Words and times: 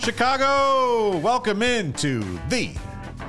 Chicago, 0.00 1.18
welcome 1.18 1.62
into 1.62 2.20
the 2.48 2.74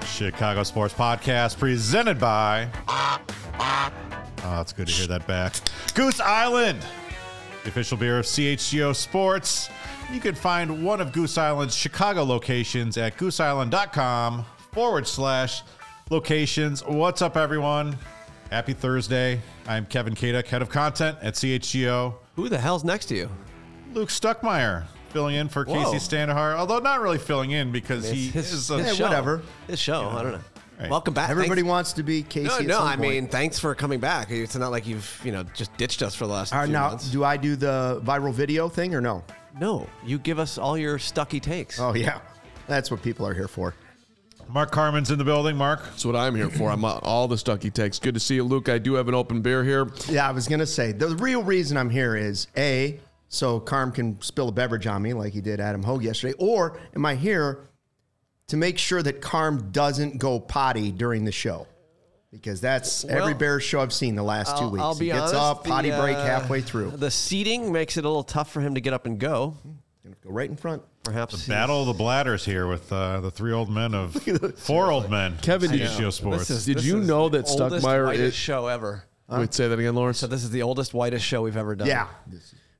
Chicago 0.05 0.63
Sports 0.63 0.93
Podcast 0.93 1.59
presented 1.59 2.17
by. 2.17 2.69
Oh, 2.87 4.61
it's 4.61 4.71
good 4.71 4.87
to 4.87 4.93
hear 4.93 5.07
that 5.07 5.27
back. 5.27 5.55
Goose 5.95 6.21
Island, 6.21 6.79
the 7.63 7.69
official 7.69 7.97
beer 7.97 8.19
of 8.19 8.25
CHGO 8.25 8.95
Sports. 8.95 9.69
You 10.13 10.21
can 10.21 10.33
find 10.33 10.85
one 10.85 11.01
of 11.01 11.11
Goose 11.11 11.37
Island's 11.37 11.75
Chicago 11.75 12.23
locations 12.23 12.97
at 12.97 13.17
gooseisland.com 13.17 14.45
forward 14.71 15.05
slash 15.05 15.63
locations. 16.09 16.85
What's 16.85 17.21
up, 17.21 17.35
everyone? 17.35 17.97
Happy 18.49 18.71
Thursday. 18.71 19.41
I'm 19.67 19.85
Kevin 19.87 20.15
Kaduk, 20.15 20.47
head 20.47 20.61
of 20.61 20.69
content 20.69 21.17
at 21.21 21.33
CHGO. 21.33 22.13
Who 22.37 22.47
the 22.47 22.57
hell's 22.57 22.85
next 22.85 23.07
to 23.07 23.15
you? 23.15 23.29
Luke 23.93 24.09
Stuckmeyer 24.09 24.85
filling 25.11 25.35
in 25.35 25.49
for 25.49 25.63
Whoa. 25.65 25.91
Casey 25.91 25.97
Standahar, 26.15 26.55
although 26.55 26.79
not 26.79 27.01
really 27.01 27.17
filling 27.17 27.51
in 27.51 27.71
because 27.71 28.09
he 28.09 28.27
his, 28.27 28.51
is 28.51 28.71
a, 28.71 28.77
Yeah, 28.77 28.93
show. 28.93 29.03
whatever. 29.07 29.41
His 29.67 29.79
show. 29.79 30.07
I 30.09 30.23
don't 30.23 30.31
know. 30.33 30.39
Right. 30.79 30.89
Welcome 30.89 31.13
back. 31.13 31.29
Everybody 31.29 31.61
Thanks- 31.61 31.69
wants 31.69 31.93
to 31.93 32.03
be 32.03 32.23
Casey. 32.23 32.47
No, 32.47 32.57
at 32.57 32.65
no. 32.65 32.77
some 32.79 32.87
I 32.87 32.95
point. 32.95 33.09
mean, 33.09 33.27
thanks 33.27 33.59
for 33.59 33.75
coming 33.75 33.99
back. 33.99 34.31
It's 34.31 34.55
not 34.55 34.71
like 34.71 34.87
you've 34.87 35.21
you 35.23 35.31
know 35.31 35.43
just 35.53 35.75
ditched 35.77 36.01
us 36.01 36.15
for 36.15 36.25
the 36.25 36.33
last 36.33 36.53
All 36.53 36.59
right, 36.59 36.65
few 36.65 36.73
now, 36.73 36.89
months. 36.89 37.11
do 37.11 37.23
I 37.23 37.37
do 37.37 37.55
the 37.55 38.01
viral 38.03 38.33
video 38.33 38.67
thing 38.67 38.95
or 38.95 39.01
no? 39.01 39.23
no, 39.59 39.85
you 40.05 40.17
give 40.17 40.39
us 40.39 40.57
all 40.57 40.77
your 40.77 40.97
stucky 40.97 41.39
takes. 41.39 41.79
Oh 41.79 41.93
yeah, 41.93 42.19
that's 42.67 42.89
what 42.89 43.03
people 43.03 43.27
are 43.27 43.33
here 43.33 43.47
for. 43.47 43.75
Mark 44.49 44.71
Carman's 44.71 45.11
in 45.11 45.17
the 45.17 45.23
building. 45.23 45.55
Mark, 45.55 45.81
That's 45.85 46.03
what 46.03 46.15
I'm 46.15 46.35
here 46.35 46.49
for. 46.49 46.71
I'm 46.71 46.83
uh, 46.83 46.99
all 47.03 47.27
the 47.27 47.37
stucky 47.37 47.69
takes. 47.69 47.99
Good 47.99 48.15
to 48.15 48.19
see 48.19 48.35
you, 48.35 48.43
Luke. 48.43 48.67
I 48.67 48.79
do 48.79 48.95
have 48.95 49.07
an 49.07 49.13
open 49.13 49.41
beer 49.41 49.63
here. 49.63 49.87
Yeah, 50.09 50.27
I 50.27 50.31
was 50.31 50.47
gonna 50.47 50.65
say 50.65 50.91
the 50.93 51.09
real 51.17 51.43
reason 51.43 51.77
I'm 51.77 51.89
here 51.91 52.15
is 52.15 52.47
a 52.57 52.99
so 53.33 53.61
Carm 53.61 53.93
can 53.93 54.21
spill 54.21 54.49
a 54.49 54.51
beverage 54.51 54.85
on 54.87 55.01
me 55.01 55.13
like 55.13 55.31
he 55.31 55.39
did 55.39 55.61
Adam 55.61 55.81
Hoge 55.81 56.03
yesterday, 56.03 56.33
or 56.37 56.77
am 56.93 57.05
I 57.05 57.15
here 57.15 57.61
to 58.47 58.57
make 58.57 58.77
sure 58.77 59.01
that 59.01 59.21
Carm 59.21 59.71
doesn't 59.71 60.17
go 60.17 60.37
potty 60.39 60.91
during 60.91 61.23
the 61.23 61.31
show? 61.31 61.65
Because 62.29 62.59
that's 62.61 63.05
every 63.05 63.31
Well, 63.31 63.33
Bears 63.35 63.63
show 63.63 63.79
I've 63.81 63.93
seen 63.93 64.15
the 64.15 64.23
last 64.23 64.57
two 64.57 64.65
I'll, 64.65 64.71
weeks. 64.71 64.83
I'll 64.83 64.95
be 64.99 65.05
he 65.05 65.11
gets 65.11 65.33
honest. 65.33 65.35
up, 65.35 65.63
potty 65.63 65.91
the, 65.91 65.97
break 65.97 66.17
uh, 66.17 66.25
halfway 66.25 66.59
through. 66.61 66.91
The 66.91 67.09
seating 67.11 67.71
makes 67.71 67.95
it 67.97 68.03
a 68.05 68.07
little 68.07 68.23
tough 68.23 68.51
for 68.51 68.59
him 68.59 68.75
to 68.75 68.81
get 68.81 68.93
up 68.93 69.05
and 69.05 69.17
go. 69.17 69.55
Gonna 70.03 70.15
go 70.23 70.29
right 70.29 70.49
in 70.49 70.57
front. 70.57 70.81
Perhaps 71.03 71.47
battle 71.47 71.81
of 71.81 71.87
the 71.87 71.93
bladders 71.93 72.43
here 72.45 72.67
with 72.67 72.91
uh, 72.91 73.21
the 73.21 73.31
three 73.31 73.53
old 73.53 73.69
men 73.69 73.95
of 73.95 74.13
four 74.57 74.91
old 74.91 75.09
men. 75.09 75.37
Kevin, 75.41 75.71
did 75.71 75.81
you- 75.99 76.11
Sports. 76.11 76.47
This 76.47 76.49
is- 76.51 76.65
Did 76.65 76.83
you 76.83 76.99
know 76.99 77.29
the 77.29 77.39
that 77.41 77.49
oldest, 77.49 77.85
Stuckmeyer 77.85 78.13
is- 78.13 78.33
show 78.33 78.67
ever? 78.67 79.03
Wait, 79.29 79.53
say 79.53 79.67
that 79.69 79.79
again, 79.79 79.95
Lawrence. 79.95 80.19
So 80.19 80.27
this 80.27 80.43
is 80.43 80.49
the 80.51 80.61
oldest, 80.63 80.93
whitest 80.93 81.25
show 81.25 81.41
we've 81.41 81.55
ever 81.57 81.73
done. 81.75 81.87
Yeah, 81.87 82.07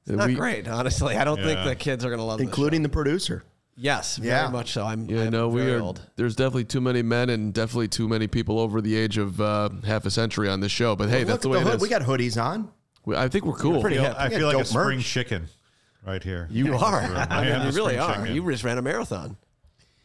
it's 0.08 0.16
not 0.18 0.28
We- 0.28 0.36
great, 0.36 0.68
honestly. 0.68 1.16
I 1.18 1.24
don't 1.24 1.42
think 1.42 1.64
the 1.64 1.76
kids 1.76 2.04
are 2.06 2.10
gonna 2.10 2.26
love 2.26 2.40
this 2.40 2.46
including 2.48 2.84
the 2.84 2.90
producer. 2.90 3.40
show. 3.40 3.48
Yes, 3.78 4.18
very 4.18 4.30
Yeah. 4.30 4.50
much 4.50 4.72
so. 4.74 4.86
I'm. 4.86 5.06
Yeah, 5.10 5.24
I'm 5.24 5.30
no, 5.32 5.48
we 5.48 5.62
are, 5.72 5.80
old. 5.80 6.02
There's 6.16 6.36
definitely 6.36 6.66
too 6.66 6.82
many 6.82 7.02
men 7.02 7.30
and 7.30 7.54
definitely 7.54 7.88
too 7.88 8.08
many 8.08 8.28
people 8.28 8.60
over 8.60 8.82
the 8.82 8.96
age 8.96 9.18
of 9.18 9.40
uh, 9.42 9.70
half 9.86 10.06
a 10.06 10.12
century 10.12 10.50
on 10.50 10.60
this 10.60 10.72
show. 10.72 10.96
But 10.96 11.10
hey, 11.10 11.24
that's 11.24 11.42
the 11.44 11.50
way 11.50 11.58
at 11.60 11.62
it 11.62 11.66
hood. 11.68 11.76
is. 11.78 11.82
We 11.82 11.90
got 11.90 12.02
hoodies 12.02 12.40
on. 12.42 12.70
We- 13.06 13.16
I 13.16 13.28
think 13.30 13.46
we're 13.46 13.54
cool. 13.56 13.82
pretty 13.82 13.98
I 13.98 14.02
feel, 14.02 14.10
hip. 14.10 14.20
I 14.20 14.24
Yeah, 14.26 14.38
feel 14.38 14.48
like 14.48 14.56
a 14.56 14.60
dope 14.60 14.68
spring 14.68 15.00
chicken 15.00 15.48
right 16.06 16.22
here. 16.24 16.48
You 16.52 16.76
are. 16.76 17.00
I 17.02 17.28
I 17.30 17.44
mean, 17.60 17.68
you 17.68 17.72
really 17.76 17.98
are. 17.98 18.16
chicken. 18.18 18.36
You 18.36 18.52
just 18.52 18.64
ran 18.64 18.78
a 18.78 18.82
marathon. 18.82 19.38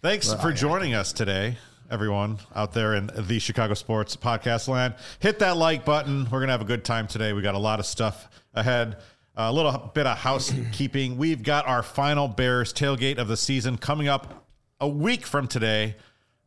Thanks 0.00 0.32
for 0.34 0.52
joining 0.52 0.94
us 0.94 1.12
today, 1.12 1.58
everyone 1.90 2.38
out 2.54 2.72
there 2.72 2.94
in 2.94 3.10
the 3.16 3.38
Chicago 3.40 3.74
Sports 3.74 4.16
Podcast 4.16 4.68
land. 4.68 4.94
Hit 5.18 5.40
that 5.40 5.56
like 5.56 5.84
button. 5.84 6.24
We're 6.24 6.38
going 6.38 6.46
to 6.46 6.52
have 6.52 6.60
a 6.62 6.66
good 6.66 6.84
time 6.84 7.08
today. 7.08 7.32
We 7.32 7.42
got 7.42 7.54
a 7.56 7.58
lot 7.58 7.80
of 7.80 7.86
stuff 7.86 8.28
ahead. 8.54 8.96
A 9.38 9.52
little 9.52 9.90
bit 9.94 10.06
of 10.06 10.16
housekeeping. 10.16 11.16
We've 11.18 11.42
got 11.42 11.66
our 11.66 11.82
final 11.82 12.26
Bears 12.26 12.72
tailgate 12.72 13.18
of 13.18 13.28
the 13.28 13.36
season 13.36 13.76
coming 13.76 14.08
up 14.08 14.46
a 14.80 14.88
week 14.88 15.26
from 15.26 15.46
today, 15.46 15.96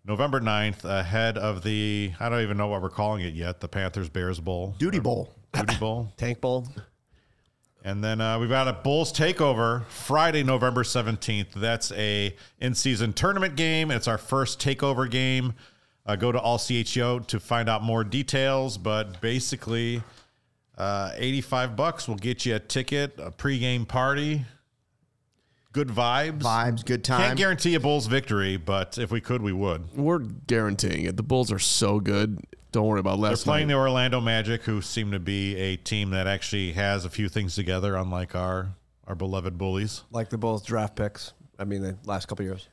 November 0.05 0.39
9th, 0.39 0.85
ahead 0.85 1.37
of 1.37 1.61
the, 1.63 2.11
I 2.19 2.29
don't 2.29 2.41
even 2.41 2.57
know 2.57 2.67
what 2.67 2.81
we're 2.81 2.89
calling 2.89 3.23
it 3.23 3.33
yet, 3.35 3.59
the 3.59 3.67
Panthers 3.67 4.09
Bears 4.09 4.39
Bowl. 4.39 4.75
Duty 4.79 4.99
Bowl. 4.99 5.33
Duty 5.53 5.75
Bowl. 5.77 6.11
Tank 6.17 6.41
Bowl. 6.41 6.67
And 7.83 8.03
then 8.03 8.19
uh, 8.21 8.39
we've 8.39 8.49
got 8.49 8.67
a 8.67 8.73
Bulls 8.73 9.13
takeover 9.13 9.85
Friday, 9.85 10.43
November 10.43 10.83
17th. 10.83 11.53
That's 11.53 11.91
a 11.91 12.35
in-season 12.59 13.13
tournament 13.13 13.55
game. 13.55 13.89
It's 13.91 14.07
our 14.07 14.17
first 14.17 14.59
takeover 14.59 15.09
game. 15.09 15.53
Uh, 16.05 16.15
go 16.15 16.31
to 16.31 16.39
All 16.39 16.57
CHGO 16.57 17.25
to 17.27 17.39
find 17.39 17.69
out 17.69 17.83
more 17.83 18.03
details. 18.03 18.77
But 18.77 19.21
basically, 19.21 20.01
uh, 20.79 21.11
85 21.15 21.75
bucks 21.75 22.07
will 22.07 22.15
get 22.15 22.45
you 22.45 22.55
a 22.55 22.59
ticket, 22.59 23.13
a 23.19 23.31
pregame 23.31 23.87
party, 23.87 24.45
good 25.73 25.89
vibes. 25.89 26.41
Vibes, 26.41 26.85
good 26.85 27.03
time. 27.03 27.21
Can't 27.21 27.37
guarantee 27.37 27.75
a 27.75 27.79
Bulls 27.79 28.07
victory, 28.07 28.57
but 28.57 28.97
if 28.97 29.11
we 29.11 29.21
could, 29.21 29.41
we 29.41 29.53
would. 29.53 29.95
We're 29.95 30.19
guaranteeing 30.19 31.05
it. 31.05 31.17
The 31.17 31.23
Bulls 31.23 31.51
are 31.51 31.59
so 31.59 31.99
good. 31.99 32.39
Don't 32.71 32.85
worry 32.85 32.99
about 32.99 33.19
last. 33.19 33.43
They're 33.43 33.51
playing 33.51 33.67
night. 33.67 33.73
the 33.73 33.79
Orlando 33.79 34.21
Magic, 34.21 34.63
who 34.63 34.81
seem 34.81 35.11
to 35.11 35.19
be 35.19 35.55
a 35.57 35.75
team 35.75 36.11
that 36.11 36.27
actually 36.27 36.73
has 36.73 37.03
a 37.03 37.09
few 37.09 37.27
things 37.27 37.55
together, 37.55 37.95
unlike 37.95 38.35
our 38.35 38.69
our 39.07 39.15
beloved 39.15 39.57
Bullies. 39.57 40.03
Like 40.11 40.29
the 40.29 40.37
Bulls 40.37 40.63
draft 40.63 40.95
picks. 40.95 41.33
I 41.57 41.65
mean, 41.65 41.81
the 41.81 41.97
last 42.05 42.27
couple 42.27 42.45
years. 42.45 42.69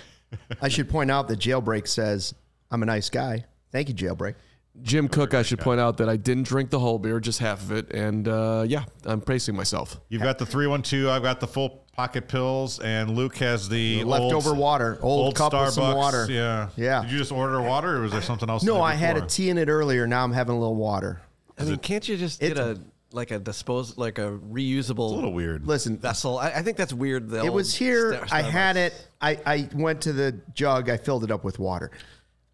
I 0.62 0.68
should 0.68 0.88
point 0.88 1.10
out 1.10 1.26
that 1.28 1.38
Jailbreak 1.40 1.88
says, 1.88 2.34
I'm 2.70 2.82
a 2.82 2.86
nice 2.86 3.10
guy. 3.10 3.46
Thank 3.72 3.88
you, 3.88 3.94
Jailbreak. 3.94 4.34
Jim 4.82 5.08
Cook, 5.08 5.34
I 5.34 5.42
should 5.42 5.58
point 5.58 5.80
out 5.80 5.98
that 5.98 6.08
I 6.08 6.16
didn't 6.16 6.44
drink 6.44 6.70
the 6.70 6.78
whole 6.78 6.98
beer, 6.98 7.20
just 7.20 7.38
half 7.38 7.60
of 7.60 7.72
it, 7.72 7.90
and 7.92 8.26
uh, 8.28 8.64
yeah, 8.66 8.84
I'm 9.04 9.20
praising 9.20 9.54
myself. 9.56 10.00
You've 10.08 10.22
got 10.22 10.38
the 10.38 10.46
312. 10.46 11.08
I've 11.08 11.22
got 11.22 11.40
the 11.40 11.46
full 11.46 11.84
pocket 11.92 12.28
pills, 12.28 12.78
and 12.80 13.10
Luke 13.10 13.36
has 13.38 13.68
the 13.68 14.04
Leftover 14.04 14.50
old, 14.50 14.58
water. 14.58 14.98
Old, 15.02 15.34
cup 15.34 15.52
with 15.52 15.70
some 15.70 15.84
Starbucks. 15.84 15.96
water. 15.96 16.26
Yeah. 16.30 16.68
Yeah. 16.76 17.02
Did 17.02 17.10
you 17.12 17.18
just 17.18 17.32
order 17.32 17.60
water, 17.60 17.96
or 17.96 18.00
was 18.00 18.12
there 18.12 18.22
something 18.22 18.48
else? 18.48 18.62
No, 18.62 18.80
I 18.80 18.94
had 18.94 19.16
a 19.16 19.26
tea 19.26 19.50
in 19.50 19.58
it 19.58 19.68
earlier. 19.68 20.06
Now 20.06 20.24
I'm 20.24 20.32
having 20.32 20.54
a 20.54 20.58
little 20.58 20.76
water. 20.76 21.20
I 21.58 21.64
mean, 21.64 21.76
can't 21.78 22.08
you 22.08 22.16
just 22.16 22.40
get 22.40 22.56
a 22.56 22.80
like 23.12 23.32
a 23.32 23.38
dispose 23.40 23.98
like 23.98 24.18
a 24.18 24.30
reusable 24.30 24.90
It's 25.08 25.12
a 25.12 25.16
little 25.16 25.32
weird. 25.32 25.66
Listen, 25.66 25.98
vessel? 25.98 26.38
I, 26.38 26.50
I 26.50 26.62
think 26.62 26.76
that's 26.76 26.92
weird. 26.92 27.28
the 27.28 27.38
it 27.40 27.46
old 27.48 27.54
was 27.54 27.74
here. 27.74 28.14
Star- 28.24 28.38
I 28.38 28.42
had 28.42 28.76
Starbucks. 28.76 28.86
it. 28.86 29.08
I, 29.20 29.38
I 29.44 29.68
went 29.74 30.00
to 30.02 30.12
the 30.12 30.40
jug. 30.54 30.88
I 30.88 30.96
filled 30.96 31.24
it 31.24 31.30
up 31.32 31.42
with 31.44 31.58
water. 31.58 31.90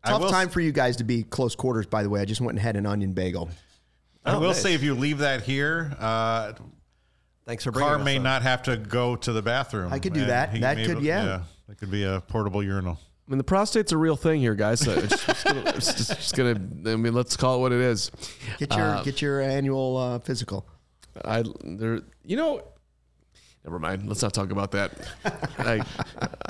I 0.06 0.10
Tough 0.10 0.22
will 0.22 0.30
time 0.30 0.48
for 0.48 0.60
you 0.60 0.72
guys 0.72 0.96
to 0.98 1.04
be 1.04 1.22
close 1.24 1.54
quarters, 1.54 1.86
by 1.86 2.02
the 2.02 2.08
way. 2.10 2.20
I 2.20 2.24
just 2.24 2.40
went 2.40 2.52
and 2.52 2.60
had 2.60 2.76
an 2.76 2.86
onion 2.86 3.12
bagel. 3.12 3.50
I 4.24 4.34
Oh, 4.34 4.40
will 4.40 4.48
nice. 4.48 4.62
say, 4.62 4.74
if 4.74 4.82
you 4.82 4.94
leave 4.94 5.18
that 5.18 5.42
here, 5.42 5.94
uh, 5.98 6.52
Thanks 7.44 7.62
for 7.64 7.70
bringing 7.70 7.88
car 7.94 7.98
may 7.98 8.14
some. 8.16 8.24
not 8.24 8.42
have 8.42 8.62
to 8.64 8.76
go 8.76 9.14
to 9.16 9.32
the 9.32 9.42
bathroom. 9.42 9.92
I 9.92 9.98
could 10.00 10.12
do 10.14 10.24
that. 10.26 10.58
That 10.60 10.76
may- 10.78 10.86
could- 10.86 11.02
yeah. 11.02 11.42
That 11.68 11.78
could 11.78 11.90
be 11.90 12.04
a 12.04 12.20
portable 12.28 12.62
urinal. 12.62 12.98
I 13.26 13.30
mean, 13.30 13.38
the 13.38 13.44
prostate's 13.44 13.90
a 13.90 13.96
real 13.96 14.14
thing 14.16 14.40
here, 14.40 14.54
guys. 14.54 14.78
So 14.80 14.92
it's 14.92 15.24
just, 15.26 15.44
gonna, 15.44 15.62
it's 15.74 15.94
just, 15.94 16.08
just 16.10 16.36
gonna. 16.36 16.50
I 16.92 16.94
mean, 16.96 17.12
let's 17.12 17.36
call 17.36 17.56
it 17.56 17.60
what 17.60 17.72
it 17.72 17.80
is. 17.80 18.12
Get 18.58 18.72
your 18.76 19.02
get 19.02 19.20
your 19.20 19.40
annual 19.40 19.96
uh, 19.96 20.18
physical. 20.20 20.64
I 21.24 21.42
there, 21.64 22.02
you 22.24 22.36
know. 22.36 22.62
Never 23.66 23.78
mind. 23.80 24.06
Let's 24.06 24.22
not 24.22 24.32
talk 24.32 24.52
about 24.52 24.70
that. 24.72 24.92
I 25.58 25.84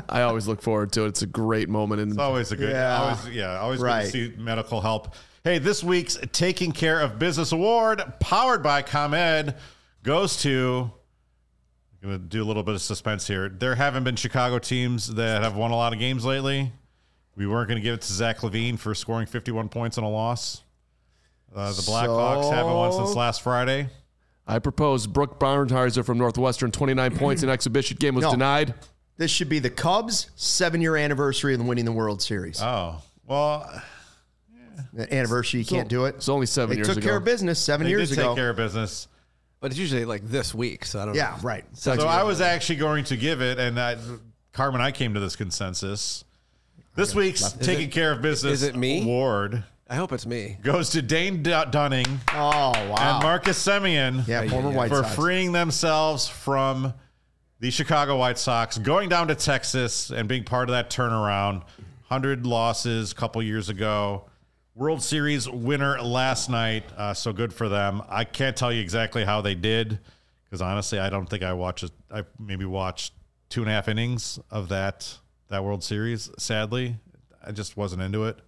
I 0.09 0.23
always 0.23 0.47
look 0.47 0.61
forward 0.61 0.93
to 0.93 1.05
it. 1.05 1.09
It's 1.09 1.23
a 1.23 1.27
great 1.27 1.69
moment, 1.69 2.03
and 2.03 2.13
It's 2.13 2.21
always 2.21 2.53
a 2.53 2.57
good, 2.57 2.71
Yeah. 2.73 2.99
always, 3.01 3.29
yeah, 3.35 3.59
always 3.59 3.81
Right. 3.81 4.05
good 4.05 4.13
to 4.13 4.37
see 4.37 4.43
medical 4.43 4.83
help. 4.83 5.15
Hey, 5.43 5.59
this 5.59 5.83
week's 5.83 6.19
Taking 6.33 6.73
Care 6.73 7.01
of 7.01 7.19
Business 7.19 7.53
Award, 7.53 8.03
powered 8.21 8.63
by 8.63 8.83
ComEd, 8.83 9.55
goes 10.03 10.37
to. 10.43 10.91
I'm 12.03 12.11
going 12.11 12.21
to 12.23 12.27
do 12.29 12.43
a 12.43 12.45
little 12.47 12.63
bit 12.63 12.75
of 12.75 12.83
suspense 12.83 13.27
here. 13.27 13.49
There 13.49 13.75
haven't 13.75 14.05
been 14.05 14.17
Chicago 14.17 14.59
teams 14.59 15.15
that 15.15 15.43
have 15.43 15.57
won 15.57 15.71
a 15.71 15.77
lot 15.77 15.93
of 15.95 15.99
games 15.99 16.25
lately. 16.25 16.71
We 17.35 17.47
weren't 17.47 17.69
going 17.69 17.79
to 17.79 17.83
give 17.83 17.95
it 17.95 18.03
to 18.03 18.13
Zach 18.13 18.41
LaVine 18.41 18.79
for 18.79 18.95
scoring 18.95 19.27
51 19.27 19.71
points 19.71 19.97
in 19.99 20.05
a 20.05 20.09
loss. 20.09 20.63
Uh, 21.55 21.69
the 21.73 21.83
Blackhawks 21.83 22.53
haven't 22.53 22.73
won 22.75 22.93
since 22.93 23.15
last 23.17 23.41
Friday. 23.43 23.89
I 24.47 24.59
propose 24.61 25.07
Brooke 25.07 25.41
Barnhizer 25.41 26.05
from 26.05 26.19
Northwestern, 26.19 26.71
29 26.71 27.17
points 27.19 27.43
in 27.43 27.49
exhibition 27.49 27.97
game 27.99 28.15
was 28.15 28.23
No. 28.23 28.31
denied. 28.31 28.75
This 29.17 29.31
should 29.31 29.49
be 29.49 29.59
the 29.59 29.71
Cubs' 29.71 30.31
seven 30.37 30.81
year 30.81 30.97
anniversary 30.97 31.55
of 31.55 31.65
winning 31.65 31.85
the 31.85 31.93
World 31.93 32.21
Series. 32.23 32.61
Oh, 32.63 33.03
well, 33.27 33.69
The 34.93 35.13
anniversary, 35.13 35.61
you 35.61 35.67
can't 35.67 35.89
do 35.89 36.05
it. 36.05 36.17
It's 36.17 36.29
only 36.29 36.47
seven 36.47 36.71
They 36.71 36.77
years 36.77 36.89
took 36.89 36.99
ago. 36.99 37.07
care 37.07 37.17
of 37.17 37.25
business 37.25 37.59
seven 37.59 37.85
They 37.85 37.91
years 37.91 38.11
did 38.11 38.19
ago. 38.19 38.29
take 38.29 38.37
care 38.37 38.51
of 38.51 38.57
business. 38.57 39.09
But 39.59 39.71
it's 39.71 39.81
usually 39.81 40.05
like 40.05 40.29
this 40.29 40.55
week, 40.55 40.85
so 40.85 41.01
I 41.01 41.07
don't 41.07 41.15
yeah, 41.15 41.31
know. 41.31 41.43
right. 41.43 41.65
So 41.73 41.93
I 42.07 42.23
was 42.25 42.43
actually 42.43 42.77
going 42.77 43.05
to 43.05 43.17
give 43.17 43.41
it, 43.41 43.59
and 43.59 43.81
I, 43.81 43.97
Carman, 44.53 44.83
I 44.83 44.93
came 44.93 45.15
to 45.15 45.21
this 45.21 45.35
consensus. 45.35 46.25
This 46.95 47.15
week's 47.15 47.53
taking 47.53 47.89
it- 47.89 47.93
care 47.93 48.13
of 48.13 48.21
business 48.23 48.53
is 48.53 48.63
it 48.65 48.77
me? 48.77 49.03
award 49.03 49.65
I 49.89 49.95
hope 49.97 50.13
it's 50.13 50.27
me. 50.27 50.59
goes 50.63 50.91
to 50.91 51.03
Dane 51.03 51.43
D- 51.43 51.51
Dunning 51.71 52.07
Oh 52.33 52.73
wow. 52.73 52.95
and 52.99 53.23
Marcus 53.23 53.65
Semien 53.65 54.27
yeah, 54.27 54.47
former 54.49 54.71
White 54.71 54.89
for 54.89 55.03
Sox. 55.05 55.15
freeing 55.15 55.53
themselves 55.53 56.29
from 56.29 56.93
the 57.61 57.71
Chicago 57.71 58.17
White 58.19 58.37
Sox, 58.39 58.79
going 58.79 59.09
down 59.09 59.29
to 59.29 59.35
Texas 59.35 60.11
and 60.11 60.29
being 60.29 60.45
part 60.45 60.69
of 60.69 60.73
that 60.73 60.91
turnaround. 60.91 61.63
100 62.09 62.47
losses 62.47 63.13
a 63.13 63.15
couple 63.15 63.43
years 63.43 63.69
ago. 63.69 64.25
World 64.75 65.03
Series 65.03 65.49
winner 65.49 66.01
last 66.03 66.51
night. 66.51 66.85
Uh, 66.97 67.15
so 67.15 67.33
good 67.33 67.53
for 67.55 67.69
them. 67.69 68.03
I 68.09 68.25
can't 68.25 68.57
tell 68.57 68.73
you 68.73 68.81
exactly 68.83 69.25
how 69.25 69.41
they 69.41 69.55
did 69.55 69.99
because 70.45 70.61
honestly, 70.61 70.99
I 70.99 71.09
don't 71.11 71.27
think 71.29 71.43
I 71.43 71.53
watched. 71.55 71.85
it. 71.85 71.93
I 72.11 72.25
maybe 72.39 72.65
watched 72.65 73.13
two 73.49 73.63
and 73.63 73.71
a 73.71 73.73
half 73.73 73.89
innings 73.89 74.39
of 74.51 74.69
that 74.69 75.17
that 75.49 75.65
World 75.65 75.83
Series. 75.83 76.29
Sadly, 76.39 76.97
I 77.45 77.53
just 77.53 77.77
wasn't 77.77 78.03
into 78.03 78.25
it. 78.25 78.39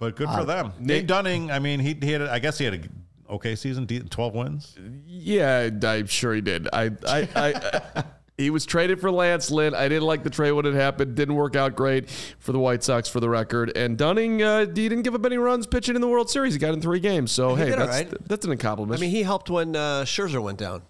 But 0.00 0.16
good 0.16 0.30
for 0.30 0.44
them. 0.44 0.72
Nate 0.80 1.06
Dunning. 1.06 1.50
I 1.50 1.58
mean, 1.58 1.78
he, 1.78 1.94
he 2.00 2.10
had. 2.10 2.22
A, 2.22 2.32
I 2.32 2.38
guess 2.38 2.56
he 2.56 2.64
had 2.64 2.74
a 2.74 3.34
okay 3.34 3.54
season. 3.54 3.86
Twelve 4.08 4.34
wins. 4.34 4.74
Yeah, 5.06 5.68
I'm 5.82 6.06
sure 6.06 6.34
he 6.34 6.40
did. 6.40 6.68
I, 6.72 6.90
I, 7.06 7.28
I, 7.36 8.04
he 8.38 8.48
was 8.48 8.64
traded 8.64 8.98
for 8.98 9.10
Lance 9.10 9.50
Lynn. 9.50 9.74
I 9.74 9.88
didn't 9.88 10.06
like 10.06 10.24
the 10.24 10.30
trade 10.30 10.52
when 10.52 10.64
it 10.64 10.72
happened. 10.72 11.16
Didn't 11.16 11.34
work 11.34 11.54
out 11.54 11.76
great 11.76 12.08
for 12.38 12.52
the 12.52 12.58
White 12.58 12.82
Sox, 12.82 13.10
for 13.10 13.20
the 13.20 13.28
record. 13.28 13.76
And 13.76 13.98
Dunning, 13.98 14.42
uh, 14.42 14.60
he 14.60 14.88
didn't 14.88 15.02
give 15.02 15.14
up 15.14 15.26
any 15.26 15.36
runs 15.36 15.66
pitching 15.66 15.96
in 15.96 16.00
the 16.00 16.08
World 16.08 16.30
Series. 16.30 16.54
He 16.54 16.58
got 16.58 16.72
in 16.72 16.80
three 16.80 17.00
games. 17.00 17.30
So 17.30 17.54
hey, 17.54 17.68
that's 17.68 17.88
right. 17.90 18.28
that's 18.28 18.46
an 18.46 18.52
accomplishment. 18.52 18.98
I 18.98 19.00
mean, 19.02 19.10
he 19.10 19.22
helped 19.22 19.50
when 19.50 19.76
uh, 19.76 20.04
Scherzer 20.04 20.42
went 20.42 20.58
down, 20.58 20.80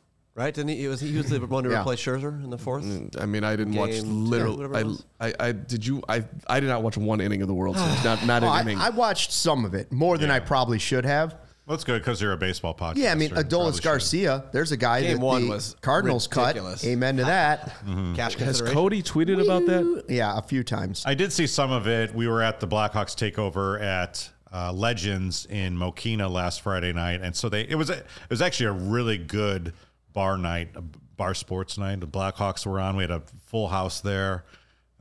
right? 0.40 0.52
Didn't 0.54 0.68
he? 0.70 0.76
He 0.76 0.88
was, 0.88 1.00
he 1.00 1.16
was 1.16 1.28
the 1.30 1.38
one 1.46 1.64
to 1.64 1.70
Yeah. 1.70 1.80
replace 1.82 2.00
Scherzer 2.00 2.42
in 2.42 2.50
the 2.50 2.58
fourth. 2.58 2.84
I 3.20 3.26
mean, 3.26 3.44
I 3.44 3.54
didn't 3.56 3.74
watch 3.74 3.90
Game 3.90 4.04
two, 4.04 4.10
literally. 4.10 4.66
whatever. 4.66 4.96
I, 5.20 5.28
I, 5.28 5.34
I 5.48 5.52
did 5.52 5.86
you. 5.86 6.02
I, 6.08 6.24
I 6.48 6.60
did 6.60 6.68
not 6.68 6.82
watch 6.82 6.96
one 6.96 7.20
inning 7.20 7.42
of 7.42 7.48
the 7.48 7.54
World 7.54 7.76
Series. 7.78 8.04
Not, 8.04 8.24
not 8.26 8.42
Oh, 8.44 8.46
an 8.46 8.52
I, 8.52 8.60
inning. 8.62 8.78
I 8.78 8.90
watched 8.90 9.32
some 9.32 9.64
of 9.64 9.74
it 9.74 9.92
more 9.92 10.18
than 10.18 10.30
I 10.30 10.40
probably 10.40 10.78
should 10.78 11.04
have. 11.04 11.36
Well, 11.66 11.76
that's 11.76 11.84
good 11.84 12.00
because 12.00 12.20
you're 12.20 12.32
a 12.32 12.36
baseball 12.36 12.74
podcast. 12.74 12.96
Yeah, 12.96 13.12
I 13.12 13.14
mean, 13.14 13.30
Probably 13.30 13.44
Adolis 13.48 13.74
should. 13.74 13.84
Garcia. 13.84 14.44
There's 14.50 14.72
a 14.72 14.76
guy 14.76 15.02
Game 15.02 15.18
that 15.18 15.24
one 15.24 15.42
the 15.44 15.50
was 15.50 15.76
Cardinals 15.82 16.26
ridiculous. 16.28 16.80
cut. 16.80 16.88
Amen 16.90 17.16
to 17.18 17.24
that. 17.24 17.72
Cash 18.16 18.34
Has. 18.36 18.60
Cody 18.60 19.02
tweeted 19.04 19.40
about 19.40 19.66
that? 19.66 20.06
Yeah, 20.08 20.36
a 20.36 20.42
few 20.42 20.64
times. 20.64 21.04
I 21.06 21.14
did 21.14 21.32
see 21.32 21.46
some 21.46 21.70
of 21.70 21.86
it. 21.86 22.12
We 22.12 22.26
were 22.26 22.42
at 22.42 22.58
the 22.58 22.66
Blackhawks 22.66 23.14
takeover 23.14 23.80
at 23.80 24.28
uh, 24.52 24.72
Legends 24.72 25.46
in 25.46 25.76
Mokena 25.76 26.28
last 26.28 26.62
Friday 26.62 26.92
night, 26.92 27.20
and 27.20 27.36
so 27.36 27.48
they 27.48 27.60
it 27.68 27.76
was 27.76 27.88
a, 27.88 27.98
it 27.98 28.06
was 28.30 28.42
actually 28.42 28.66
a 28.66 28.72
really 28.72 29.18
good 29.18 29.72
bar 30.12 30.36
night, 30.38 30.70
a 30.74 30.82
bar 30.82 31.34
sports 31.34 31.78
night. 31.78 32.00
The 32.00 32.06
Blackhawks 32.06 32.66
were 32.66 32.80
on. 32.80 32.96
We 32.96 33.02
had 33.04 33.10
a 33.10 33.22
full 33.46 33.68
house 33.68 34.00
there. 34.00 34.44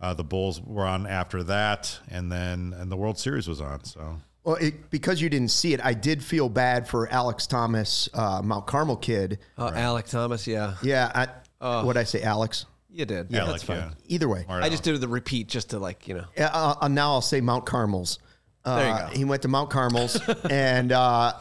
Uh, 0.02 0.14
the 0.14 0.24
Bulls 0.24 0.62
were 0.62 0.86
on 0.86 1.06
after 1.08 1.44
that, 1.44 2.00
and 2.10 2.32
then 2.32 2.74
and 2.78 2.90
the 2.92 2.96
World 2.98 3.18
Series 3.20 3.48
was 3.48 3.60
on. 3.60 3.84
So 3.84 4.18
Well, 4.46 4.56
it, 4.56 4.90
because 4.90 5.22
you 5.22 5.30
didn't 5.30 5.52
see 5.52 5.74
it, 5.74 5.82
I 5.84 5.94
did 5.94 6.24
feel 6.24 6.48
bad 6.48 6.88
for 6.88 7.10
Alex 7.12 7.46
Thomas, 7.48 8.08
uh, 8.14 8.42
Mount 8.42 8.66
Carmel 8.66 8.96
kid. 8.96 9.40
Uh, 9.58 9.72
Alek 9.72 10.10
Thomas, 10.10 10.48
yeah, 10.48 10.76
Yeah, 10.82 11.28
I, 11.60 11.84
what 11.84 11.98
I 11.98 12.06
say, 12.06 12.22
Alex? 12.22 12.66
you 12.90 13.06
did. 13.06 13.28
yeah, 13.30 13.44
that's 13.46 13.64
fine. 13.64 13.78
yeah. 13.78 13.92
Either 14.08 14.30
way. 14.30 14.46
Or 14.48 14.62
I 14.62 14.70
just 14.70 14.84
did 14.84 15.00
the 15.02 15.08
repeat 15.08 15.48
just 15.48 15.72
to 15.72 15.80
like 15.80 16.08
you 16.08 16.14
know. 16.16 16.26
Yeah, 16.38 16.48
Uh, 16.54 16.76
uh, 16.82 16.88
now 16.88 17.12
I'll 17.12 17.22
say 17.22 17.42
Mount 17.42 17.66
Carmel's. 17.66 18.20
Uh, 18.66 18.76
There 18.78 18.88
you 18.90 19.00
go. 19.12 19.18
He 19.18 19.26
went 19.26 19.42
to 19.42 19.48
Mount 19.50 19.70
Carmel's 19.70 20.18
and 20.50 20.92
uh, 20.94 21.34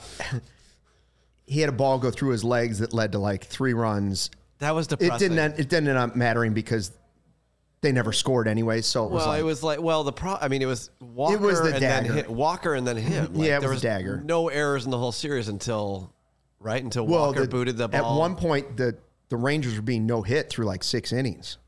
he 1.48 1.60
had 1.60 1.68
a 1.68 1.72
ball 1.72 1.98
go 1.98 2.10
through 2.10 2.30
his 2.30 2.44
legs 2.44 2.78
that 2.80 2.92
led 2.92 3.12
to 3.12 3.18
like 3.18 3.44
three 3.44 3.72
runs. 3.74 4.30
That 4.58 4.74
was 4.74 4.86
the 4.88 4.96
It 5.00 5.18
didn't. 5.18 5.38
End, 5.38 5.54
it 5.58 5.68
didn't 5.68 5.88
end 5.88 5.98
up 5.98 6.14
mattering 6.16 6.52
because 6.52 6.92
they 7.80 7.92
never 7.92 8.12
scored 8.12 8.48
anyway. 8.48 8.80
So 8.80 9.04
it 9.06 9.10
was 9.10 9.20
Well, 9.22 9.28
like, 9.28 9.40
it 9.40 9.44
was 9.44 9.62
like 9.62 9.80
well 9.80 10.04
the 10.04 10.12
pro. 10.12 10.34
I 10.34 10.48
mean, 10.48 10.62
it 10.62 10.66
was 10.66 10.90
Walker 11.00 11.38
was 11.38 11.60
the 11.60 11.70
and 11.72 11.80
dagger. 11.80 12.08
then 12.08 12.16
hit 12.16 12.30
Walker 12.30 12.74
and 12.74 12.86
then 12.86 12.96
him. 12.96 13.34
Like, 13.34 13.48
Yeah, 13.48 13.56
it 13.58 13.60
there 13.60 13.70
was 13.70 13.78
a 13.80 13.82
dagger. 13.82 14.20
No 14.24 14.48
errors 14.48 14.84
in 14.84 14.90
the 14.90 14.98
whole 14.98 15.12
series 15.12 15.48
until 15.48 16.12
right 16.60 16.82
until 16.82 17.06
well, 17.06 17.26
Walker 17.26 17.42
the- 17.42 17.48
booted 17.48 17.76
the 17.76 17.88
ball. 17.88 18.14
At 18.14 18.18
one 18.18 18.34
point, 18.36 18.76
the 18.76 18.96
the 19.28 19.36
Rangers 19.36 19.76
were 19.76 19.82
being 19.82 20.06
no 20.06 20.22
hit 20.22 20.50
through 20.50 20.64
like 20.66 20.82
six 20.82 21.12
innings, 21.12 21.58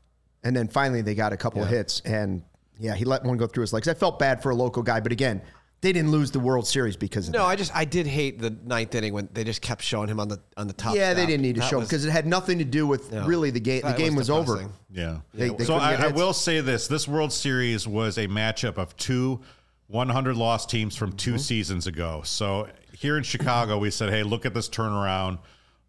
and 0.43 0.55
then 0.55 0.67
finally 0.67 1.01
they 1.01 1.15
got 1.15 1.31
a 1.31 1.37
couple 1.37 1.61
of 1.63 1.69
hits, 1.69 2.01
and 2.01 2.43
yeah, 2.79 2.93
he 2.95 3.05
let 3.05 3.23
one 3.23 3.37
go 3.37 3.47
through 3.47 3.61
his 3.61 3.71
legs. 3.71 3.87
I 3.87 3.93
felt 3.93 4.19
bad 4.19 4.41
for 4.43 4.49
a 4.49 4.55
local 4.55 4.81
guy, 4.83 4.99
but 4.99 5.11
again, 5.11 5.41
they 5.81 5.91
didn't 5.91 6.11
lose 6.11 6.29
the 6.29 6.39
World 6.39 6.67
Series 6.67 6.95
because 6.95 7.27
of 7.27 7.33
No, 7.33 7.39
that. 7.39 7.45
I 7.45 7.55
just 7.55 7.75
I 7.75 7.85
did 7.85 8.05
hate 8.05 8.39
the 8.39 8.55
ninth 8.63 8.93
inning 8.93 9.13
when 9.13 9.29
they 9.33 9.43
just 9.43 9.63
kept 9.63 9.81
showing 9.81 10.07
him 10.07 10.19
on 10.19 10.27
the 10.27 10.39
on 10.55 10.67
the 10.67 10.73
top. 10.73 10.95
Yeah, 10.95 11.15
they 11.15 11.25
didn't 11.25 11.41
need 11.41 11.55
to 11.55 11.61
That 11.61 11.69
show 11.69 11.79
was- 11.79 11.87
because 11.87 12.05
it 12.05 12.11
had 12.11 12.27
nothing 12.27 12.59
to 12.59 12.63
do 12.65 12.85
with 12.85 13.11
No. 13.11 13.25
really 13.25 13.49
the 13.49 13.59
game. 13.59 13.81
The 13.81 13.93
game 13.93 14.15
was, 14.15 14.29
over. 14.29 14.69
Yeah. 14.91 15.21
They- 15.33 15.49
they 15.49 15.65
so 15.65 15.75
I, 15.75 15.93
I 15.93 16.07
will 16.09 16.33
say 16.33 16.61
this: 16.61 16.87
this 16.87 17.07
World 17.07 17.33
Series 17.33 17.87
was 17.87 18.19
a 18.19 18.27
matchup 18.27 18.77
of 18.77 18.95
two 18.95 19.41
100 19.87 20.37
loss 20.37 20.65
teams 20.65 20.95
from 20.95 21.13
2 21.13 21.31
mm-hmm. 21.31 21.37
seasons 21.39 21.87
ago. 21.87 22.21
So 22.23 22.69
here 22.93 23.17
in 23.17 23.23
Chicago, 23.23 23.79
we 23.79 23.89
said, 23.89 24.09
"Hey, 24.09 24.21
look 24.21 24.45
at 24.45 24.53
this 24.53 24.69
turnaround. 24.69 25.39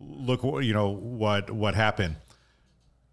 Look, 0.01 0.43
you 0.65 0.73
know 0.73 0.89
what 0.89 1.51
what 1.51 1.75
happened." 1.75 2.17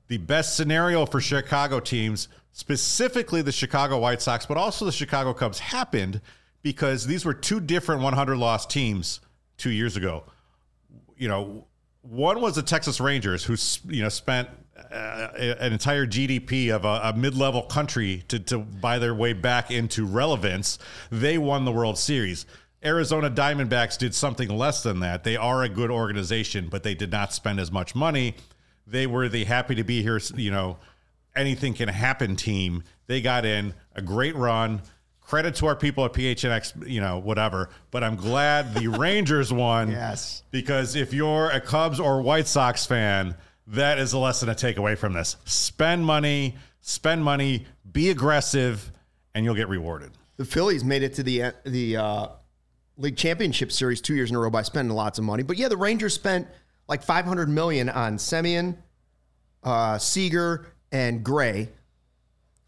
The 0.08 0.18
best 0.18 0.56
scenario 0.56 1.06
for 1.06 1.20
Chicago 1.20 1.80
teams, 1.82 2.30
specifically 2.54 3.42
the 3.42 3.52
Chicago 3.52 4.00
White 4.00 4.22
Sox, 4.22 4.46
but 4.46 4.58
also 4.58 4.86
the 4.86 4.92
Chicago 4.92 5.34
Cubs, 5.34 5.60
happened 5.60 6.22
because 6.62 7.08
these 7.08 7.26
were 7.26 7.34
two 7.34 7.60
different 7.60 8.02
100 8.02 8.38
loss 8.38 8.66
teams 8.66 9.20
two 9.58 9.72
years 9.72 9.96
ago 9.98 10.24
you 11.20 11.28
know, 11.28 11.68
one 12.02 12.42
was 12.42 12.56
the 12.56 12.64
Texas 12.64 13.00
Rangers, 13.00 13.44
who 13.44 13.56
you 13.94 14.02
know 14.02 14.10
spent 14.10 14.50
uh, 14.92 15.28
an 15.38 15.74
entire 15.74 16.08
GDP 16.08 16.74
of 16.74 16.86
a, 16.86 17.02
a 17.04 17.14
mid-level 17.16 17.64
country 17.64 18.24
to 18.30 18.40
to 18.40 18.58
buy 18.58 18.98
their 18.98 19.14
way 19.14 19.34
back 19.34 19.70
into 19.70 20.06
relevance. 20.06 20.80
They 21.12 21.38
won 21.38 21.66
the 21.66 21.72
World 21.72 22.00
Series. 22.00 22.48
Arizona 22.84 23.30
Diamondbacks 23.30 23.98
did 23.98 24.16
something 24.16 24.48
less 24.48 24.82
than 24.82 25.02
that. 25.02 25.26
They 25.26 25.36
are 25.36 25.64
a 25.64 25.70
good 25.70 25.92
organization, 25.92 26.70
but 26.70 26.84
they 26.84 26.96
did 26.96 27.12
not 27.12 27.34
spend 27.34 27.60
as 27.60 27.74
much 27.74 27.94
money. 27.94 28.36
They 28.88 29.06
were 29.06 29.28
the 29.28 29.44
happy 29.44 29.76
to 29.76 29.84
be 29.84 30.02
here, 30.02 30.22
you 30.36 30.50
know, 30.50 30.78
anything 31.36 31.74
can 31.74 31.90
happen 31.90 32.38
team. 32.38 32.84
They 33.08 33.20
got 33.20 33.44
in 33.46 33.74
a 33.96 34.02
great 34.02 34.36
run. 34.38 34.82
Credit 35.30 35.54
to 35.58 35.68
our 35.68 35.76
people 35.76 36.04
at 36.06 36.14
PHNX, 36.14 36.90
you 36.90 37.02
know, 37.02 37.20
whatever. 37.20 37.70
But 37.92 38.04
I'm 38.04 38.16
glad 38.16 38.74
the 38.74 38.88
Rangers 38.98 39.54
won. 39.54 39.92
Yes. 39.92 40.42
Because 40.50 40.96
if 40.96 41.14
you're 41.14 41.52
a 41.52 41.62
Cubs 41.62 42.00
or 42.00 42.24
White 42.24 42.48
Sox 42.48 42.88
fan, 42.88 43.36
that 43.68 44.00
is 44.00 44.14
a 44.14 44.18
lesson 44.18 44.48
to 44.48 44.56
take 44.56 44.78
away 44.78 44.96
from 44.96 45.14
this. 45.14 45.36
Spend 45.46 46.04
money, 46.04 46.56
spend 46.82 47.24
money, 47.24 47.68
be 47.92 48.10
aggressive, 48.10 48.92
and 49.36 49.46
you'll 49.46 49.54
get 49.54 49.70
rewarded. 49.70 50.10
The 50.38 50.46
Phillies 50.46 50.84
made 50.84 51.04
it 51.04 51.14
to 51.14 51.22
the 51.22 51.54
the 51.64 51.98
uh, 51.98 52.28
league 52.98 53.16
championship 53.16 53.72
series 53.72 54.02
two 54.02 54.16
years 54.16 54.32
in 54.32 54.36
a 54.36 54.40
row 54.40 54.50
by 54.50 54.64
spending 54.64 54.96
lots 54.96 55.20
of 55.20 55.26
money. 55.26 55.44
But 55.44 55.58
yeah, 55.58 55.68
the 55.68 55.78
Rangers 55.78 56.16
spent 56.16 56.48
like 56.88 57.04
500 57.04 57.48
million 57.48 57.88
on 57.88 58.18
Semien, 58.18 58.78
uh, 59.64 60.00
Seager, 60.00 60.66
and 60.92 61.24
Gray 61.24 61.70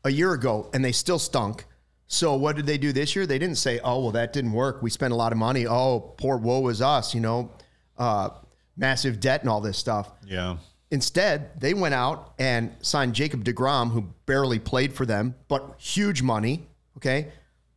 a 0.04 0.12
year 0.12 0.34
ago, 0.34 0.70
and 0.76 0.86
they 0.86 0.92
still 0.92 1.18
stunk. 1.18 1.66
So 2.12 2.36
what 2.36 2.58
did 2.58 2.66
they 2.66 2.78
do 2.78 2.92
this 2.92 3.16
year? 3.16 3.26
They 3.26 3.40
didn't 3.40 3.56
say, 3.58 3.80
"Oh, 3.80 4.02
well, 4.02 4.12
that 4.12 4.34
didn't 4.34 4.52
work. 4.52 4.82
We 4.82 4.90
spent 4.90 5.14
a 5.14 5.16
lot 5.16 5.32
of 5.32 5.38
money. 5.38 5.66
Oh, 5.66 6.14
poor 6.18 6.38
woe 6.38 6.68
is 6.68 6.82
us." 6.82 7.16
You 7.16 7.22
know, 7.22 7.52
uh, 7.98 8.32
massive 8.76 9.22
debt 9.22 9.40
and 9.42 9.50
all 9.50 9.62
this 9.62 9.78
stuff. 9.78 10.12
Yeah. 10.26 10.58
Instead, 10.92 11.58
they 11.62 11.74
went 11.74 11.94
out 11.94 12.34
and 12.38 12.76
signed 12.82 13.14
Jacob 13.14 13.46
DeGrom, 13.46 13.92
who 13.92 14.02
barely 14.26 14.60
played 14.60 14.94
for 14.94 15.06
them, 15.06 15.36
but 15.48 15.76
huge 15.78 16.22
money. 16.22 16.68
Okay. 16.98 17.30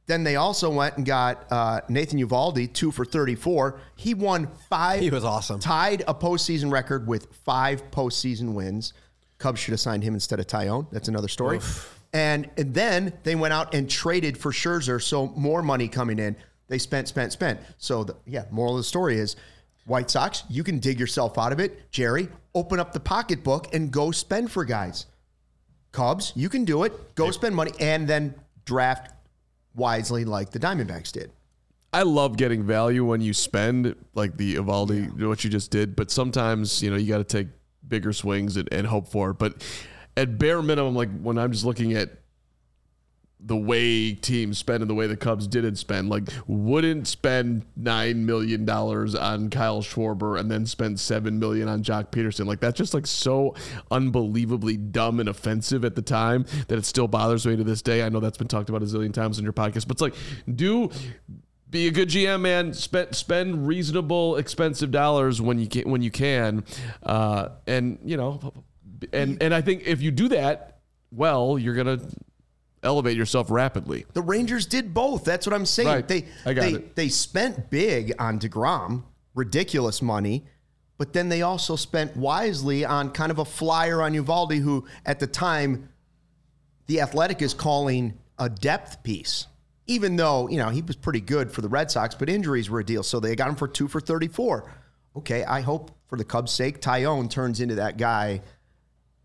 Then 0.07 0.25
they 0.25 0.35
also 0.35 0.69
went 0.69 0.97
and 0.97 1.07
got 1.07 1.47
uh, 1.53 1.83
Nathan 1.88 2.19
Eovaldi, 2.19 2.73
two 2.73 2.91
for 2.91 3.05
34. 3.05 3.79
He 3.95 4.14
won 4.14 4.49
five. 4.69 5.00
He 5.00 5.11
was 5.11 5.25
awesome. 5.25 5.61
Tied 5.61 6.03
a 6.09 6.14
postseason 6.14 6.73
record 6.73 7.07
with 7.07 7.33
five 7.45 7.88
postseason 7.93 8.53
wins. 8.53 8.95
Cubs 9.38 9.61
should 9.61 9.73
have 9.73 9.81
signed 9.81 10.03
him 10.03 10.14
instead 10.14 10.41
of 10.41 10.49
Taillon. 10.49 10.91
That's 10.91 11.07
another 11.07 11.29
story. 11.29 11.61
And, 12.14 12.49
and 12.56 12.73
then 12.73 13.12
they 13.25 13.35
went 13.35 13.52
out 13.52 13.75
and 13.75 13.90
traded 13.90 14.38
for 14.38 14.52
Scherzer, 14.52 15.02
so 15.02 15.26
more 15.37 15.62
money 15.62 15.88
coming 15.88 16.18
in. 16.18 16.37
They 16.68 16.78
spent, 16.78 17.09
spent, 17.09 17.33
spent. 17.33 17.61
So, 17.76 18.04
the, 18.04 18.16
yeah, 18.25 18.44
moral 18.50 18.75
of 18.75 18.78
the 18.78 18.85
story 18.85 19.18
is 19.18 19.37
White 19.87 20.11
Sox, 20.11 20.44
you 20.49 20.64
can 20.64 20.78
dig 20.78 20.99
yourself 20.99 21.37
out 21.37 21.52
of 21.52 21.61
it. 21.61 21.90
Jerry, 21.90 22.28
open 22.54 22.80
up 22.80 22.92
the 22.92 23.00
pocketbook 23.00 23.75
and 23.75 23.90
go 23.90 24.12
spend 24.12 24.50
for 24.50 24.64
guys. 24.64 25.06
Cubs, 25.92 26.33
you 26.35 26.49
can 26.49 26.64
do 26.64 26.85
it. 26.85 27.14
Go 27.14 27.30
spend 27.30 27.54
money 27.54 27.73
and 27.80 28.09
then 28.09 28.35
draft 28.64 29.12
wisely 29.75 30.25
like 30.25 30.50
the 30.50 30.59
Diamondbacks 30.59 31.12
did. 31.12 31.30
I 31.92 32.02
love 32.02 32.37
getting 32.37 32.64
value 32.64 33.04
when 33.04 33.21
you 33.21 33.33
spend 33.33 33.94
like 34.14 34.37
the 34.37 34.56
Eovaldi, 34.56 35.26
what 35.26 35.44
you 35.44 35.50
just 35.50 35.71
did. 35.71 35.94
But 35.94 36.11
sometimes, 36.11 36.83
you 36.83 36.90
know, 36.90 36.97
you 36.97 37.09
got 37.09 37.18
to 37.18 37.25
take 37.25 37.49
bigger 37.87 38.12
swings 38.12 38.56
and, 38.56 38.68
and 38.73 38.87
hope 38.87 39.06
for 39.06 39.30
it. 39.30 39.38
But 39.38 39.62
at 40.16 40.38
bare 40.38 40.62
minimum, 40.62 40.94
like 40.94 41.11
when 41.21 41.38
I'm 41.38 41.52
just 41.52 41.64
looking 41.64 41.94
at 41.94 42.11
the 43.47 43.56
way 43.56 44.14
teams 44.14 44.56
spend 44.56 44.83
and 44.83 44.88
the 44.88 44.94
way 44.94 45.06
the 45.06 45.16
Cubs 45.16 45.47
didn't 45.47 45.76
spend. 45.76 46.09
Like, 46.09 46.25
wouldn't 46.47 47.06
spend 47.06 47.66
nine 47.76 48.25
million 48.25 48.64
dollars 48.64 49.14
on 49.14 49.50
Kyle 49.50 49.83
Schwarber 49.83 50.40
and 50.40 50.50
then 50.50 50.64
spend 50.64 50.99
seven 50.99 51.38
million 51.38 51.68
on 51.68 51.83
Joc 51.83 52.11
Pederson. 52.11 52.47
Like, 52.47 52.61
that's 52.61 52.78
just 52.78 52.94
like 52.94 53.06
so 53.06 53.54
unbelievably 53.90 54.78
dumb 54.78 55.21
and 55.21 55.28
offensive 55.28 55.85
at 55.85 55.94
the 55.94 56.02
time 56.02 56.47
that 56.68 56.78
it 56.78 56.87
still 56.87 57.06
bothers 57.06 57.47
me 57.47 57.54
to 57.56 57.64
this 57.64 57.83
day. 57.83 58.02
I 58.02 58.09
know 58.09 58.21
that's 58.21 58.38
been 58.38 58.49
talked 58.49 58.71
about 58.71 58.83
a 58.83 58.87
zillion 58.87 59.12
times 59.12 59.38
in 59.38 59.44
your 59.44 59.52
podcast, 59.52 59.87
but 59.87 59.97
it's 59.97 60.02
like, 60.02 60.14
do 60.52 60.90
be 61.68 61.88
a 61.88 61.90
good 61.90 62.09
GM, 62.09 62.40
man. 62.40 62.73
Spend 62.73 63.14
spend 63.14 63.66
reasonable, 63.66 64.37
expensive 64.37 64.90
dollars 64.90 65.42
when 65.42 65.59
you 65.59 65.66
can. 65.66 65.90
When 65.90 66.00
you 66.00 66.11
can, 66.11 66.64
uh, 67.02 67.49
and 67.66 67.99
you 68.04 68.16
know, 68.16 68.54
and 69.12 69.42
and 69.42 69.54
I 69.54 69.61
think 69.61 69.82
if 69.87 70.02
you 70.02 70.11
do 70.11 70.28
that 70.28 70.78
well, 71.11 71.58
you're 71.58 71.75
gonna 71.75 72.00
elevate 72.82 73.16
yourself 73.16 73.50
rapidly. 73.50 74.06
The 74.12 74.23
Rangers 74.23 74.66
did 74.66 74.94
both. 74.94 75.25
That's 75.25 75.46
what 75.46 75.54
I'm 75.54 75.66
saying. 75.66 75.88
Right. 75.88 76.06
They 76.06 76.26
I 76.44 76.54
got 76.54 76.62
they 76.62 76.73
it. 76.73 76.96
they 76.96 77.08
spent 77.08 77.70
big 77.70 78.14
on 78.18 78.38
DeGrom, 78.38 79.04
ridiculous 79.34 80.02
money, 80.02 80.44
but 80.99 81.12
then 81.12 81.28
they 81.28 81.42
also 81.42 81.76
spent 81.76 82.16
wisely 82.16 82.84
on 82.84 83.11
kind 83.11 83.32
of 83.32 83.38
a 83.38 83.44
flyer 83.44 84.02
on 84.02 84.12
Eovaldi 84.12 84.61
who 84.61 84.87
at 85.04 85.18
the 85.18 85.26
time 85.26 85.88
the 86.87 87.00
Athletic 87.00 87.42
is 87.42 87.54
calling 87.54 88.18
a 88.38 88.49
depth 88.49 89.02
piece. 89.02 89.46
Even 89.87 90.16
though, 90.16 90.49
you 90.49 90.56
know, 90.56 90.70
he 90.70 90.80
was 90.80 90.96
pretty 90.96 91.20
good 91.20 91.52
for 91.52 91.61
the 91.61 91.68
Red 91.68 91.90
Sox, 91.90 92.14
but 92.14 92.30
injuries 92.30 92.70
were 92.70 92.80
a 92.80 92.84
deal. 92.84 93.02
So 93.02 93.20
they 93.20 93.37
got 93.37 93.49
him 93.49 93.56
for 93.56 93.68
2 93.68 93.87
for 93.87 94.00
34. 94.00 94.73
Okay, 95.16 95.44
I 95.44 95.61
hope 95.61 95.90
for 96.08 96.16
the 96.16 96.25
Cubs' 96.25 96.52
sake 96.52 96.80
Taillon 96.80 97.28
turns 97.30 97.61
into 97.61 97.75
that 97.75 97.99
guy 97.99 98.40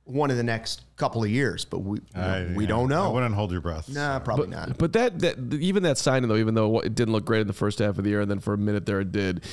one 0.10 0.32
of 0.32 0.38
the 0.38 0.44
next 0.44 0.84
couple 0.98 1.24
of 1.24 1.30
years, 1.30 1.66
but 1.66 1.80
we 1.80 2.00
I- 2.16 2.51
we 2.56 2.63
yeah, 2.63 2.70
don't 2.70 2.89
know. 2.89 3.06
I 3.06 3.13
wouldn't 3.13 3.36
hold 3.36 3.51
your 3.51 3.62
breath. 3.62 3.88
Nah, 3.89 4.20
probably 4.20 4.48
not. 4.48 4.78
But 4.78 4.94
that 4.94 5.20
that 5.20 5.54
even 5.54 5.84
that 5.84 5.98
signing 5.98 6.28
though, 6.30 6.36
even 6.38 6.56
though 6.56 6.80
it 6.80 6.96
didn't 6.96 7.13
look 7.13 7.25
great 7.25 7.42
in 7.42 7.48
the 7.48 7.54
first 7.54 7.80
half 7.80 7.98
of 7.98 8.04
the 8.04 8.10
year, 8.10 8.22
and 8.22 8.30
then 8.30 8.39
for 8.39 8.54
a 8.54 8.58
minute 8.58 8.86
there 8.86 9.00
it 9.01 9.12
did. 9.12 9.44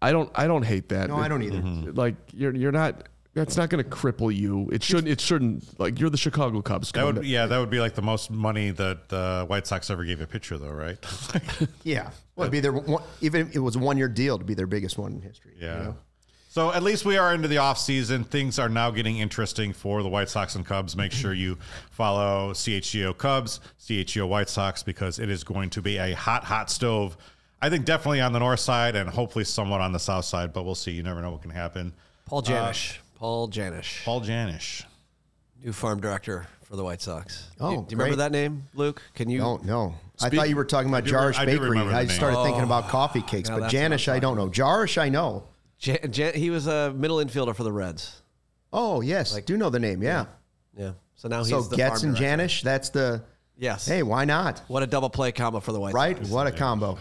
I 0.00 0.10
don't 0.12 0.30
I 0.34 0.46
don't 0.46 0.64
hate 0.64 0.88
that. 0.88 1.08
No, 1.08 1.16
I 1.16 1.28
don't 1.28 1.42
either. 1.42 1.92
Like 1.92 2.16
you're 2.32 2.54
you're 2.54 2.72
not. 2.72 3.08
That's 3.34 3.56
not 3.56 3.70
going 3.70 3.82
to 3.82 3.88
cripple 3.88 4.34
you. 4.34 4.68
It 4.70 4.82
shouldn't. 4.82 5.08
It 5.08 5.18
shouldn't. 5.18 5.80
Like 5.80 5.98
you're 5.98 6.10
the 6.10 6.18
Chicago 6.18 6.60
Cubs. 6.60 6.92
That 6.92 7.06
would, 7.06 7.18
on. 7.18 7.24
yeah, 7.24 7.46
that 7.46 7.56
would 7.58 7.70
be 7.70 7.80
like 7.80 7.94
the 7.94 8.02
most 8.02 8.30
money 8.30 8.72
that 8.72 9.10
uh, 9.10 9.46
White 9.46 9.66
Sox 9.66 9.88
ever 9.88 10.04
gave 10.04 10.20
a 10.20 10.26
pitcher, 10.26 10.58
though, 10.58 10.68
right? 10.68 10.98
Yeah. 11.82 12.10
Well, 12.36 12.44
it'd 12.44 12.52
be 12.52 12.60
their 12.60 12.72
one, 12.72 13.02
even 13.22 13.40
if 13.48 13.56
it 13.56 13.60
was 13.60 13.76
a 13.76 13.78
one 13.78 13.96
year 13.96 14.08
deal 14.08 14.38
to 14.38 14.44
be 14.44 14.52
their 14.52 14.66
biggest 14.66 14.98
one 14.98 15.12
in 15.14 15.22
history. 15.22 15.52
you 15.58 15.66
Yeah. 15.66 15.82
know? 15.82 15.96
So 16.52 16.70
at 16.70 16.82
least 16.82 17.06
we 17.06 17.16
are 17.16 17.32
into 17.32 17.48
the 17.48 17.56
off 17.56 17.78
season. 17.78 18.24
Things 18.24 18.58
are 18.58 18.68
now 18.68 18.90
getting 18.90 19.16
interesting 19.16 19.72
for 19.72 20.02
the 20.02 20.10
White 20.10 20.28
Sox 20.28 20.54
and 20.54 20.66
Cubs. 20.66 20.94
Make 20.94 21.10
sure 21.10 21.32
you 21.32 21.56
follow 21.90 22.52
CHGO 22.52 23.16
Cubs, 23.16 23.60
CHGO 23.80 24.28
White 24.28 24.50
Sox 24.50 24.82
because 24.82 25.18
it 25.18 25.30
is 25.30 25.44
going 25.44 25.70
to 25.70 25.80
be 25.80 25.96
a 25.96 26.12
hot, 26.12 26.44
hot 26.44 26.68
stove. 26.68 27.16
I 27.62 27.70
think 27.70 27.86
definitely 27.86 28.20
on 28.20 28.34
the 28.34 28.38
north 28.38 28.60
side 28.60 28.96
and 28.96 29.08
hopefully 29.08 29.46
somewhat 29.46 29.80
on 29.80 29.92
the 29.92 29.98
south 29.98 30.26
side, 30.26 30.52
but 30.52 30.64
we'll 30.64 30.74
see. 30.74 30.90
You 30.90 31.02
never 31.02 31.22
know 31.22 31.30
what 31.30 31.40
can 31.40 31.52
happen. 31.52 31.94
Paul 32.26 32.40
uh, 32.40 32.42
Janish. 32.42 32.98
Paul 33.14 33.48
Janish, 33.48 34.04
Paul 34.04 34.20
Janish. 34.20 34.84
new 35.64 35.72
farm 35.72 36.02
director 36.02 36.48
for 36.64 36.76
the 36.76 36.84
White 36.84 37.00
Sox. 37.00 37.48
Oh, 37.60 37.70
do, 37.70 37.76
you- 37.76 37.80
do 37.80 37.92
you 37.92 37.96
remember 37.96 38.16
that 38.16 38.30
name, 38.30 38.64
Luke? 38.74 39.00
Can 39.14 39.30
you? 39.30 39.38
No, 39.38 39.56
no. 39.64 39.94
I 40.20 40.28
thought 40.28 40.50
you 40.50 40.56
were 40.56 40.66
talking 40.66 40.90
about 40.90 41.04
do 41.04 41.12
Jarosch 41.12 41.42
Bakery. 41.46 41.70
remember 41.70 41.92
the 41.92 41.96
I 41.96 42.02
name. 42.02 42.10
started 42.10 42.42
thinking 42.42 42.62
about 42.62 42.84
oh. 42.84 42.88
coffee 42.88 43.22
cakes, 43.22 43.48
Now 43.48 43.56
but 43.56 43.60
that's 43.62 43.74
what 43.74 43.82
I'm 43.84 43.92
Janish, 43.92 44.12
I 44.12 44.18
don't 44.18 44.36
know. 44.36 44.50
Jarosch, 44.50 45.00
I 45.00 45.08
know. 45.08 45.44
Jan, 45.82 46.12
Jan, 46.12 46.34
he 46.34 46.48
was 46.50 46.68
a 46.68 46.92
middle 46.92 47.16
infielder 47.16 47.54
for 47.54 47.64
the 47.64 47.72
Reds. 47.72 48.22
Oh, 48.72 49.00
yes. 49.00 49.38
do 49.42 49.56
know 49.56 49.68
the 49.68 49.80
name. 49.80 50.00
Yeah. 50.00 50.26
Yeah. 50.76 50.92
So 51.16 51.28
now 51.28 51.40
he's 51.40 51.48
So 51.48 51.62
the 51.62 51.76
Getz 51.76 52.02
farm 52.02 52.14
and. 52.14 52.24
Janish, 52.24 52.62
that's 52.62 52.90
the, 52.90 53.22
Yes. 53.58 53.86
hey, 53.86 54.02
why 54.04 54.24
not? 54.24 54.62
What 54.68 54.84
a 54.84 54.86
double 54.86 55.10
play 55.10 55.32
combo 55.32 55.58
for 55.60 55.72
the 55.72 55.80
White 55.80 55.92
Right? 55.92 56.16
Sox. 56.16 56.30
What 56.30 56.46
a 56.46 56.52
combo. 56.52 56.98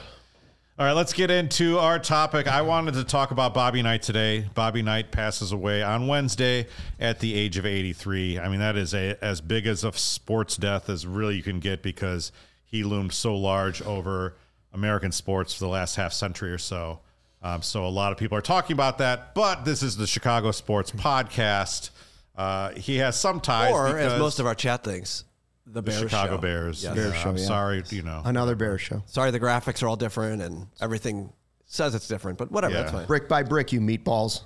All 0.79 0.85
right, 0.88 0.93
let's 0.93 1.13
get 1.13 1.29
into 1.29 1.77
our 1.77 2.00
topic. 2.00 2.47
I 2.47 2.63
wanted 2.63 2.95
to 2.95 3.03
talk 3.03 3.29
about 3.29 3.53
Bobby 3.53 3.83
Knight 3.83 4.01
today. 4.01 4.50
Bobby 4.55 4.81
Knight 4.81 5.11
passes 5.11 5.51
away 5.51 5.83
on 5.83 6.07
Wednesday 6.07 6.65
at 7.00 7.19
the 7.19 7.35
age 7.35 7.57
of 7.59 7.67
83. 7.67 8.39
I 8.39 8.50
mean, 8.50 8.61
that 8.61 8.75
is 8.75 8.95
a, 8.95 9.15
as 9.23 9.41
big 9.41 9.67
as 9.67 9.83
a 9.83 9.93
sports 9.93 10.57
death 10.57 10.89
as 10.89 11.05
really 11.05 11.35
you 11.35 11.43
can 11.43 11.59
get 11.59 11.83
because 11.83 12.31
he 12.65 12.83
loomed 12.83 13.13
so 13.13 13.35
large 13.35 13.83
over 13.83 14.35
American 14.73 15.11
sports 15.11 15.53
for 15.53 15.59
the 15.59 15.69
last 15.69 15.97
half 15.97 16.13
century 16.13 16.51
or 16.51 16.57
so. 16.57 17.01
Um, 17.43 17.62
so 17.62 17.86
a 17.86 17.89
lot 17.89 18.12
of 18.12 18.17
people 18.17 18.38
are 18.38 18.41
talking 18.41 18.74
about 18.75 19.00
that, 19.00 19.33
but 19.33 19.65
this 19.65 19.81
is 19.81 19.98
the 19.98 20.05
Chicago 20.05 20.51
Sports 20.51 20.91
Podcast. 20.91 21.89
Uh, 22.36 22.71
he 22.71 22.98
has 22.98 23.19
some 23.19 23.39
ties. 23.41 23.71
Or, 23.74 23.88
as 23.88 23.93
because 24.05 24.19
most 24.19 24.39
of 24.39 24.45
our 24.45 24.55
chat 24.55 24.83
thinks, 24.83 25.24
the 25.65 25.74
the 25.74 25.81
Bears 25.81 26.00
Chicago 26.01 26.36
show. 26.36 26.41
Bears. 26.41 26.83
Yes. 26.83 26.95
Bears 26.95 27.13
Yeah, 27.13 27.24
show, 27.24 27.29
I'm 27.29 27.38
yeah. 27.38 27.45
sorry, 27.45 27.83
you 27.89 28.03
know. 28.03 28.21
Another 28.25 28.55
Bear 28.55 28.77
show. 28.77 29.01
Sorry, 29.07 29.31
the 29.31 29.39
graphics 29.39 29.81
are 29.81 29.88
all 29.88 29.95
different 29.95 30.41
and 30.41 30.67
everything 30.79 31.31
says 31.65 31.95
it's 31.95 32.07
different, 32.07 32.38
but 32.38 32.51
whatever, 32.51 32.74
Yeah. 32.74 32.81
that's 32.81 32.91
fine. 32.93 33.05
Brick 33.07 33.27
by 33.27 33.43
brick, 33.43 33.71
you 33.71 33.79
meatballs. 33.81 34.41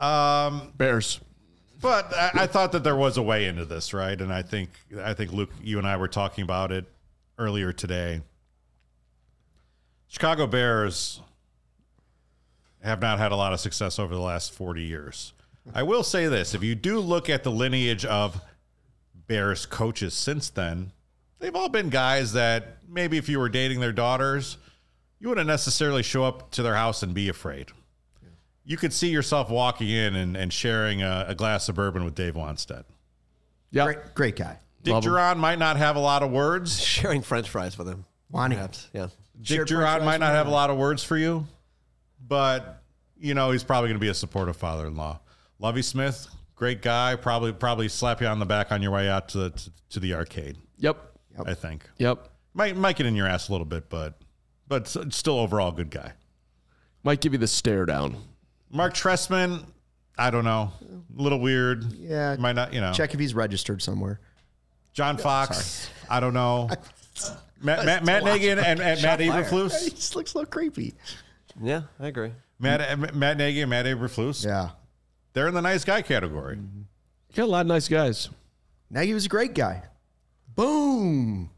Um, 0.00 0.72
Bears. 0.76 1.20
But 1.80 2.14
I, 2.14 2.30
I 2.34 2.46
thought 2.46 2.72
that 2.72 2.84
there 2.84 2.96
was 2.96 3.16
a 3.16 3.22
way 3.22 3.46
into 3.46 3.64
this, 3.64 3.92
right? 3.92 4.18
And 4.20 4.32
I 4.32 4.42
think 4.42 4.70
I 5.02 5.12
think 5.14 5.32
Luke, 5.32 5.50
you 5.62 5.78
and 5.78 5.86
I 5.86 5.96
were 5.96 6.08
talking 6.08 6.42
about 6.42 6.72
it 6.72 6.84
earlier 7.38 7.72
today. 7.72 8.20
Chicago 10.08 10.46
Bears 10.46 11.20
have 12.84 13.00
not 13.00 13.18
had 13.18 13.32
a 13.32 13.36
lot 13.36 13.52
of 13.52 13.60
success 13.60 13.98
over 13.98 14.14
the 14.14 14.20
last 14.20 14.52
40 14.52 14.82
years. 14.82 15.32
I 15.74 15.82
will 15.82 16.02
say 16.02 16.26
this, 16.26 16.54
if 16.54 16.62
you 16.62 16.74
do 16.74 17.00
look 17.00 17.30
at 17.30 17.42
the 17.42 17.50
lineage 17.50 18.04
of 18.04 18.40
Bears 19.26 19.64
coaches 19.64 20.12
since 20.12 20.50
then, 20.50 20.92
they've 21.38 21.56
all 21.56 21.70
been 21.70 21.88
guys 21.88 22.34
that 22.34 22.78
maybe 22.86 23.16
if 23.16 23.28
you 23.28 23.38
were 23.38 23.48
dating 23.48 23.80
their 23.80 23.92
daughters, 23.92 24.58
you 25.18 25.30
wouldn't 25.30 25.46
necessarily 25.46 26.02
show 26.02 26.24
up 26.24 26.50
to 26.52 26.62
their 26.62 26.74
house 26.74 27.02
and 27.02 27.14
be 27.14 27.30
afraid 27.30 27.72
you 28.64 28.76
could 28.76 28.92
see 28.92 29.08
yourself 29.08 29.50
walking 29.50 29.90
in 29.90 30.14
and, 30.16 30.36
and 30.36 30.52
sharing 30.52 31.02
a, 31.02 31.26
a 31.28 31.34
glass 31.34 31.68
of 31.68 31.74
bourbon 31.74 32.04
with 32.04 32.14
Dave 32.14 32.34
Wannstedt. 32.34 32.84
Yeah. 33.70 33.84
Great, 33.84 34.14
great 34.14 34.36
guy. 34.36 34.58
Dick 34.82 34.94
Love 34.94 35.04
him. 35.04 35.12
Duran 35.12 35.38
might 35.38 35.58
not 35.58 35.76
have 35.76 35.96
a 35.96 36.00
lot 36.00 36.22
of 36.22 36.30
words. 36.30 36.80
Sharing 36.80 37.22
French 37.22 37.48
fries 37.48 37.76
with 37.76 37.88
him. 37.88 38.04
Lonnie. 38.32 38.56
Perhaps. 38.56 38.88
Yeah. 38.92 39.08
Dick 39.38 39.56
Shared 39.56 39.68
Duran 39.68 40.04
might 40.04 40.20
not 40.20 40.32
have 40.32 40.46
a 40.46 40.50
lot 40.50 40.70
of 40.70 40.78
words 40.78 41.02
for 41.02 41.16
you, 41.16 41.46
but 42.26 42.82
you 43.18 43.34
know 43.34 43.50
he's 43.50 43.64
probably 43.64 43.88
going 43.88 43.98
to 43.98 44.04
be 44.04 44.08
a 44.08 44.14
supportive 44.14 44.56
father-in-law. 44.56 45.20
Lovie 45.58 45.82
Smith, 45.82 46.26
great 46.56 46.82
guy. 46.82 47.16
Probably 47.16 47.52
probably 47.52 47.88
slap 47.88 48.20
you 48.20 48.26
on 48.26 48.38
the 48.38 48.46
back 48.46 48.72
on 48.72 48.82
your 48.82 48.90
way 48.92 49.08
out 49.08 49.28
to 49.30 49.38
the, 49.38 49.50
to, 49.50 49.70
to 49.90 50.00
the 50.00 50.14
arcade. 50.14 50.56
Yep. 50.78 50.96
I 51.46 51.54
think 51.54 51.88
Yep. 51.98 52.28
might 52.54 52.76
might 52.76 52.96
get 52.96 53.06
in 53.06 53.16
your 53.16 53.26
ass 53.26 53.48
a 53.48 53.52
little 53.52 53.64
bit, 53.64 53.88
but 53.88 54.20
but 54.68 54.86
still 54.88 55.38
overall 55.38 55.72
good 55.72 55.90
guy. 55.90 56.12
Might 57.02 57.20
give 57.20 57.32
you 57.32 57.38
the 57.38 57.46
stare 57.48 57.84
down. 57.86 58.16
Marc 58.70 58.94
Trestman, 58.94 59.64
I 60.16 60.30
don't 60.30 60.44
know, 60.44 60.72
a 61.18 61.22
little 61.22 61.38
weird. 61.40 61.84
Yeah. 61.92 62.36
might 62.38 62.54
not. 62.54 62.72
You 62.72 62.80
know, 62.80 62.92
Check 62.92 63.14
if 63.14 63.20
he's 63.20 63.34
registered 63.34 63.82
somewhere. 63.82 64.20
John 64.92 65.16
Fox. 65.18 65.90
I 66.08 66.20
don't 66.20 66.34
know. 66.34 66.70
Matt, 67.60 67.84
Matt, 67.84 68.04
Matt 68.04 68.24
Nagy 68.24 68.48
and, 68.50 68.60
and, 68.60 68.80
and 68.80 69.02
Matt 69.02 69.20
He 69.20 69.28
Eberflus. 69.28 69.90
just 69.94 70.14
looks 70.16 70.32
so 70.32 70.44
creepy. 70.44 70.94
Yeah, 71.62 71.82
I 72.00 72.08
agree. 72.08 72.32
Matt, 72.58 73.14
Matt 73.14 73.36
Nagy 73.36 73.60
and 73.60 73.70
Matt 73.70 73.86
Eberflus. 73.86 74.44
Yeah. 74.44 74.70
They're 75.32 75.48
in 75.48 75.54
the 75.54 75.62
nice 75.62 75.84
guy 75.84 76.02
category. 76.02 76.56
You 76.56 76.84
got 77.34 77.44
a 77.44 77.46
lot 77.46 77.60
of 77.62 77.66
nice 77.66 77.88
guys. 77.88 78.28
Nagy 78.90 79.12
was 79.12 79.26
a 79.26 79.28
great 79.28 79.54
guy. 79.54 79.82
Boom. 80.54 81.50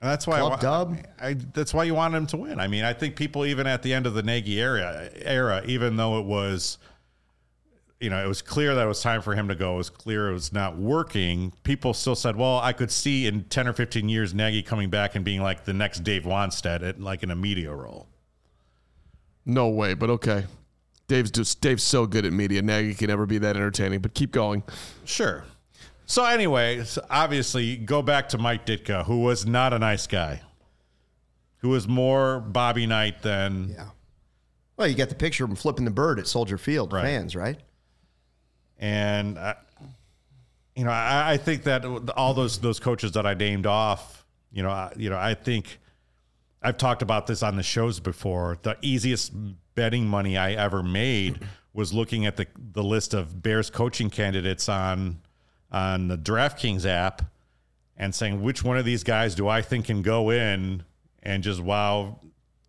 And 0.00 0.10
that's 0.10 0.26
why 0.26 0.36
I, 0.36 0.40
Club 0.40 0.52
wa- 0.52 0.56
dub. 0.56 0.96
I, 1.20 1.34
that's 1.34 1.72
why 1.74 1.84
you 1.84 1.94
wanted 1.94 2.16
him 2.18 2.26
to 2.28 2.36
win. 2.36 2.60
I 2.60 2.68
mean, 2.68 2.84
I 2.84 2.92
think 2.92 3.16
people 3.16 3.44
even 3.44 3.66
at 3.66 3.82
the 3.82 3.92
end 3.92 4.06
of 4.06 4.14
the 4.14 4.22
Nagy 4.22 4.60
era, 4.60 5.10
era, 5.16 5.62
even 5.66 5.96
though 5.96 6.18
it 6.18 6.24
was, 6.24 6.78
you 8.00 8.10
know, 8.10 8.22
it 8.22 8.26
was 8.26 8.42
clear 8.42 8.74
that 8.74 8.84
it 8.84 8.88
was 8.88 9.00
time 9.00 9.22
for 9.22 9.34
him 9.34 9.46
to 9.48 9.54
go. 9.54 9.74
It 9.74 9.78
was 9.78 9.90
clear 9.90 10.30
it 10.30 10.32
was 10.32 10.52
not 10.52 10.76
working. 10.76 11.52
People 11.62 11.94
still 11.94 12.16
said, 12.16 12.34
"Well, 12.36 12.58
I 12.58 12.72
could 12.72 12.90
see 12.90 13.28
in 13.28 13.44
ten 13.44 13.68
or 13.68 13.72
fifteen 13.72 14.08
years 14.08 14.34
Nagy 14.34 14.62
coming 14.62 14.90
back 14.90 15.14
and 15.14 15.24
being 15.24 15.40
like 15.40 15.64
the 15.64 15.72
next 15.72 16.00
Dave 16.00 16.24
Wannstedt, 16.24 16.82
at, 16.82 17.00
like 17.00 17.22
in 17.22 17.30
a 17.30 17.36
media 17.36 17.72
role." 17.72 18.08
No 19.44 19.68
way, 19.68 19.94
but 19.94 20.10
okay. 20.10 20.44
Dave's 21.08 21.30
just 21.30 21.60
Dave's 21.60 21.82
so 21.82 22.06
good 22.06 22.24
at 22.24 22.32
media. 22.32 22.62
Nagy 22.62 22.94
can 22.94 23.08
never 23.08 23.26
be 23.26 23.38
that 23.38 23.56
entertaining. 23.56 24.00
But 24.00 24.14
keep 24.14 24.32
going. 24.32 24.62
Sure. 25.04 25.44
So 26.06 26.24
anyway, 26.24 26.84
obviously, 27.10 27.76
go 27.76 28.02
back 28.02 28.28
to 28.30 28.38
Mike 28.38 28.66
Ditka, 28.66 29.04
who 29.04 29.20
was 29.20 29.46
not 29.46 29.72
a 29.72 29.78
nice 29.78 30.06
guy, 30.06 30.42
who 31.58 31.68
was 31.70 31.88
more 31.88 32.40
Bobby 32.40 32.86
Knight 32.86 33.22
than 33.22 33.70
Yeah. 33.70 33.86
Well, 34.76 34.88
you 34.88 34.94
got 34.94 35.10
the 35.10 35.14
picture 35.14 35.44
of 35.44 35.50
him 35.50 35.56
flipping 35.56 35.84
the 35.84 35.90
bird 35.90 36.18
at 36.18 36.26
Soldier 36.26 36.58
Field. 36.58 36.92
Right. 36.92 37.02
Fans, 37.02 37.36
right? 37.36 37.58
and 38.78 39.38
I, 39.38 39.54
you 40.74 40.84
know, 40.84 40.90
I, 40.90 41.32
I 41.32 41.36
think 41.36 41.64
that 41.64 41.84
all 42.16 42.34
those 42.34 42.58
those 42.58 42.80
coaches 42.80 43.12
that 43.12 43.26
I 43.26 43.34
named 43.34 43.66
off, 43.66 44.24
you 44.50 44.62
know, 44.62 44.70
I, 44.70 44.92
you 44.96 45.08
know, 45.08 45.18
I 45.18 45.34
think 45.34 45.78
I've 46.62 46.76
talked 46.76 47.02
about 47.02 47.26
this 47.26 47.42
on 47.42 47.56
the 47.56 47.62
shows 47.62 48.00
before. 48.00 48.58
The 48.62 48.76
easiest 48.82 49.32
betting 49.74 50.06
money 50.06 50.36
I 50.36 50.52
ever 50.52 50.82
made 50.82 51.40
was 51.72 51.92
looking 51.92 52.26
at 52.26 52.36
the 52.36 52.46
the 52.56 52.82
list 52.82 53.14
of 53.14 53.42
Bears 53.42 53.70
coaching 53.70 54.10
candidates 54.10 54.68
on 54.68 55.20
on 55.70 56.08
the 56.08 56.18
DraftKings 56.18 56.86
app 56.86 57.22
and 57.96 58.14
saying 58.14 58.42
which 58.42 58.62
one 58.62 58.76
of 58.76 58.84
these 58.84 59.04
guys 59.04 59.34
do 59.34 59.48
I 59.48 59.62
think 59.62 59.86
can 59.86 60.02
go 60.02 60.30
in 60.30 60.84
and 61.22 61.42
just 61.42 61.60
wow 61.60 62.20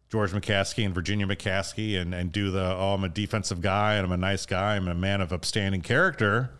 George 0.09 0.31
McCaskey 0.31 0.85
and 0.85 0.93
Virginia 0.93 1.25
McCaskey 1.25 1.99
and, 1.99 2.13
and 2.13 2.31
do 2.31 2.51
the 2.51 2.63
oh 2.63 2.93
I'm 2.93 3.03
a 3.03 3.09
defensive 3.09 3.61
guy 3.61 3.95
and 3.95 4.05
I'm 4.05 4.11
a 4.11 4.17
nice 4.17 4.45
guy. 4.45 4.75
I'm 4.75 4.87
a 4.87 4.95
man 4.95 5.21
of 5.21 5.33
upstanding 5.33 5.81
character. 5.81 6.51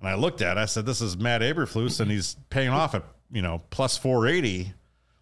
And 0.00 0.08
I 0.08 0.14
looked 0.14 0.42
at 0.42 0.56
it. 0.56 0.60
I 0.60 0.66
said 0.66 0.86
this 0.86 1.00
is 1.00 1.16
Matt 1.16 1.42
Eberflus 1.42 2.00
and 2.00 2.10
he's 2.10 2.36
paying 2.50 2.70
off 2.70 2.94
at 2.94 3.04
you 3.30 3.42
know 3.42 3.62
plus 3.70 3.98
480 3.98 4.72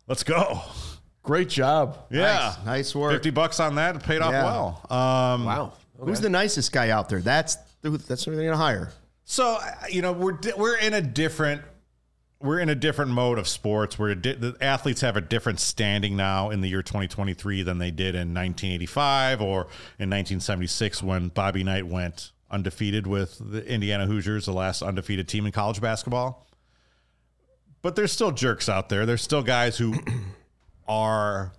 let's 0.07 0.23
go 0.23 0.61
Great 1.25 1.49
job. 1.49 1.99
yeah 2.11 2.54
Nice. 2.59 2.64
Nice 2.66 2.95
work. 2.95 3.12
50 3.12 3.31
bucks 3.31 3.59
on 3.59 3.75
that 3.75 4.02
paid 4.04 4.21
off 4.21 4.33
Yeah. 4.33 4.45
well 4.45 4.81
um, 4.90 5.45
Wow. 5.45 5.73
Who's 5.99 6.21
the 6.21 6.28
nicest 6.31 6.71
guy 6.71 6.90
out 6.90 7.09
there? 7.09 7.21
That's 7.21 7.57
the, 7.83 7.90
that's 7.90 8.25
who 8.25 8.35
they're 8.37 8.45
gonna 8.45 8.57
hire. 8.57 8.93
So 9.25 9.59
uh, 9.61 9.71
you 9.90 10.02
know 10.02 10.12
we're 10.12 10.33
di- 10.33 10.52
we're 10.57 10.76
in 10.76 10.93
a 10.95 11.00
different 11.02 11.62
we're 12.40 12.59
in 12.59 12.69
a 12.69 12.75
different 12.75 13.11
mode 13.12 13.38
of 13.38 13.49
sports 13.49 13.99
where 13.99 14.14
di- 14.14 14.35
the 14.35 14.54
athletes 14.61 15.00
have 15.00 15.16
a 15.16 15.21
different 15.23 15.61
standing 15.61 16.14
now 16.14 16.50
in 16.50 16.61
the 16.61 16.69
year 16.69 16.83
2023 16.83 17.62
than 17.62 17.78
they 17.78 17.90
did 17.90 18.14
in 18.14 18.35
1985 18.35 19.40
or 19.40 19.61
in 19.99 20.11
1976 20.11 21.02
when 21.02 21.28
Bobby 21.28 21.64
Knight 21.64 21.87
went 21.87 22.33
undefeated 22.50 23.07
with 23.07 23.38
the 23.40 23.64
Indiana 23.66 24.04
Hoosiers, 24.04 24.45
the 24.45 24.52
last 24.52 24.83
undefeated 24.83 25.26
team 25.26 25.47
in 25.47 25.52
college 25.52 25.81
basketball. 25.81 26.47
But 27.81 27.97
there's 27.97 28.12
still 28.12 28.31
jerks 28.31 28.69
out 28.69 28.90
there. 28.90 29.07
There's 29.07 29.23
still 29.23 29.43
guys 29.43 29.78
who 29.78 29.95
are 30.87 31.53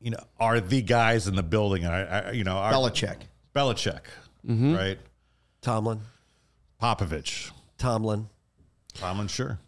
you 0.00 0.10
know 0.10 0.24
are 0.38 0.60
the 0.60 0.82
guys 0.82 1.26
in 1.26 1.34
the 1.34 1.42
building. 1.42 1.86
I, 1.86 2.28
I 2.28 2.30
you 2.32 2.44
know 2.44 2.56
are, 2.56 2.72
Belichick. 2.72 3.16
Belichick, 3.54 4.02
mm-hmm. 4.46 4.74
right? 4.74 4.98
Tomlin. 5.62 6.00
Popovich. 6.80 7.50
Tomlin. 7.78 8.28
Tomlin, 8.92 9.28
sure. 9.28 9.58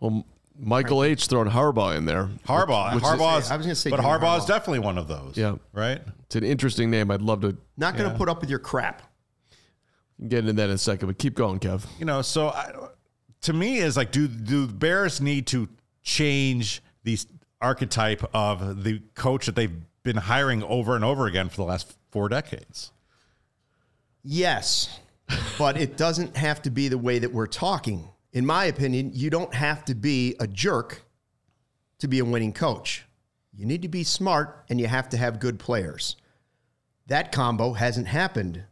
Well, 0.00 0.26
Michael 0.58 1.04
H. 1.04 1.26
throwing 1.26 1.50
Harbaugh 1.50 1.96
in 1.96 2.06
there. 2.06 2.28
Harbaugh. 2.46 2.94
Which 2.94 3.04
is- 3.04 3.10
Harbaugh's, 3.10 3.50
I 3.50 3.56
was 3.56 3.66
gonna 3.66 3.74
say 3.74 3.90
but 3.90 3.96
Jimmy 3.96 4.08
Harbaugh 4.08 4.38
is 4.38 4.44
Harbaugh. 4.44 4.48
definitely 4.48 4.78
one 4.80 4.98
of 4.98 5.06
those. 5.08 5.34
Yeah. 5.36 5.56
Right. 5.72 6.00
It's 6.24 6.36
an 6.36 6.44
interesting 6.44 6.90
name. 6.90 7.10
I'd 7.10 7.22
love 7.22 7.42
to 7.42 7.56
Not 7.76 7.96
gonna 7.96 8.16
put 8.16 8.28
up 8.28 8.40
with 8.40 8.50
your 8.50 8.58
crap. 8.58 9.02
get 10.28 10.40
into 10.40 10.54
that 10.54 10.70
in 10.70 10.74
a 10.74 10.78
second, 10.78 11.08
but 11.08 11.18
keep 11.18 11.34
going, 11.34 11.60
Kev. 11.60 11.84
You 11.98 12.06
know, 12.06 12.22
so 12.22 12.48
I, 12.48 12.72
to 13.42 13.52
me 13.52 13.78
is 13.78 13.96
like, 13.96 14.12
do 14.12 14.26
do 14.26 14.66
the 14.66 14.72
Bears 14.72 15.20
need 15.20 15.46
to 15.48 15.68
change 16.02 16.82
the 17.06 17.18
archetype 17.62 18.22
of 18.34 18.82
the 18.82 19.00
coach 19.14 19.46
that 19.46 19.54
they've 19.54 19.80
been 20.02 20.16
hiring 20.16 20.62
over 20.64 20.94
and 20.94 21.04
over 21.04 21.26
again 21.26 21.48
for 21.48 21.56
the 21.56 21.64
last 21.64 21.96
four 22.10 22.28
decades? 22.28 22.90
Yes, 24.22 24.98
but 25.56 25.80
it 25.80 25.96
doesn't 25.96 26.36
have 26.36 26.60
to 26.62 26.70
be 26.70 26.88
the 26.88 26.98
way 26.98 27.20
that 27.20 27.32
we're 27.32 27.46
talking. 27.46 28.08
In 28.32 28.44
my 28.44 28.64
opinion, 28.64 29.12
you 29.14 29.30
don't 29.30 29.54
have 29.54 29.84
to 29.86 29.94
be 29.94 30.34
a 30.40 30.48
jerk 30.48 31.02
to 32.00 32.08
be 32.08 32.18
a 32.18 32.24
winning 32.24 32.52
coach. 32.52 33.04
You 33.54 33.64
need 33.64 33.82
to 33.82 33.88
be 33.88 34.02
smart 34.02 34.64
and 34.68 34.80
you 34.80 34.88
have 34.88 35.08
to 35.10 35.16
have 35.16 35.38
good 35.38 35.60
players. 35.60 36.16
That 37.06 37.30
combo 37.30 37.72
hasn't 37.72 38.08
happened 38.08 38.64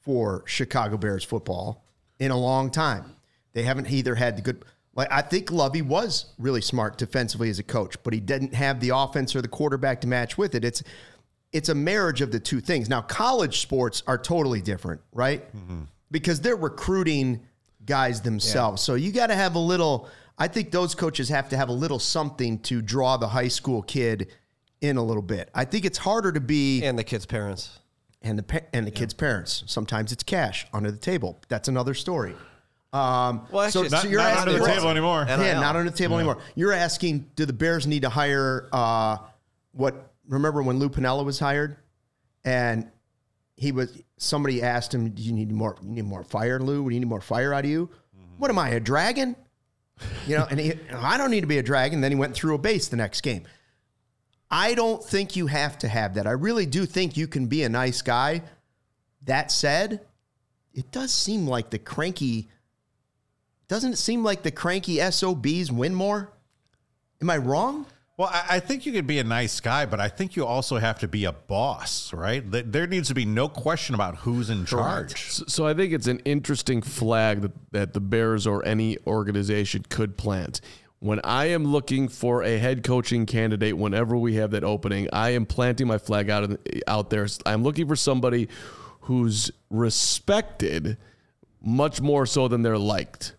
for 0.00 0.42
Chicago 0.46 0.96
Bears 0.96 1.22
football 1.22 1.84
in 2.18 2.32
a 2.32 2.36
long 2.36 2.70
time. 2.70 3.14
They 3.52 3.62
haven't 3.62 3.90
either 3.90 4.16
had 4.16 4.36
the 4.36 4.42
good 4.42 4.64
like 4.96 5.08
I 5.10 5.22
think 5.22 5.50
Lovie 5.50 5.82
was 5.82 6.26
really 6.38 6.60
smart 6.60 6.98
defensively 6.98 7.50
as 7.50 7.58
a 7.58 7.62
coach, 7.62 7.96
but 8.02 8.12
he 8.12 8.20
didn't 8.20 8.54
have 8.54 8.80
the 8.80 8.90
offense 8.94 9.34
or 9.34 9.42
the 9.42 9.48
quarterback 9.48 10.00
to 10.02 10.06
match 10.06 10.38
with 10.38 10.54
it. 10.54 10.64
It's 10.64 10.82
it's 11.52 11.68
a 11.68 11.74
marriage 11.74 12.20
of 12.20 12.32
the 12.32 12.40
two 12.40 12.60
things. 12.60 12.88
Now, 12.88 13.00
college 13.00 13.60
sports 13.60 14.02
are 14.06 14.18
totally 14.18 14.60
different, 14.60 15.00
right? 15.12 15.46
Mm-hmm. 15.56 15.82
Because 16.10 16.40
they're 16.40 16.56
recruiting 16.56 17.46
guys 17.86 18.20
themselves. 18.22 18.82
So 18.82 18.94
you 18.94 19.12
got 19.12 19.28
to 19.28 19.36
have 19.36 19.54
a 19.54 19.60
little, 19.60 20.08
I 20.36 20.48
think 20.48 20.72
those 20.72 20.96
coaches 20.96 21.28
have 21.28 21.48
to 21.50 21.56
have 21.56 21.68
a 21.68 21.72
little 21.72 22.00
something 22.00 22.58
to 22.60 22.82
draw 22.82 23.16
the 23.16 23.28
high 23.28 23.46
school 23.48 23.82
kid 23.82 24.32
in 24.80 24.96
a 24.96 25.02
little 25.04 25.22
bit. 25.22 25.48
I 25.54 25.64
think 25.64 25.84
it's 25.84 25.98
harder 25.98 26.32
to 26.32 26.40
be 26.40 26.82
And 26.82 26.98
the 26.98 27.04
kids' 27.04 27.24
parents. 27.26 27.78
and 28.20 28.36
the 28.38 28.62
and 28.74 28.84
the 28.86 28.90
kids' 28.90 29.14
parents. 29.14 29.62
Sometimes 29.66 30.10
it's 30.10 30.24
cash 30.24 30.66
under 30.72 30.90
the 30.90 30.98
table. 30.98 31.40
That's 31.48 31.68
another 31.68 31.94
story. 31.94 32.34
Um, 32.94 33.48
Well, 33.50 33.64
actually, 33.64 33.88
so, 33.88 33.96
it's 33.96 34.02
so 34.02 34.08
you're 34.08 34.20
not 34.20 34.30
asking, 34.32 34.54
under 34.54 34.64
the 34.64 34.72
table 34.72 34.88
anymore. 34.88 35.26
And- 35.28 35.42
yeah, 35.42 35.60
not 35.60 35.74
under 35.74 35.90
the 35.90 35.96
table 35.96 36.16
anymore. 36.16 36.38
You're 36.54 36.72
asking, 36.72 37.28
do 37.34 37.44
the 37.44 37.52
Bears 37.52 37.86
need 37.88 38.02
to 38.02 38.08
hire 38.08 38.68
uh, 38.72 39.18
what? 39.72 40.12
Remember 40.28 40.62
when 40.62 40.78
Lou 40.78 40.88
Piniella 40.88 41.24
was 41.24 41.38
hired, 41.40 41.76
and 42.44 42.88
he 43.56 43.72
was 43.72 44.00
somebody 44.16 44.62
asked 44.62 44.94
him, 44.94 45.10
"Do 45.10 45.22
you 45.22 45.32
need 45.32 45.50
more? 45.50 45.76
You 45.82 45.90
need 45.90 46.04
more 46.04 46.22
fire, 46.22 46.60
Lou? 46.60 46.88
Do 46.88 46.94
you 46.94 47.00
need 47.00 47.08
more 47.08 47.20
fire 47.20 47.52
out 47.52 47.64
of 47.64 47.70
you? 47.70 47.90
What 48.38 48.50
am 48.50 48.58
I, 48.58 48.70
a 48.70 48.80
dragon? 48.80 49.34
You 50.26 50.38
know?" 50.38 50.46
And 50.48 50.60
he, 50.60 50.74
I 50.92 51.18
don't 51.18 51.30
need 51.32 51.42
to 51.42 51.46
be 51.48 51.58
a 51.58 51.62
dragon. 51.62 52.00
Then 52.00 52.12
he 52.12 52.16
went 52.16 52.34
through 52.34 52.54
a 52.54 52.58
base 52.58 52.88
the 52.88 52.96
next 52.96 53.22
game. 53.22 53.42
I 54.50 54.74
don't 54.74 55.02
think 55.02 55.34
you 55.34 55.48
have 55.48 55.78
to 55.78 55.88
have 55.88 56.14
that. 56.14 56.28
I 56.28 56.32
really 56.32 56.64
do 56.66 56.86
think 56.86 57.16
you 57.16 57.26
can 57.26 57.46
be 57.48 57.64
a 57.64 57.68
nice 57.68 58.02
guy. 58.02 58.42
That 59.24 59.50
said, 59.50 60.00
it 60.72 60.92
does 60.92 61.12
seem 61.12 61.46
like 61.48 61.70
the 61.70 61.78
cranky 61.78 62.48
doesn't 63.68 63.92
it 63.94 63.96
seem 63.96 64.22
like 64.22 64.42
the 64.42 64.50
cranky 64.50 64.98
SOBs 65.10 65.70
win 65.72 65.94
more? 65.94 66.32
Am 67.20 67.30
I 67.30 67.36
wrong? 67.38 67.86
Well, 68.16 68.28
I, 68.32 68.44
I 68.56 68.60
think 68.60 68.86
you 68.86 68.92
could 68.92 69.06
be 69.08 69.18
a 69.18 69.24
nice 69.24 69.58
guy, 69.60 69.86
but 69.86 69.98
I 69.98 70.08
think 70.08 70.36
you 70.36 70.46
also 70.46 70.76
have 70.76 71.00
to 71.00 71.08
be 71.08 71.24
a 71.24 71.32
boss, 71.32 72.12
right? 72.12 72.48
Th- 72.52 72.64
There 72.68 72.86
needs 72.86 73.08
to 73.08 73.14
be 73.14 73.24
no 73.24 73.48
question 73.48 73.94
about 73.94 74.18
who's 74.18 74.50
in 74.50 74.66
charge. 74.66 75.30
So, 75.32 75.44
so 75.48 75.66
I 75.66 75.74
think 75.74 75.92
it's 75.92 76.06
an 76.06 76.20
interesting 76.20 76.80
flag 76.80 77.42
that, 77.42 77.52
that 77.72 77.92
the 77.92 78.00
Bears 78.00 78.46
or 78.46 78.64
any 78.64 78.98
organization 79.06 79.84
could 79.88 80.16
plant. 80.16 80.60
When 81.00 81.20
I 81.24 81.46
am 81.46 81.64
looking 81.64 82.08
for 82.08 82.44
a 82.44 82.56
head 82.56 82.84
coaching 82.84 83.26
candidate, 83.26 83.76
whenever 83.76 84.16
we 84.16 84.36
have 84.36 84.52
that 84.52 84.62
opening, 84.64 85.08
I 85.12 85.30
am 85.30 85.44
planting 85.44 85.88
my 85.88 85.98
flag 85.98 86.30
out 86.30 86.44
in, 86.44 86.58
out 86.86 87.10
there. 87.10 87.26
I'm 87.44 87.62
looking 87.64 87.88
for 87.88 87.96
somebody 87.96 88.48
who's 89.00 89.50
respected 89.70 90.96
much 91.60 92.00
more 92.00 92.26
so 92.26 92.46
than 92.48 92.62
they're 92.62 92.78
liked. 92.78 93.34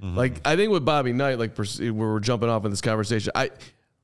Like 0.00 0.40
I 0.46 0.54
think 0.56 0.70
with 0.70 0.84
Bobby 0.84 1.12
Knight, 1.12 1.38
like 1.38 1.58
we 1.78 1.90
we're 1.90 2.20
jumping 2.20 2.48
off 2.48 2.64
in 2.64 2.70
this 2.70 2.80
conversation. 2.80 3.32
I 3.34 3.46
a 3.46 3.50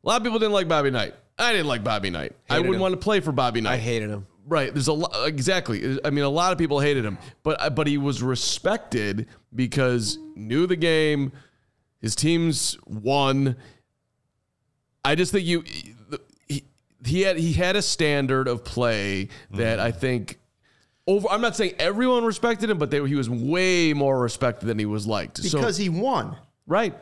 lot 0.03 0.17
of 0.17 0.25
people 0.25 0.39
didn't 0.39 0.53
like 0.53 0.69
Bobby 0.69 0.91
Knight. 0.91 1.15
I 1.39 1.53
didn't 1.53 1.69
like 1.69 1.85
Bobby 1.85 2.11
Knight. 2.11 2.33
I 2.51 2.59
wouldn't 2.59 2.77
him. 2.77 2.81
want 2.81 2.93
to 2.93 2.99
play 2.99 3.21
for 3.21 3.33
Bobby 3.33 3.61
Knight. 3.61 3.75
I 3.75 3.77
hated 3.79 4.11
him. 4.11 4.27
Right. 4.47 4.73
There's 4.73 4.89
a 4.89 4.93
lot. 4.93 5.13
Exactly. 5.27 5.99
I 6.05 6.11
mean, 6.11 6.25
a 6.25 6.29
lot 6.29 6.53
of 6.53 6.59
people 6.59 6.81
hated 6.81 7.05
him, 7.05 7.19
but 7.43 7.61
uh, 7.61 7.71
but 7.71 7.87
he 7.87 7.97
was 7.97 8.23
respected 8.23 9.27
because 9.55 10.19
knew 10.35 10.67
the 10.67 10.77
game. 10.77 11.33
His 12.01 12.15
teams 12.15 12.77
won. 12.87 13.57
I 15.05 15.15
just 15.15 15.33
think 15.33 15.47
you 15.47 15.65
he, 16.49 16.65
he 17.05 17.23
had 17.23 17.39
he 17.39 17.53
had 17.53 17.77
a 17.77 17.83
standard 17.83 18.49
of 18.49 18.65
play 18.65 19.29
that 19.53 19.81
I 19.81 19.93
think 19.93 20.39
over. 21.07 21.29
I'm 21.29 21.41
not 21.41 21.57
saying 21.57 21.75
everyone 21.79 22.25
respected 22.25 22.71
him, 22.71 22.79
but 22.79 22.91
they, 22.91 23.07
he 23.07 23.15
was 23.15 23.29
way 23.29 23.93
more 23.93 24.21
respected 24.21 24.67
than 24.67 24.79
he 24.79 24.87
was 24.87 25.07
liked. 25.07 25.43
Because 25.43 25.77
so, 25.77 25.83
he 25.83 25.89
won. 25.89 26.37
right. 26.67 26.95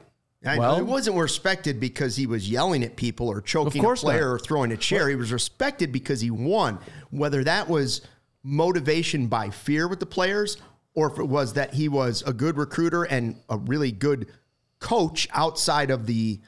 I 0.44 0.58
well, 0.58 0.76
it 0.76 0.84
wasn't 0.84 1.16
respected 1.16 1.78
because 1.78 2.16
he 2.16 2.26
was 2.26 2.50
yelling 2.50 2.82
at 2.82 2.96
people 2.96 3.28
or 3.28 3.40
choking 3.40 3.84
a 3.84 3.94
player 3.94 4.26
not. 4.26 4.34
or 4.34 4.38
throwing 4.40 4.72
a 4.72 4.76
chair. 4.76 5.08
He 5.08 5.14
was 5.14 5.30
respected 5.32 5.92
because 5.92 6.20
he 6.20 6.32
won. 6.32 6.80
Whether 7.10 7.44
that 7.44 7.68
was 7.68 8.02
motivation 8.42 9.28
by 9.28 9.50
fear 9.50 9.86
with 9.86 10.00
the 10.00 10.06
players 10.06 10.56
or 10.94 11.10
if 11.10 11.18
it 11.18 11.24
was 11.24 11.54
that 11.54 11.74
he 11.74 11.88
was 11.88 12.22
a 12.26 12.32
good 12.32 12.56
recruiter 12.56 13.04
and 13.04 13.36
a 13.48 13.56
really 13.56 13.92
good 13.92 14.26
coach 14.78 15.28
outside 15.32 15.90
of 15.90 16.06
the 16.06 16.40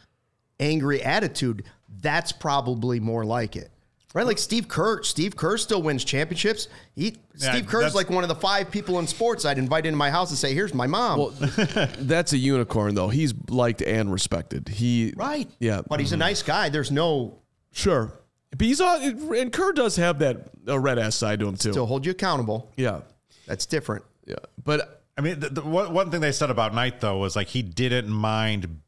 angry 0.60 1.02
attitude, 1.02 1.64
that's 2.00 2.32
probably 2.32 3.00
more 3.00 3.24
like 3.24 3.56
it. 3.56 3.70
Right? 4.14 4.24
Like 4.24 4.38
Steve 4.38 4.68
Kerr. 4.68 5.02
Steve 5.02 5.36
Kerr 5.36 5.58
still 5.58 5.82
wins 5.82 6.04
championships. 6.04 6.68
He 6.94 7.16
Yeah, 7.36 7.50
Steve 7.52 7.66
Kerr's 7.66 7.80
that's- 7.80 7.94
like 7.94 8.08
one 8.10 8.22
of 8.24 8.28
the 8.28 8.34
five 8.36 8.70
people 8.70 8.98
in 9.00 9.06
sports 9.08 9.44
I'd 9.44 9.58
invite 9.58 9.84
into 9.86 9.96
my 9.98 10.08
house 10.10 10.30
and 10.30 10.38
say, 10.38 10.54
here's 10.54 10.72
my 10.72 10.86
mom. 10.86 11.18
Well, 11.18 11.30
that's 11.98 12.32
a 12.32 12.38
unicorn 12.38 12.94
though. 12.94 13.08
He's 13.08 13.34
liked 13.50 13.82
and 13.82 14.12
respected. 14.12 14.68
He 14.68 15.12
right. 15.16 15.50
Yeah. 15.58 15.82
But 15.88 15.98
he's 16.00 16.12
a 16.12 16.16
nice 16.16 16.42
guy. 16.42 16.68
There's 16.70 16.90
no 16.92 17.40
Sure. 17.72 18.12
But 18.52 18.60
he's 18.68 18.80
on, 18.80 19.02
and 19.34 19.52
Kerr 19.52 19.72
does 19.72 19.96
have 19.96 20.20
that 20.20 20.46
a 20.68 20.78
red 20.78 20.96
ass 21.00 21.16
side 21.16 21.40
to 21.40 21.48
him 21.48 21.56
too. 21.56 21.72
to 21.72 21.84
hold 21.84 22.06
you 22.06 22.12
accountable. 22.12 22.70
yeah, 22.76 23.00
That's 23.48 23.66
different. 23.66 24.04
yeah. 24.26 24.36
But 24.62 25.02
I 25.18 25.22
mean, 25.22 25.40
the, 25.40 25.48
the, 25.48 25.60
one, 25.62 25.92
one 25.92 26.10
thing 26.12 26.20
they 26.20 26.30
said 26.30 26.50
about 26.50 26.72
Knight 26.72 27.00
though 27.00 27.18
was 27.18 27.34
like 27.34 27.48
he 27.48 27.62
didn't 27.62 28.08
mind 28.10 28.78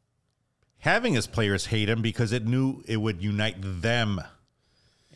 having 0.77 1.13
his 1.15 1.27
players 1.27 1.65
hate 1.65 1.89
him 1.89 2.01
because 2.01 2.31
it 2.31 2.45
knew 2.45 2.81
it 2.87 2.95
would 2.95 3.21
unite 3.21 3.57
them 3.59 4.21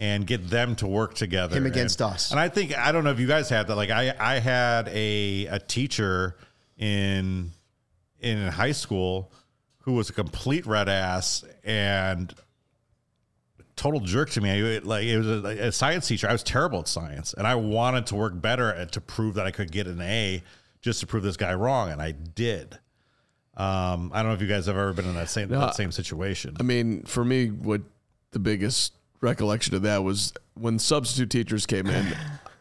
and 0.01 0.25
get 0.27 0.49
them 0.49 0.75
to 0.75 0.87
work 0.87 1.13
together. 1.13 1.55
Him 1.55 1.65
against 1.67 2.01
And- 2.01 2.11
us. 2.13 2.31
And 2.31 2.39
I 2.39 2.49
think 2.49 2.75
I 2.77 2.91
don't 2.91 3.03
know 3.05 3.11
if 3.11 3.19
you 3.19 3.27
guys 3.27 3.47
had 3.49 3.67
that. 3.67 3.75
Like 3.75 3.91
I, 3.91 4.13
I 4.19 4.39
had 4.39 4.89
a 4.89 5.45
a 5.45 5.59
teacher 5.59 6.35
in 6.77 7.51
in 8.19 8.47
high 8.49 8.71
school 8.73 9.31
who 9.83 9.93
was 9.93 10.09
a 10.09 10.13
complete 10.13 10.65
red 10.65 10.89
ass 10.89 11.43
and 11.63 12.33
total 13.75 13.99
jerk 13.99 14.29
to 14.31 14.41
me. 14.41 14.49
It- 14.59 14.85
Like 14.85 15.05
it 15.05 15.17
was 15.17 15.27
a, 15.27 15.67
a 15.67 15.71
science 15.71 16.07
teacher. 16.07 16.27
I 16.27 16.33
was 16.33 16.43
terrible 16.43 16.79
at 16.79 16.87
science, 16.87 17.33
and 17.33 17.45
I 17.47 17.55
wanted 17.55 18.07
to 18.07 18.15
work 18.15 18.39
better 18.41 18.73
at, 18.73 18.91
to 18.93 19.01
prove 19.01 19.35
that 19.35 19.45
I 19.45 19.51
could 19.51 19.71
get 19.71 19.87
an 19.87 20.01
A, 20.01 20.43
just 20.81 20.99
to 21.01 21.07
prove 21.07 21.23
this 21.23 21.37
guy 21.37 21.53
wrong, 21.53 21.89
and 21.91 22.01
I 22.01 22.11
did. 22.11 22.77
Um, 23.55 24.11
I 24.13 24.19
don't 24.23 24.29
know 24.29 24.33
if 24.33 24.41
you 24.41 24.47
guys 24.47 24.65
have 24.65 24.77
ever 24.77 24.93
been 24.93 25.05
in 25.05 25.13
that 25.15 25.29
same 25.29 25.49
that 25.49 25.75
same 25.75 25.91
situation. 25.91 26.55
I 26.59 26.63
mean, 26.63 27.03
for 27.03 27.23
me, 27.23 27.47
what 27.49 27.81
the 28.31 28.39
biggest 28.39 28.93
recollection 29.21 29.75
of 29.75 29.83
that 29.83 30.03
was 30.03 30.33
when 30.55 30.77
substitute 30.79 31.29
teachers 31.29 31.65
came 31.65 31.87
in. 31.87 32.15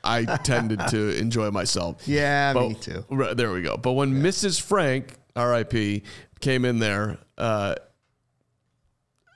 I 0.04 0.24
tended 0.44 0.80
to 0.88 1.16
enjoy 1.18 1.50
myself. 1.50 2.06
Yeah, 2.06 2.52
But- 2.52 2.68
me 2.68 2.74
too. 2.74 3.04
Right, 3.10 3.36
there 3.36 3.52
we 3.52 3.62
go. 3.62 3.76
But 3.76 3.92
when 3.92 4.22
Mrs. 4.22 4.60
Frank, 4.60 5.14
R.I.P., 5.36 6.02
came 6.40 6.64
in 6.64 6.78
there, 6.78 7.18
uh, 7.36 7.74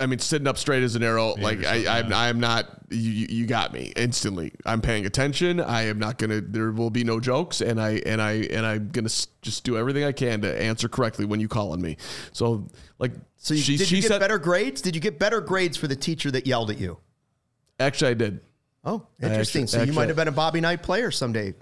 I 0.00 0.06
mean, 0.06 0.18
sitting 0.18 0.48
up 0.48 0.58
straight 0.58 0.82
as 0.82 0.96
an 0.96 1.02
arrow. 1.02 1.34
like 1.36 1.64
I, 1.64 1.98
I'm, 2.00 2.12
I'm 2.12 2.40
not. 2.40 2.66
You, 2.90 2.98
you 3.10 3.26
you 3.30 3.46
got 3.46 3.72
me 3.72 3.92
instantly. 3.94 4.52
I'm 4.66 4.80
paying 4.80 5.06
attention. 5.06 5.60
I 5.60 5.82
am 5.82 5.98
not 6.00 6.18
gonna. 6.18 6.40
There 6.40 6.72
will 6.72 6.90
be 6.90 7.04
no 7.04 7.20
jokes, 7.20 7.60
and 7.60 7.80
I 7.80 8.02
and 8.04 8.20
I 8.20 8.32
and 8.50 8.66
I'm 8.66 8.88
gonna 8.88 9.08
just 9.40 9.62
do 9.64 9.78
everything 9.78 10.02
I 10.04 10.10
can 10.12 10.40
to 10.42 10.62
answer 10.62 10.88
correctly 10.88 11.26
when 11.26 11.38
you 11.40 11.46
call 11.46 11.72
on 11.72 11.80
me. 11.80 11.96
So 12.32 12.68
like, 12.98 13.12
So 13.36 13.54
you, 13.54 13.60
she, 13.62 13.76
did 13.76 13.86
she 13.86 13.96
you 13.96 14.02
get 14.02 14.08
said, 14.08 14.18
better 14.20 14.38
grades? 14.38 14.82
Did 14.82 14.94
you 14.96 15.00
get 15.00 15.18
better 15.20 15.40
grades 15.40 15.76
for 15.76 15.86
the 15.86 15.96
teacher 15.96 16.30
that 16.32 16.46
yelled 16.46 16.70
at 16.70 16.78
you? 16.78 16.98
Actually, 17.80 18.10
I 18.12 18.14
did. 18.14 18.40
Oh, 18.84 19.06
interesting. 19.20 19.62
actually- 19.62 19.66
so 19.68 19.76
you 19.78 19.82
actually- 19.82 19.96
might 19.96 20.08
have 20.08 20.16
been 20.16 20.28
a 20.28 20.32
Bobby 20.32 20.60
Knight 20.60 20.82
player 20.82 21.10
someday. 21.10 21.54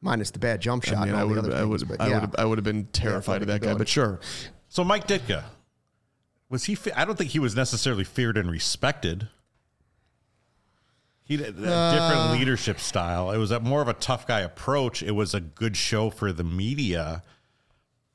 Minus 0.00 0.30
the 0.30 0.38
bad 0.38 0.60
jump 0.60 0.84
shot. 0.84 0.98
I 0.98 1.00
mean, 1.00 1.08
and 1.08 1.16
I 1.16 1.22
all 1.22 1.28
the 1.28 1.34
would, 1.34 1.44
other 1.44 1.54
I 1.56 1.60
things, 1.60 1.84
would, 1.84 1.98
but 1.98 2.00
I 2.00 2.08
yeah. 2.08 2.20
would, 2.20 2.36
I 2.38 2.44
would 2.44 2.58
have 2.58 2.64
been 2.64 2.84
terrified 2.86 3.42
of 3.42 3.48
that 3.48 3.62
guy. 3.62 3.74
But 3.74 3.88
sure, 3.88 4.20
So 4.68 4.84
Mike 4.84 5.08
Ditka, 5.08 5.42
was 6.48 6.64
he? 6.64 6.76
I 6.94 7.04
don't 7.04 7.16
think 7.18 7.30
he 7.30 7.40
was 7.40 7.56
necessarily 7.56 8.04
feared 8.04 8.36
and 8.36 8.48
respected. 8.50 9.28
He 11.24 11.36
had 11.36 11.46
a 11.46 11.52
different 11.52 11.62
uh. 11.66 12.32
leadership 12.32 12.78
style. 12.78 13.32
It 13.32 13.38
was 13.38 13.50
a 13.50 13.58
more 13.60 13.82
of 13.82 13.88
a 13.88 13.92
tough 13.92 14.26
guy 14.26 14.40
approach. 14.40 15.02
It 15.02 15.10
was 15.10 15.34
a 15.34 15.40
good 15.40 15.76
show 15.76 16.10
for 16.10 16.32
the 16.32 16.44
media, 16.44 17.22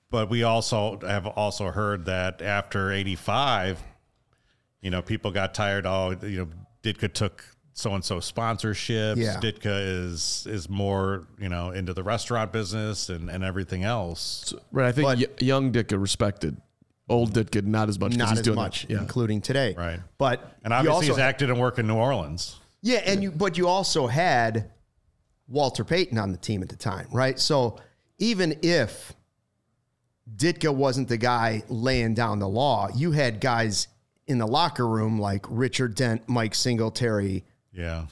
but 0.10 0.30
we 0.30 0.42
also 0.42 1.00
have 1.02 1.28
also 1.28 1.70
heard 1.72 2.06
that 2.06 2.42
after 2.42 2.92
'85, 2.94 3.84
you 4.84 4.92
know, 4.92 5.02
people 5.02 5.32
got 5.32 5.54
tired. 5.56 5.86
Oh, 5.88 6.16
you 6.22 6.40
know, 6.46 6.48
Ditka 6.84 7.12
took 7.14 7.44
so 7.74 7.96
and 7.96 8.04
so 8.06 8.18
sponsorships. 8.18 9.18
Yeah. 9.18 9.40
Ditka 9.40 10.04
is 10.06 10.46
is 10.48 10.70
more 10.70 11.26
you 11.40 11.50
know 11.50 11.72
into 11.72 11.94
the 11.94 12.04
restaurant 12.04 12.52
business 12.52 13.10
and 13.10 13.30
and 13.30 13.44
everything 13.44 13.84
else. 13.84 14.54
right. 14.72 14.88
I 14.88 14.92
think 14.92 15.08
But- 15.08 15.18
y- 15.18 15.26
young 15.40 15.72
Ditka 15.72 16.00
respected, 16.00 16.58
old 17.10 17.34
Ditka 17.34 17.64
not 17.66 17.90
as 17.90 18.00
much. 18.00 18.12
'cause 18.12 18.18
not 18.20 18.30
he's 18.30 18.40
as 18.40 18.44
doing 18.46 18.56
much, 18.56 18.86
Yeah. 18.90 19.00
including 19.00 19.42
today. 19.42 19.74
Right. 19.76 20.00
But 20.20 20.42
And 20.64 20.72
you 20.72 20.76
obviously, 20.78 20.96
also 20.96 21.08
he's 21.14 21.18
acted 21.20 21.50
and 21.50 21.60
worked 21.60 21.80
in 21.80 21.88
New 21.88 21.96
Orleans. 21.96 22.60
Yeah, 22.82 22.98
and 23.06 23.24
you 23.24 23.32
but 23.32 23.58
you 23.58 23.68
also 23.68 24.08
had 24.08 24.70
Walter 25.48 25.84
Payton 25.86 26.18
on 26.18 26.32
the 26.32 26.38
team 26.38 26.62
at 26.62 26.70
the 26.70 26.76
time, 26.76 27.08
right? 27.12 27.40
So 27.40 27.78
even 28.20 28.60
if 28.62 29.14
Ditka 30.36 30.74
wasn't 30.74 31.08
the 31.10 31.18
guy 31.18 31.64
laying 31.70 32.14
down 32.14 32.40
the 32.40 32.48
law, 32.48 32.90
you 32.96 33.12
had 33.12 33.40
guys 33.42 33.88
in 34.28 34.38
the 34.38 34.48
locker 34.48 34.88
room 34.88 35.20
like 35.20 35.46
Richard 35.50 35.96
Dent, 35.96 36.28
Mike 36.28 36.56
Singletary, 36.56 37.44
Yeah. 37.72 38.06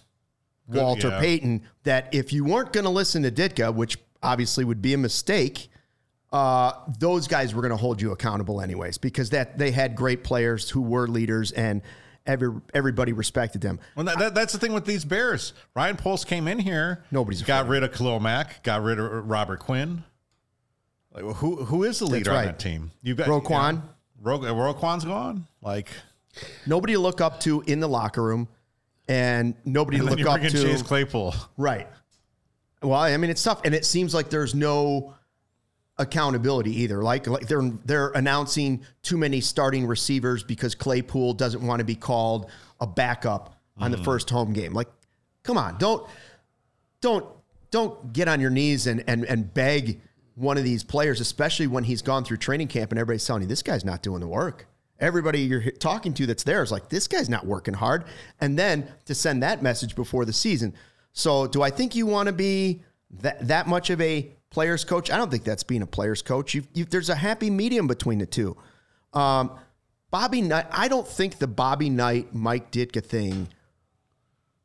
Good, 0.70 0.82
Walter 0.82 1.10
yeah. 1.10 1.20
Payton, 1.20 1.64
that 1.84 2.14
if 2.14 2.32
you 2.32 2.46
weren't 2.46 2.72
going 2.72 2.86
to 2.86 2.90
listen 2.90 3.24
to 3.24 3.32
Ditka, 3.32 3.74
which 3.74 3.98
obviously 4.24 4.64
would 4.64 4.82
be 4.82 4.94
a 4.94 4.98
mistake, 4.98 5.70
uh, 6.32 6.72
those 7.00 7.28
guys 7.28 7.54
were 7.54 7.62
going 7.62 7.72
to 7.72 7.78
hold 7.78 8.02
you 8.02 8.12
accountable 8.12 8.62
anyways 8.62 8.98
because 8.98 9.32
that 9.32 9.58
they 9.58 9.72
had 9.72 9.96
great 9.96 10.24
players 10.24 10.70
who 10.70 10.82
were 10.82 11.08
leaders 11.08 11.52
and 11.52 11.82
every 12.26 12.50
everybody 12.74 13.12
respected 13.12 13.62
them. 13.62 13.80
Well, 13.96 14.06
that, 14.06 14.20
that, 14.20 14.36
that's 14.36 14.54
the 14.54 14.60
thing 14.60 14.74
with 14.74 14.86
these 14.86 15.04
Bears. 15.04 15.54
Ryan 15.76 15.98
Poles 15.98 16.24
came 16.24 16.48
in 16.48 16.60
here. 16.60 17.04
Nobody's 17.12 17.42
got 17.42 17.68
rid 17.68 17.84
of 17.84 17.92
Khalil 17.94 18.20
Mack. 18.20 18.64
Got 18.64 18.84
rid 18.84 19.00
of 19.00 19.30
Robert 19.30 19.60
Quinn. 19.60 20.04
Like, 21.14 21.24
who 21.36 21.66
who 21.66 21.84
is 21.84 22.00
the 22.00 22.06
leader 22.06 22.32
on 22.32 22.38
right. 22.38 22.46
that 22.46 22.60
team? 22.60 22.92
You've 23.02 23.18
got 23.18 23.28
Roquan. 23.28 23.72
You 23.74 23.78
know, 23.78 23.84
Ro- 24.22 24.54
Roquan's 24.54 25.06
gone. 25.06 25.48
Like 25.62 25.90
nobody 26.66 26.94
to 26.94 27.00
look 27.00 27.22
up 27.22 27.40
to 27.42 27.62
in 27.62 27.80
the 27.80 27.88
locker 27.88 28.24
room, 28.24 28.48
and 29.08 29.56
nobody 29.66 29.98
and 29.98 30.08
to 30.08 30.16
look 30.16 30.28
up 30.28 30.42
to. 30.42 30.50
Chase 30.50 30.82
Claypool. 30.82 31.36
Right. 31.58 31.88
Well, 32.82 33.00
I 33.00 33.16
mean, 33.18 33.30
it's 33.30 33.44
tough, 33.44 33.62
and 33.64 33.76
it 33.76 33.86
seems 33.86 34.14
like 34.14 34.30
there's 34.30 34.56
no 34.56 35.14
accountability 35.98 36.82
either. 36.82 37.04
Like, 37.04 37.28
like 37.28 37.48
they're 37.48 37.70
they're 37.86 38.10
announcing 38.10 38.84
too 39.04 39.18
many 39.18 39.42
starting 39.42 39.86
receivers 39.86 40.44
because 40.44 40.76
Claypool 40.76 41.34
doesn't 41.34 41.66
want 41.66 41.80
to 41.80 41.86
be 41.86 41.96
called 41.96 42.50
a 42.80 42.88
backup 42.88 43.56
on 43.78 43.92
the 43.92 43.98
hmm. 43.98 44.04
first 44.04 44.30
home 44.30 44.54
game. 44.54 44.74
Like, 44.74 44.88
come 45.44 45.58
on, 45.58 45.78
don't 45.78 46.08
don't 47.02 47.26
don't 47.70 48.14
get 48.14 48.28
on 48.28 48.40
your 48.40 48.50
knees 48.50 48.88
and 48.88 49.04
and 49.08 49.26
and 49.26 49.54
beg 49.54 50.02
one 50.36 50.58
of 50.58 50.64
these 50.64 50.84
players, 50.84 51.20
especially 51.20 51.68
when 51.68 51.84
he's 51.84 52.02
gone 52.02 52.24
through 52.24 52.38
training 52.38 52.68
camp 52.68 52.92
and 52.92 53.00
everybody's 53.00 53.26
telling 53.26 53.42
you 53.42 53.48
this 53.48 53.64
guy's 53.64 53.86
not 53.86 54.02
doing 54.02 54.22
the 54.22 54.28
work. 54.28 54.68
Everybody 55.00 55.42
you're 55.42 55.72
talking 55.72 56.14
to 56.16 56.26
that's 56.26 56.44
there 56.44 56.62
is 56.62 56.72
like, 56.72 56.90
this 56.90 57.08
guy's 57.08 57.30
not 57.30 57.46
working 57.46 57.74
hard. 57.74 58.06
And 58.40 58.58
then 58.58 58.88
to 59.06 59.16
send 59.16 59.44
that 59.44 59.64
message 59.64 59.96
before 59.96 60.26
the 60.26 60.34
season. 60.34 60.74
So, 61.14 61.48
do 61.48 61.62
I 61.62 61.72
think 61.72 61.96
you 61.96 62.06
want 62.06 62.28
to 62.28 62.34
be 62.34 62.84
that, 63.22 63.48
that 63.48 63.68
much 63.68 63.90
of 63.90 64.00
a 64.00 64.32
player's 64.50 64.86
coach? 64.86 65.12
I 65.12 65.18
don't 65.18 65.30
think 65.30 65.44
that's 65.44 65.64
being 65.64 65.82
a 65.82 65.88
player's 65.88 66.22
coach. 66.22 66.54
you 66.54 66.64
you 66.74 66.86
there's 66.86 67.10
a 67.10 67.16
happy 67.16 67.50
medium 67.50 67.88
between 67.88 68.20
the 68.20 68.26
two. 68.26 68.56
Um, 69.14 69.52
Bobby 70.12 70.42
Knight, 70.42 70.68
I 70.72 70.88
don't 70.88 71.08
think 71.08 71.40
the 71.40 71.48
Bobby 71.48 71.90
Knight, 71.90 72.34
Mike 72.34 72.72
Ditka 72.72 73.04
thing 73.04 73.48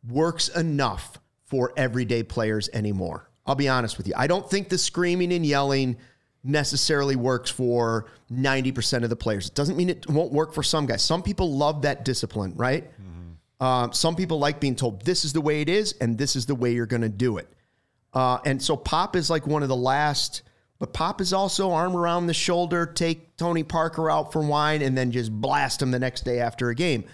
works 0.09 0.49
enough 0.49 1.19
for 1.45 1.73
everyday 1.77 2.23
players 2.23 2.69
anymore. 2.73 3.29
I'll 3.47 3.55
be 3.55 3.69
honest 3.69 3.97
with 3.99 4.09
you. 4.09 4.15
I 4.17 4.27
don't 4.27 4.49
think 4.49 4.69
the 4.69 4.79
screaming 4.79 5.33
and 5.33 5.45
yelling 5.45 5.97
necessarily 6.43 7.17
works 7.17 7.51
for 7.51 8.07
90% 8.33 9.03
of 9.03 9.11
the 9.11 9.17
players. 9.17 9.49
It 9.49 9.55
doesn't 9.55 9.77
mean 9.77 9.91
it 9.91 10.09
won't 10.09 10.33
work 10.33 10.55
for 10.55 10.63
some 10.63 10.87
guys. 10.87 11.03
Some 11.03 11.23
people 11.23 11.53
love 11.53 11.83
that 11.83 12.05
discipline, 12.05 12.55
right? 12.57 12.91
Um, 13.59 13.93
some 13.93 14.17
people 14.17 14.39
like 14.39 14.61
being 14.61 14.77
told 14.77 15.05
this 15.05 15.25
is 15.25 15.33
the 15.33 15.41
way 15.41 15.61
it 15.63 15.69
is 15.69 15.95
and 16.01 16.19
this 16.19 16.37
is 16.37 16.47
the 16.47 16.55
way 16.55 16.73
you're 16.73 16.87
going 16.87 17.03
to 17.03 17.09
do 17.09 17.39
it. 17.39 17.49
Uh, 18.13 18.39
and 18.45 18.63
so 18.63 18.77
Pop 18.77 19.17
is 19.17 19.31
like 19.31 19.47
one 19.47 19.63
of 19.63 19.69
the 19.69 19.77
last, 19.77 20.43
but 20.79 20.93
Pop 20.93 21.21
is 21.21 21.33
also 21.33 21.73
arm 21.73 21.97
around 21.97 22.27
the 22.27 22.35
shoulder, 22.35 22.87
take 22.87 23.37
Tony 23.37 23.63
Parker 23.63 24.11
out 24.11 24.33
for 24.33 24.43
wine, 24.43 24.83
and 24.83 24.97
then 24.97 25.11
just 25.11 25.33
blast 25.33 25.81
him 25.81 25.91
the 25.91 25.99
next 25.99 26.25
day 26.25 26.39
after 26.39 26.69
a 26.69 26.75
game. 26.75 27.05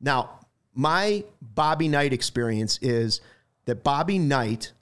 Now, 0.00 0.40
my 0.74 1.24
Bobby 1.42 1.88
Knight 1.88 2.12
experience 2.12 2.78
is 2.80 3.20
that 3.64 3.82
Bobby 3.82 4.18
Knight 4.18 4.72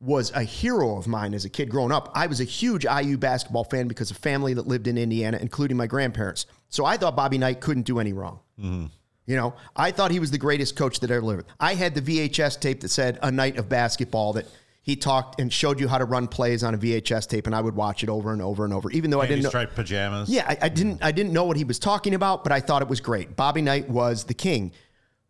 was 0.00 0.30
a 0.32 0.42
hero 0.42 0.96
of 0.96 1.06
mine 1.06 1.34
as 1.34 1.44
a 1.44 1.48
kid 1.48 1.68
growing 1.68 1.92
up. 1.92 2.10
I 2.14 2.26
was 2.26 2.40
a 2.40 2.44
huge 2.44 2.84
IU 2.84 3.18
basketball 3.18 3.64
fan 3.64 3.86
because 3.86 4.10
of 4.10 4.16
family 4.16 4.54
that 4.54 4.66
lived 4.66 4.86
in 4.86 4.96
Indiana, 4.96 5.38
including 5.40 5.76
my 5.76 5.86
grandparents. 5.86 6.46
So 6.70 6.86
I 6.86 6.96
thought 6.96 7.14
Bobby 7.14 7.36
Knight 7.36 7.60
couldn't 7.60 7.82
do 7.82 7.98
any 7.98 8.12
wrong. 8.12 8.40
Mm-hmm. 8.58 8.86
You 9.26 9.36
know, 9.36 9.54
I 9.76 9.90
thought 9.90 10.10
he 10.10 10.18
was 10.18 10.30
the 10.30 10.38
greatest 10.38 10.74
coach 10.74 11.00
that 11.00 11.10
ever 11.10 11.24
lived. 11.24 11.46
I 11.60 11.74
had 11.74 11.94
the 11.94 12.00
VHS 12.00 12.60
tape 12.60 12.80
that 12.80 12.88
said 12.88 13.18
a 13.22 13.30
night 13.30 13.58
of 13.58 13.68
basketball 13.68 14.32
that 14.32 14.46
he 14.82 14.96
talked 14.96 15.40
and 15.40 15.52
showed 15.52 15.78
you 15.78 15.86
how 15.86 15.98
to 15.98 16.04
run 16.04 16.26
plays 16.26 16.64
on 16.64 16.74
a 16.74 16.78
VHS 16.78 17.28
tape, 17.28 17.46
and 17.46 17.54
I 17.54 17.60
would 17.60 17.76
watch 17.76 18.02
it 18.02 18.08
over 18.08 18.32
and 18.32 18.40
over 18.40 18.64
and 18.64 18.72
over, 18.72 18.90
even 18.90 19.10
though 19.10 19.20
I 19.20 19.26
didn't 19.26 19.44
know. 19.44 19.50
striped 19.50 19.74
pajamas. 19.74 20.30
Yeah, 20.30 20.46
I, 20.48 20.58
I 20.62 20.68
didn't. 20.68 21.02
I 21.02 21.12
didn't 21.12 21.32
know 21.32 21.44
what 21.44 21.58
he 21.58 21.64
was 21.64 21.78
talking 21.78 22.14
about, 22.14 22.42
but 22.42 22.52
I 22.52 22.60
thought 22.60 22.80
it 22.80 22.88
was 22.88 23.00
great. 23.00 23.36
Bobby 23.36 23.60
Knight 23.60 23.88
was 23.88 24.24
the 24.24 24.34
king. 24.34 24.72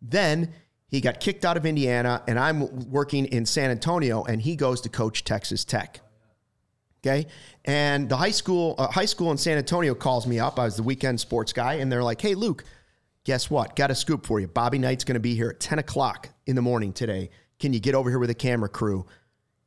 Then 0.01 0.53
he 0.91 1.01
got 1.01 1.19
kicked 1.19 1.45
out 1.45 1.57
of 1.57 1.65
Indiana, 1.65 2.21
and 2.27 2.37
I'm 2.37 2.91
working 2.91 3.25
in 3.25 3.45
San 3.45 3.71
Antonio, 3.71 4.23
and 4.23 4.41
he 4.41 4.55
goes 4.55 4.81
to 4.81 4.89
coach 4.89 5.23
Texas 5.23 5.65
Tech. 5.65 6.01
Okay, 7.03 7.25
and 7.65 8.07
the 8.07 8.17
high 8.17 8.29
school 8.29 8.75
uh, 8.77 8.87
high 8.87 9.05
school 9.05 9.31
in 9.31 9.37
San 9.37 9.57
Antonio 9.57 9.95
calls 9.95 10.27
me 10.27 10.37
up. 10.37 10.59
I 10.59 10.65
was 10.65 10.75
the 10.75 10.83
weekend 10.83 11.19
sports 11.19 11.51
guy, 11.51 11.75
and 11.75 11.91
they're 11.91 12.03
like, 12.03 12.21
"Hey, 12.21 12.35
Luke, 12.35 12.63
guess 13.23 13.49
what? 13.49 13.75
Got 13.75 13.91
a 13.91 13.95
scoop 13.95 14.25
for 14.25 14.39
you. 14.39 14.47
Bobby 14.47 14.77
Knight's 14.77 15.03
going 15.03 15.15
to 15.15 15.19
be 15.21 15.35
here 15.35 15.49
at 15.49 15.59
10 15.59 15.79
o'clock 15.79 16.29
in 16.45 16.55
the 16.55 16.61
morning 16.61 16.93
today. 16.93 17.29
Can 17.59 17.73
you 17.73 17.79
get 17.79 17.95
over 17.95 18.09
here 18.09 18.19
with 18.19 18.29
a 18.29 18.35
camera 18.35 18.69
crew? 18.69 19.05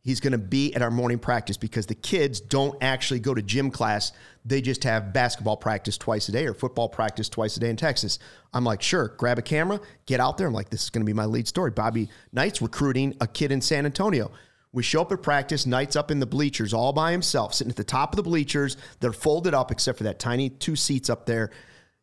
He's 0.03 0.21
going 0.21 0.33
to 0.33 0.39
be 0.39 0.75
at 0.75 0.83
our 0.83 0.91
morning 0.91 1.19
practice 1.19 1.57
because 1.57 1.87
the 1.87 1.95
kids 1.95 2.41
don't 2.41 2.77
actually 2.83 3.21
go 3.21 3.33
to 3.33 3.41
gym 3.41 3.71
class. 3.71 4.13
They 4.47 4.61
just 4.61 4.85
have 4.85 5.13
basketball 5.13 5.57
practice 5.57 5.97
twice 5.97 6.29
a 6.29 6.33
day 6.33 6.47
or 6.47 6.53
football 6.53 6.89
practice 6.89 7.31
twice 7.31 7.57
a 7.57 7.61
day 7.61 7.71
in 7.71 7.77
Texas. 7.77 8.19
I'm 8.53 8.65
like, 8.65 8.83
sure, 8.83 9.15
grab 9.17 9.39
a 9.39 9.43
camera, 9.43 9.81
get 10.05 10.21
out 10.21 10.37
there. 10.37 10.47
I'm 10.47 10.53
like, 10.53 10.69
this 10.69 10.85
is 10.85 10.91
going 10.91 11.01
to 11.01 11.07
be 11.07 11.15
my 11.15 11.25
lead 11.25 11.49
story. 11.49 11.71
Bobby 11.71 12.11
Knight's 12.33 12.61
recruiting 12.61 13.17
a 13.21 13.27
kid 13.27 13.53
in 13.53 13.63
San 13.63 13.87
Antonio. 13.87 14.31
We 14.73 14.83
show 14.83 15.03
up 15.03 15.13
at 15.13 15.23
practice, 15.23 15.67
Knight's 15.67 15.97
up 15.97 16.11
in 16.11 16.19
the 16.21 16.27
bleachers 16.27 16.75
all 16.75 16.93
by 16.93 17.13
himself, 17.13 17.55
sitting 17.55 17.71
at 17.71 17.77
the 17.77 17.85
top 17.85 18.13
of 18.13 18.17
the 18.17 18.23
bleachers. 18.23 18.77
They're 19.01 19.13
folded 19.13 19.55
up 19.55 19.71
except 19.71 19.99
for 19.99 20.05
that 20.05 20.19
tiny 20.19 20.51
two 20.51 20.77
seats 20.77 21.09
up 21.09 21.27
there. 21.27 21.51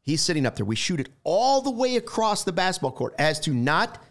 He's 0.01 0.21
sitting 0.21 0.45
up 0.45 0.55
there. 0.55 0.65
We 0.65 0.75
shoot 0.75 0.99
it 0.99 1.09
all 1.23 1.61
the 1.61 1.69
way 1.69 1.97
across 1.97 2.43
the 2.43 2.53
basketball 2.53 2.93
court 2.93 3.13
as 3.19 3.39
to 3.41 3.53
not 3.53 4.01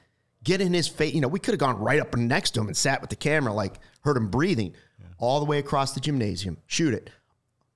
get 0.44 0.60
in 0.60 0.72
his 0.72 0.86
face. 0.86 1.14
You 1.14 1.20
know, 1.20 1.28
we 1.28 1.40
could 1.40 1.52
have 1.52 1.58
gone 1.58 1.78
right 1.78 2.00
up 2.00 2.14
next 2.16 2.52
to 2.52 2.60
him 2.60 2.68
and 2.68 2.76
sat 2.76 3.00
with 3.00 3.10
the 3.10 3.16
camera, 3.16 3.52
like 3.52 3.80
heard 4.02 4.16
him 4.16 4.28
breathing, 4.28 4.74
all 5.18 5.40
the 5.40 5.46
way 5.46 5.58
across 5.58 5.92
the 5.92 6.00
gymnasium. 6.00 6.58
Shoot 6.66 6.94
it. 6.94 7.10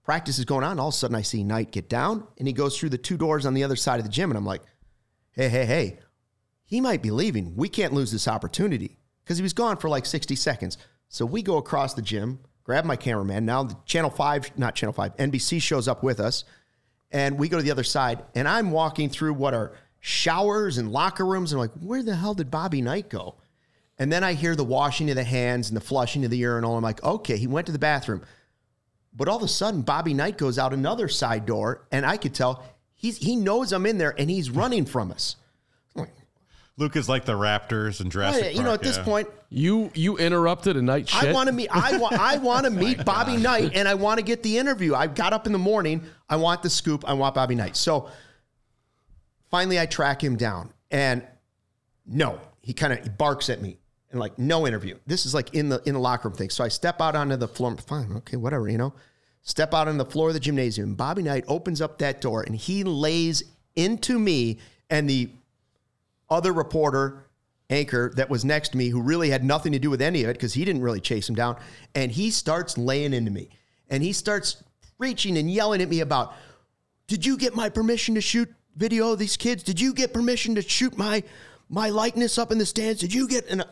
Practice 0.04 0.38
is 0.38 0.44
going 0.44 0.64
on. 0.64 0.78
All 0.78 0.88
of 0.88 0.94
a 0.94 0.96
sudden, 0.96 1.16
I 1.16 1.22
see 1.22 1.42
Knight 1.42 1.72
get 1.72 1.88
down 1.88 2.26
and 2.38 2.46
he 2.46 2.52
goes 2.52 2.78
through 2.78 2.90
the 2.90 2.98
two 2.98 3.16
doors 3.16 3.46
on 3.46 3.54
the 3.54 3.64
other 3.64 3.76
side 3.76 3.98
of 3.98 4.04
the 4.04 4.12
gym. 4.12 4.30
And 4.30 4.36
I'm 4.36 4.44
like, 4.44 4.62
hey, 5.32 5.48
hey, 5.48 5.64
hey, 5.64 5.98
he 6.64 6.80
might 6.80 7.02
be 7.02 7.10
leaving. 7.10 7.56
We 7.56 7.68
can't 7.68 7.94
lose 7.94 8.12
this 8.12 8.28
opportunity 8.28 8.98
because 9.22 9.38
he 9.38 9.42
was 9.42 9.54
gone 9.54 9.78
for 9.78 9.88
like 9.88 10.04
60 10.04 10.36
seconds. 10.36 10.76
So 11.08 11.24
we 11.24 11.42
go 11.42 11.56
across 11.56 11.94
the 11.94 12.02
gym. 12.02 12.40
grab 12.64 12.84
my 12.84 12.96
cameraman. 12.96 13.46
Now 13.46 13.64
the 13.64 13.76
Channel 13.86 14.10
5, 14.10 14.58
not 14.58 14.74
Channel 14.74 14.92
5, 14.92 15.16
NBC 15.16 15.60
shows 15.62 15.88
up 15.88 16.02
with 16.02 16.20
us. 16.20 16.44
And 17.10 17.38
we 17.38 17.48
go 17.48 17.56
to 17.56 17.62
the 17.62 17.70
other 17.70 17.84
side. 17.84 18.24
And 18.34 18.46
I'm 18.46 18.72
walking 18.72 19.08
through 19.08 19.34
what 19.34 19.54
are 19.54 19.72
showers 20.00 20.76
and 20.76 20.92
locker 20.92 21.24
rooms. 21.24 21.52
And 21.52 21.62
I'm 21.62 21.68
like, 21.68 21.82
where 21.82 22.02
the 22.02 22.16
hell 22.16 22.34
did 22.34 22.50
Bobby 22.50 22.82
Knight 22.82 23.08
go? 23.08 23.36
And 23.98 24.12
then 24.12 24.24
I 24.24 24.34
hear 24.34 24.56
the 24.56 24.64
washing 24.64 25.08
of 25.08 25.16
the 25.16 25.24
hands 25.24 25.68
and 25.68 25.76
the 25.76 25.80
flushing 25.80 26.24
of 26.24 26.30
the 26.30 26.36
urinal. 26.36 26.76
I'm 26.76 26.82
like, 26.82 27.02
okay, 27.02 27.36
he 27.36 27.46
went 27.46 27.66
to 27.66 27.72
the 27.72 27.78
bathroom. 27.78 28.22
But 29.14 29.28
all 29.28 29.36
of 29.36 29.42
a 29.42 29.48
sudden, 29.48 29.82
Bobby 29.82 30.12
Knight 30.14 30.38
goes 30.38 30.58
out 30.58 30.72
another 30.72 31.08
side 31.08 31.46
door, 31.46 31.86
and 31.92 32.04
I 32.04 32.16
could 32.16 32.34
tell 32.34 32.64
he's 32.94 33.16
he 33.16 33.36
knows 33.36 33.72
I'm 33.72 33.86
in 33.86 33.98
there 33.98 34.14
and 34.18 34.28
he's 34.28 34.50
running 34.50 34.84
from 34.84 35.12
us. 35.12 35.36
Luke 36.76 36.96
is 36.96 37.08
like 37.08 37.24
the 37.24 37.34
Raptors 37.34 38.00
and 38.00 38.10
Jurassic 38.10 38.46
Oh, 38.46 38.48
you 38.48 38.58
know, 38.58 38.70
Park, 38.70 38.80
at 38.80 38.82
this 38.82 38.98
point, 38.98 39.28
You 39.48 39.92
you 39.94 40.18
interrupted 40.18 40.76
a 40.76 40.82
night 40.82 41.08
shit. 41.08 41.30
I 41.30 41.32
want 41.32 41.46
to 41.46 41.52
meet. 41.52 41.68
I 41.70 41.98
want. 41.98 42.18
I 42.18 42.38
want 42.38 42.64
to 42.64 42.70
meet 42.84 43.04
Bobby 43.04 43.36
Knight, 43.36 43.72
and 43.74 43.86
I 43.86 43.94
want 43.94 44.18
to 44.18 44.24
get 44.24 44.42
the 44.42 44.58
interview. 44.58 44.92
I 44.92 45.06
got 45.06 45.32
up 45.32 45.46
in 45.46 45.52
the 45.52 45.58
morning. 45.58 46.02
I 46.28 46.34
want 46.34 46.64
the 46.64 46.70
scoop. 46.70 47.04
I 47.06 47.12
want 47.12 47.36
Bobby 47.36 47.54
Knight. 47.54 47.76
So 47.76 48.08
finally, 49.52 49.78
I 49.78 49.86
track 49.86 50.22
him 50.22 50.34
down, 50.36 50.72
and 50.90 51.24
no, 52.06 52.40
he 52.60 52.72
kind 52.72 52.92
of 52.92 53.16
barks 53.16 53.50
at 53.50 53.62
me, 53.62 53.78
and 54.14 54.20
like 54.20 54.38
no 54.38 54.66
interview. 54.66 54.96
This 55.06 55.26
is 55.26 55.34
like 55.34 55.54
in 55.54 55.68
the 55.68 55.82
in 55.84 55.94
the 55.94 56.00
locker 56.00 56.28
room 56.28 56.36
thing. 56.36 56.50
So 56.50 56.64
I 56.64 56.68
step 56.68 57.00
out 57.00 57.14
onto 57.14 57.36
the 57.36 57.48
floor. 57.48 57.76
Fine, 57.76 58.12
okay, 58.18 58.36
whatever, 58.36 58.68
you 58.68 58.78
know. 58.78 58.94
Step 59.42 59.74
out 59.74 59.88
on 59.88 59.98
the 59.98 60.06
floor 60.06 60.28
of 60.28 60.34
the 60.34 60.40
gymnasium. 60.40 60.94
Bobby 60.94 61.22
Knight 61.22 61.44
opens 61.48 61.82
up 61.82 61.98
that 61.98 62.22
door, 62.22 62.42
and 62.42 62.56
he 62.56 62.82
lays 62.82 63.42
into 63.76 64.18
me 64.18 64.58
and 64.88 65.10
the 65.10 65.28
other 66.30 66.52
reporter 66.52 67.26
anchor 67.70 68.12
that 68.16 68.30
was 68.30 68.44
next 68.44 68.70
to 68.70 68.78
me 68.78 68.88
who 68.88 69.00
really 69.00 69.30
had 69.30 69.42
nothing 69.42 69.72
to 69.72 69.78
do 69.78 69.90
with 69.90 70.00
any 70.00 70.22
of 70.22 70.30
it 70.30 70.34
because 70.34 70.54
he 70.54 70.64
didn't 70.64 70.82
really 70.82 71.00
chase 71.00 71.28
him 71.28 71.34
down 71.34 71.56
and 71.94 72.12
he 72.12 72.30
starts 72.30 72.76
laying 72.76 73.14
into 73.14 73.30
me 73.30 73.48
and 73.88 74.02
he 74.02 74.12
starts 74.12 74.62
preaching 74.98 75.36
and 75.38 75.50
yelling 75.50 75.80
at 75.80 75.88
me 75.88 76.00
about 76.00 76.34
did 77.06 77.24
you 77.24 77.36
get 77.38 77.54
my 77.54 77.68
permission 77.68 78.14
to 78.14 78.20
shoot 78.20 78.52
video 78.76 79.12
of 79.12 79.18
these 79.18 79.36
kids 79.36 79.62
did 79.62 79.80
you 79.80 79.94
get 79.94 80.12
permission 80.12 80.54
to 80.54 80.62
shoot 80.62 80.96
my 80.98 81.22
my 81.70 81.88
likeness 81.88 82.36
up 82.36 82.52
in 82.52 82.58
the 82.58 82.66
stands 82.66 83.00
did 83.00 83.14
you 83.14 83.26
get 83.26 83.46
and 83.48 83.64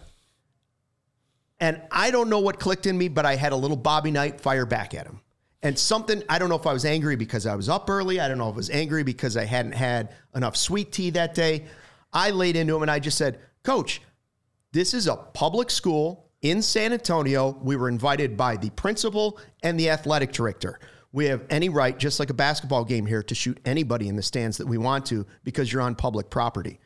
and 1.63 1.81
I 1.91 2.11
don't 2.11 2.29
know 2.29 2.41
what 2.41 2.61
clicked 2.61 2.87
in 2.87 2.99
me 2.99 3.09
but 3.09 3.25
I 3.25 3.37
had 3.37 3.53
a 3.53 3.57
little 3.57 3.77
Bobby 3.77 4.11
Knight 4.11 4.41
fire 4.41 4.67
back 4.67 4.93
at 4.95 5.07
him 5.07 5.21
and 5.63 5.79
something 5.79 6.23
I 6.29 6.39
don't 6.39 6.49
know 6.49 6.57
if 6.57 6.67
I 6.67 6.73
was 6.73 6.85
angry 6.85 7.17
because 7.17 7.47
I 7.47 7.55
was 7.55 7.69
up 7.69 7.89
early 7.89 8.21
I 8.21 8.29
don't 8.29 8.39
know 8.39 8.49
if 8.49 8.55
I 8.55 8.57
was 8.57 8.71
angry 8.71 9.03
because 9.03 9.37
I 9.37 9.45
hadn't 9.45 9.73
had 9.73 10.15
enough 10.35 10.57
sweet 10.57 10.93
tea 10.93 11.11
that 11.11 11.35
day 11.35 11.67
I 12.13 12.31
laid 12.31 12.57
into 12.57 12.77
him 12.77 12.83
and 12.83 12.91
I 12.91 12.99
just 12.99 13.17
said, 13.17 13.41
Coach, 13.63 14.03
this 14.73 14.95
is 14.95 15.07
a 15.07 15.17
public 15.17 15.71
school 15.71 16.31
in 16.43 16.61
San 16.63 16.93
Antonio. 16.93 17.59
We 17.63 17.77
were 17.77 17.89
invited 17.89 18.37
by 18.37 18.57
the 18.57 18.71
principal 18.71 19.39
and 19.63 19.79
the 19.79 19.91
athletic 19.91 20.33
director. 20.33 20.79
We 21.13 21.27
have 21.27 21.45
any 21.51 21.69
right, 21.69 21.99
just 21.99 22.19
like 22.19 22.31
a 22.31 22.35
basketball 22.35 22.85
game 22.85 23.07
here, 23.07 23.23
to 23.23 23.35
shoot 23.35 23.59
anybody 23.65 24.09
in 24.09 24.17
the 24.17 24.23
stands 24.23 24.57
that 24.59 24.67
we 24.67 24.79
want 24.79 25.07
to 25.07 25.27
because 25.45 25.73
you're 25.73 25.83
on 25.83 25.95
public 25.95 26.31
property. 26.31 26.81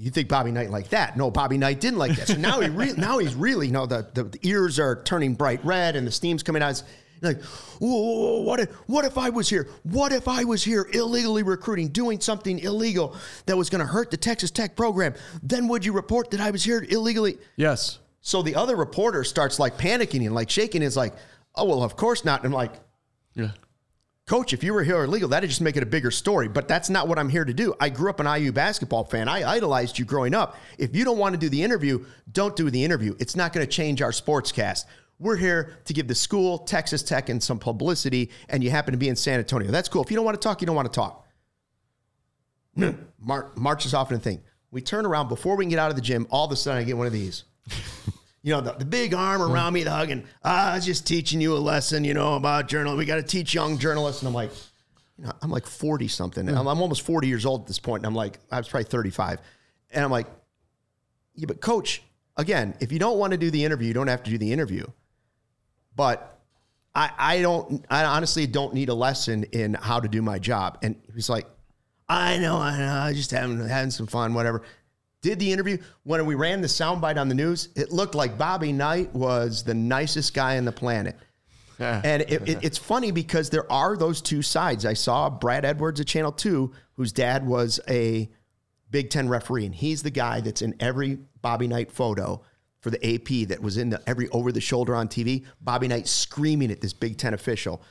You 0.00 0.10
think 0.10 0.28
Bobby 0.28 0.52
Knight 0.52 0.70
like 0.70 0.90
that? 0.90 1.16
No, 1.16 1.30
Bobby 1.30 1.58
Knight 1.58 1.80
didn't 1.80 1.98
like 1.98 2.16
that. 2.16 2.28
So 2.28 2.36
now 2.36 2.60
he 2.60 2.68
re- 2.68 2.94
now 2.96 3.18
he's 3.18 3.34
really 3.34 3.66
you 3.66 3.72
know 3.72 3.86
the, 3.86 4.06
the 4.14 4.24
the 4.24 4.38
ears 4.42 4.78
are 4.78 5.02
turning 5.02 5.34
bright 5.34 5.64
red 5.64 5.96
and 5.96 6.06
the 6.06 6.12
steam's 6.12 6.42
coming 6.44 6.62
out. 6.62 6.70
It's 6.70 6.84
like, 7.20 7.42
whoa, 7.80 8.42
what 8.42 8.60
if 8.60 8.70
what 8.86 9.04
if 9.04 9.18
I 9.18 9.30
was 9.30 9.48
here? 9.48 9.68
What 9.82 10.12
if 10.12 10.28
I 10.28 10.44
was 10.44 10.62
here 10.62 10.86
illegally 10.92 11.42
recruiting, 11.42 11.88
doing 11.88 12.20
something 12.20 12.60
illegal 12.60 13.16
that 13.46 13.56
was 13.56 13.70
going 13.70 13.80
to 13.80 13.86
hurt 13.86 14.12
the 14.12 14.16
Texas 14.16 14.52
Tech 14.52 14.76
program? 14.76 15.14
Then 15.42 15.66
would 15.66 15.84
you 15.84 15.92
report 15.92 16.30
that 16.30 16.40
I 16.40 16.52
was 16.52 16.62
here 16.62 16.86
illegally? 16.88 17.38
yes. 17.56 17.98
So 18.20 18.42
the 18.42 18.56
other 18.56 18.76
reporter 18.76 19.24
starts 19.24 19.58
like 19.58 19.78
panicking 19.78 20.24
and 20.26 20.34
like 20.34 20.50
shaking. 20.50 20.82
Is 20.82 20.96
like, 20.96 21.14
oh 21.56 21.64
well, 21.64 21.82
of 21.82 21.96
course 21.96 22.24
not. 22.24 22.40
And 22.44 22.46
I'm 22.46 22.52
like, 22.52 22.72
Yeah. 23.34 23.50
Coach, 24.28 24.52
if 24.52 24.62
you 24.62 24.74
were 24.74 24.84
here 24.84 25.02
illegal, 25.02 25.30
that'd 25.30 25.48
just 25.48 25.62
make 25.62 25.78
it 25.78 25.82
a 25.82 25.86
bigger 25.86 26.10
story. 26.10 26.48
But 26.48 26.68
that's 26.68 26.90
not 26.90 27.08
what 27.08 27.18
I'm 27.18 27.30
here 27.30 27.46
to 27.46 27.54
do. 27.54 27.74
I 27.80 27.88
grew 27.88 28.10
up 28.10 28.20
an 28.20 28.26
IU 28.26 28.52
basketball 28.52 29.04
fan. 29.04 29.26
I 29.26 29.42
idolized 29.48 29.98
you 29.98 30.04
growing 30.04 30.34
up. 30.34 30.58
If 30.76 30.94
you 30.94 31.02
don't 31.02 31.16
want 31.16 31.32
to 31.32 31.38
do 31.38 31.48
the 31.48 31.62
interview, 31.62 32.04
don't 32.30 32.54
do 32.54 32.68
the 32.70 32.84
interview. 32.84 33.16
It's 33.18 33.34
not 33.34 33.54
going 33.54 33.66
to 33.66 33.72
change 33.72 34.02
our 34.02 34.10
sportscast. 34.10 34.84
We're 35.18 35.36
here 35.36 35.78
to 35.86 35.94
give 35.94 36.08
the 36.08 36.14
school, 36.14 36.58
Texas 36.58 37.02
Tech, 37.02 37.30
and 37.30 37.42
some 37.42 37.58
publicity, 37.58 38.30
and 38.50 38.62
you 38.62 38.70
happen 38.70 38.92
to 38.92 38.98
be 38.98 39.08
in 39.08 39.16
San 39.16 39.38
Antonio. 39.38 39.70
That's 39.70 39.88
cool. 39.88 40.02
If 40.02 40.10
you 40.10 40.16
don't 40.16 40.26
want 40.26 40.38
to 40.40 40.46
talk, 40.46 40.60
you 40.60 40.66
don't 40.66 40.76
want 40.76 40.92
to 40.92 40.96
talk. 40.96 41.26
Mar- 43.18 43.50
marches 43.56 43.94
off 43.94 44.10
in 44.10 44.18
a 44.18 44.20
thing. 44.20 44.42
We 44.70 44.82
turn 44.82 45.06
around 45.06 45.28
before 45.28 45.56
we 45.56 45.64
can 45.64 45.70
get 45.70 45.78
out 45.78 45.88
of 45.88 45.96
the 45.96 46.02
gym. 46.02 46.26
All 46.28 46.44
of 46.44 46.52
a 46.52 46.56
sudden, 46.56 46.82
I 46.82 46.84
get 46.84 46.98
one 46.98 47.06
of 47.06 47.14
these. 47.14 47.44
you 48.48 48.54
know, 48.54 48.62
the, 48.62 48.72
the 48.72 48.84
big 48.86 49.12
arm 49.12 49.42
around 49.42 49.74
me, 49.74 49.82
the 49.82 49.90
hugging. 49.90 50.24
Ah, 50.42 50.72
I 50.72 50.76
was 50.76 50.86
just 50.86 51.06
teaching 51.06 51.38
you 51.38 51.54
a 51.54 51.58
lesson, 51.58 52.02
you 52.02 52.14
know, 52.14 52.34
about 52.34 52.66
journalism. 52.66 52.96
We 52.96 53.04
got 53.04 53.16
to 53.16 53.22
teach 53.22 53.52
young 53.52 53.76
journalists. 53.76 54.22
And 54.22 54.28
I'm 54.28 54.32
like, 54.32 54.50
you 55.18 55.26
know, 55.26 55.32
I'm 55.42 55.50
like 55.50 55.66
40 55.66 56.08
something. 56.08 56.48
I'm, 56.48 56.66
I'm 56.66 56.80
almost 56.80 57.02
40 57.02 57.28
years 57.28 57.44
old 57.44 57.60
at 57.60 57.66
this 57.66 57.78
point. 57.78 57.88
point, 57.88 58.04
And 58.04 58.06
I'm 58.06 58.14
like, 58.14 58.38
I 58.50 58.56
was 58.56 58.66
probably 58.66 58.88
35. 58.88 59.40
And 59.90 60.02
I'm 60.02 60.10
like, 60.10 60.28
yeah, 61.34 61.44
but 61.46 61.60
coach, 61.60 62.02
again, 62.38 62.74
if 62.80 62.90
you 62.90 62.98
don't 62.98 63.18
want 63.18 63.32
to 63.32 63.36
do 63.36 63.50
the 63.50 63.62
interview, 63.62 63.88
you 63.88 63.92
don't 63.92 64.08
have 64.08 64.22
to 64.22 64.30
do 64.30 64.38
the 64.38 64.50
interview. 64.50 64.86
But 65.94 66.40
I, 66.94 67.10
I 67.18 67.42
don't, 67.42 67.84
I 67.90 68.04
honestly 68.06 68.46
don't 68.46 68.72
need 68.72 68.88
a 68.88 68.94
lesson 68.94 69.44
in 69.52 69.74
how 69.74 70.00
to 70.00 70.08
do 70.08 70.22
my 70.22 70.38
job. 70.38 70.78
And 70.82 70.96
he's 71.14 71.28
like, 71.28 71.46
I 72.08 72.38
know, 72.38 72.56
I 72.56 72.78
know, 72.78 72.92
I 72.94 73.12
just 73.12 73.30
having 73.30 73.58
having 73.68 73.90
some 73.90 74.06
fun, 74.06 74.32
whatever. 74.32 74.62
Did 75.20 75.38
the 75.38 75.52
interview 75.52 75.78
when 76.04 76.24
we 76.26 76.34
ran 76.34 76.60
the 76.60 76.68
soundbite 76.68 77.16
on 77.16 77.28
the 77.28 77.34
news? 77.34 77.70
It 77.74 77.90
looked 77.90 78.14
like 78.14 78.38
Bobby 78.38 78.72
Knight 78.72 79.12
was 79.14 79.64
the 79.64 79.74
nicest 79.74 80.32
guy 80.34 80.58
on 80.58 80.64
the 80.64 80.72
planet. 80.72 81.16
and 81.78 82.22
it, 82.22 82.48
it, 82.48 82.58
it's 82.64 82.78
funny 82.78 83.10
because 83.10 83.50
there 83.50 83.70
are 83.70 83.96
those 83.96 84.20
two 84.20 84.42
sides. 84.42 84.84
I 84.84 84.94
saw 84.94 85.30
Brad 85.30 85.64
Edwards 85.64 86.00
at 86.00 86.06
Channel 86.06 86.32
Two, 86.32 86.72
whose 86.94 87.12
dad 87.12 87.46
was 87.46 87.80
a 87.88 88.28
Big 88.90 89.10
Ten 89.10 89.28
referee, 89.28 89.66
and 89.66 89.74
he's 89.74 90.02
the 90.02 90.10
guy 90.10 90.40
that's 90.40 90.62
in 90.62 90.74
every 90.80 91.18
Bobby 91.40 91.68
Knight 91.68 91.92
photo 91.92 92.42
for 92.80 92.90
the 92.90 93.14
AP 93.14 93.48
that 93.48 93.60
was 93.60 93.76
in 93.76 93.90
the 93.90 94.00
every 94.08 94.28
over 94.30 94.50
the 94.52 94.60
shoulder 94.60 94.94
on 94.94 95.08
TV. 95.08 95.44
Bobby 95.60 95.88
Knight 95.88 96.08
screaming 96.08 96.70
at 96.70 96.80
this 96.80 96.92
Big 96.92 97.16
Ten 97.16 97.34
official. 97.34 97.82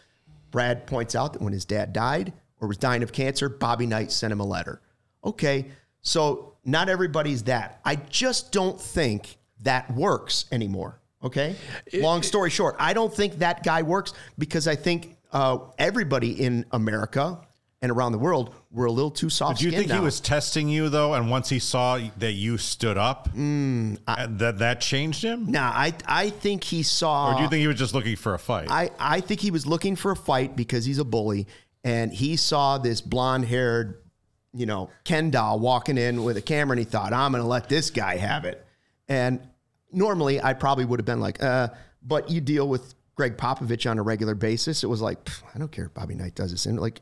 Brad 0.51 0.87
points 0.87 1.13
out 1.15 1.33
that 1.33 1.41
when 1.41 1.53
his 1.53 1.65
dad 1.65 1.93
died 1.93 2.33
or 2.59 2.67
was 2.67 2.77
dying 2.77 3.03
of 3.03 3.11
cancer, 3.11 3.49
Bobby 3.49 3.85
Knight 3.85 4.11
sent 4.11 4.31
him 4.31 4.39
a 4.39 4.45
letter. 4.45 4.81
Okay, 5.23 5.67
so 6.01 6.55
not 6.67 6.89
everybody's 6.89 7.43
that. 7.43 7.79
I 7.83 7.95
just 7.95 8.51
don't 8.51 8.79
think 8.79 9.37
that 9.61 9.89
works 9.91 10.45
anymore. 10.51 10.99
Okay, 11.23 11.55
long 11.93 12.21
story 12.21 12.51
short, 12.51 12.75
I 12.77 12.93
don't 12.93 13.11
think 13.11 13.39
that 13.39 13.63
guy 13.63 13.81
works 13.81 14.13
because 14.37 14.67
I 14.67 14.75
think 14.75 15.17
uh, 15.31 15.57
everybody 15.79 16.39
in 16.39 16.63
America 16.71 17.39
and 17.81 17.91
around 17.91 18.11
the 18.11 18.19
world 18.19 18.53
we're 18.71 18.85
a 18.85 18.91
little 18.91 19.09
too 19.11 19.29
soft. 19.29 19.59
Do 19.59 19.65
you 19.65 19.71
think 19.71 19.87
now. 19.87 19.95
he 19.95 20.01
was 20.01 20.19
testing 20.19 20.69
you 20.69 20.89
though? 20.89 21.15
And 21.15 21.31
once 21.31 21.49
he 21.49 21.57
saw 21.57 21.99
that 22.17 22.33
you 22.33 22.57
stood 22.59 22.97
up, 22.97 23.29
Mm, 23.33 23.97
and 24.07 24.39
that 24.39 24.59
that 24.59 24.79
changed 24.81 25.23
him? 25.23 25.51
Nah, 25.51 25.71
I 25.73 25.93
I 26.05 26.29
think 26.29 26.63
he 26.63 26.83
saw. 26.83 27.31
Or 27.31 27.37
do 27.37 27.43
you 27.43 27.49
think 27.49 27.61
he 27.61 27.67
was 27.67 27.77
just 27.77 27.95
looking 27.95 28.15
for 28.15 28.35
a 28.35 28.39
fight? 28.39 28.67
I, 28.69 28.91
I 28.99 29.21
think 29.21 29.39
he 29.39 29.49
was 29.49 29.65
looking 29.65 29.95
for 29.95 30.11
a 30.11 30.15
fight 30.15 30.55
because 30.55 30.85
he's 30.85 30.99
a 30.99 31.05
bully 31.05 31.47
and 31.83 32.13
he 32.13 32.35
saw 32.35 32.77
this 32.77 33.01
blonde 33.01 33.45
haired, 33.45 34.03
you 34.57 34.65
know, 34.65 34.89
Ken 35.03 35.29
doll 35.29 35.59
walking 35.59 35.97
in 35.97 36.23
with 36.23 36.37
a 36.37 36.41
camera 36.41 36.73
and 36.73 36.79
he 36.79 36.85
thought, 36.85 37.13
I'm 37.13 37.31
going 37.31 37.43
to 37.43 37.47
let 37.47 37.69
this 37.69 37.89
guy 37.89 38.17
have 38.17 38.45
it. 38.45 38.65
And 39.07 39.39
normally 39.91 40.41
I 40.41 40.53
probably 40.53 40.85
would 40.85 40.99
have 40.99 41.05
been 41.05 41.19
like, 41.19 41.41
uh, 41.41 41.69
but 42.01 42.29
you 42.29 42.41
deal 42.41 42.67
with 42.67 42.95
Gregg 43.15 43.37
Popovich 43.37 43.89
on 43.89 43.97
a 43.97 44.03
regular 44.03 44.35
basis. 44.35 44.83
It 44.83 44.87
was 44.87 45.01
like, 45.01 45.29
I 45.53 45.57
don't 45.57 45.71
care 45.71 45.85
if 45.85 45.93
Bobby 45.93 46.15
Knight 46.15 46.35
does 46.35 46.51
this. 46.51 46.65
And 46.65 46.79
like, 46.79 47.01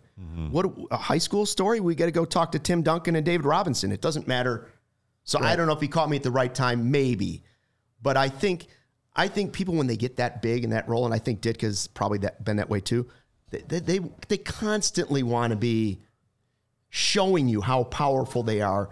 what 0.52 0.66
a 0.92 0.98
high 0.98 1.18
school 1.18 1.46
story? 1.46 1.80
We 1.80 1.96
got 1.96 2.06
to 2.06 2.12
go 2.12 2.26
talk 2.26 2.52
to 2.54 2.60
Tim 2.60 2.82
Duncan 2.82 3.16
and 3.16 3.26
David 3.26 3.46
Robinson. 3.46 3.92
It 3.92 4.02
doesn't 4.02 4.28
matter. 4.28 4.70
So 5.24 5.40
I 5.40 5.56
don't 5.56 5.68
know 5.68 5.74
if 5.74 5.82
he 5.82 5.88
caught 5.88 6.10
me 6.10 6.18
at 6.18 6.24
the 6.24 6.32
right 6.32 6.54
time, 6.54 6.92
maybe. 6.92 7.44
But 8.02 8.16
I 8.16 8.30
think 8.30 8.68
I 9.16 9.28
think 9.28 9.54
people 9.54 9.76
when 9.76 9.88
they 9.88 9.98
get 9.98 10.18
that 10.18 10.42
big 10.42 10.64
in 10.64 10.70
that 10.70 10.88
role, 10.88 11.06
and 11.06 11.14
I 11.14 11.20
think 11.20 11.42
Ditka's 11.42 11.88
probably 11.88 12.20
that, 12.20 12.44
been 12.44 12.58
that 12.58 12.70
way 12.70 12.80
too. 12.80 13.10
They 13.50 13.80
they, 13.80 14.00
they 14.28 14.38
constantly 14.38 15.24
want 15.24 15.52
to 15.52 15.58
be 15.58 16.02
showing 16.96 17.50
you 17.50 17.60
how 17.60 17.84
powerful 17.84 18.42
they 18.42 18.62
are 18.62 18.90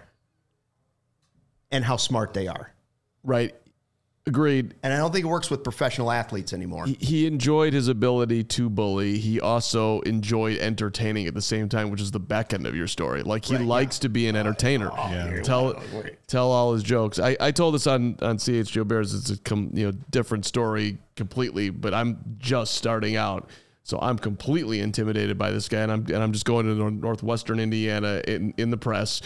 and 1.71 1.85
how 1.85 1.95
smart 1.95 2.33
they 2.33 2.47
are. 2.49 2.73
Right. 3.23 3.55
Agreed. 4.25 4.75
And 4.83 4.91
I 4.93 4.97
don't 4.97 5.13
think 5.13 5.23
it 5.23 5.29
works 5.29 5.49
with 5.49 5.63
professional 5.63 6.11
athletes 6.11 6.51
anymore. 6.51 6.85
He- 6.85 6.97
He 6.99 7.25
enjoyed 7.27 7.71
his 7.71 7.87
ability 7.87 8.43
to 8.45 8.69
bully. 8.69 9.19
He 9.19 9.39
also 9.39 10.01
enjoyed 10.01 10.57
entertaining 10.59 11.27
at 11.27 11.33
the 11.33 11.41
same 11.41 11.69
time, 11.69 11.91
which 11.91 12.01
is 12.01 12.11
the 12.11 12.19
back 12.19 12.53
end 12.53 12.67
of 12.67 12.75
your 12.75 12.87
story. 12.87 13.23
Like 13.23 13.45
he 13.45 13.57
likes 13.57 13.99
to 13.99 14.09
be 14.09 14.27
an 14.27 14.35
entertainer. 14.35 14.89
Oh, 14.91 15.39
tell 15.41 15.67
oh, 15.77 16.03
tell 16.27 16.51
all 16.51 16.73
his 16.73 16.83
jokes. 16.83 17.19
I, 17.19 17.37
I 17.39 17.51
told 17.51 17.73
this 17.75 17.87
on 17.87 18.17
on 18.21 18.37
CHGO 18.37 18.85
Bears. 18.85 19.13
It's 19.13 19.29
a 19.29 19.37
com, 19.37 19.71
you 19.73 19.85
know 19.85 19.91
different 20.09 20.45
story 20.45 20.97
completely, 21.15 21.69
but 21.69 21.93
I'm 21.93 22.35
just 22.37 22.75
starting 22.75 23.15
out. 23.15 23.49
So 23.86 24.00
I'm 24.02 24.17
completely 24.17 24.80
intimidated 24.80 25.38
by 25.38 25.52
this 25.52 25.67
guy, 25.67 25.82
and 25.82 25.91
I'm 25.91 26.06
and 26.06 26.17
I'm 26.17 26.32
just 26.32 26.46
going 26.46 26.65
to 26.65 26.91
northwestern 26.91 27.60
Indiana 27.60 28.22
in 28.26 28.54
in 28.58 28.69
the 28.69 28.78
press, 28.78 29.22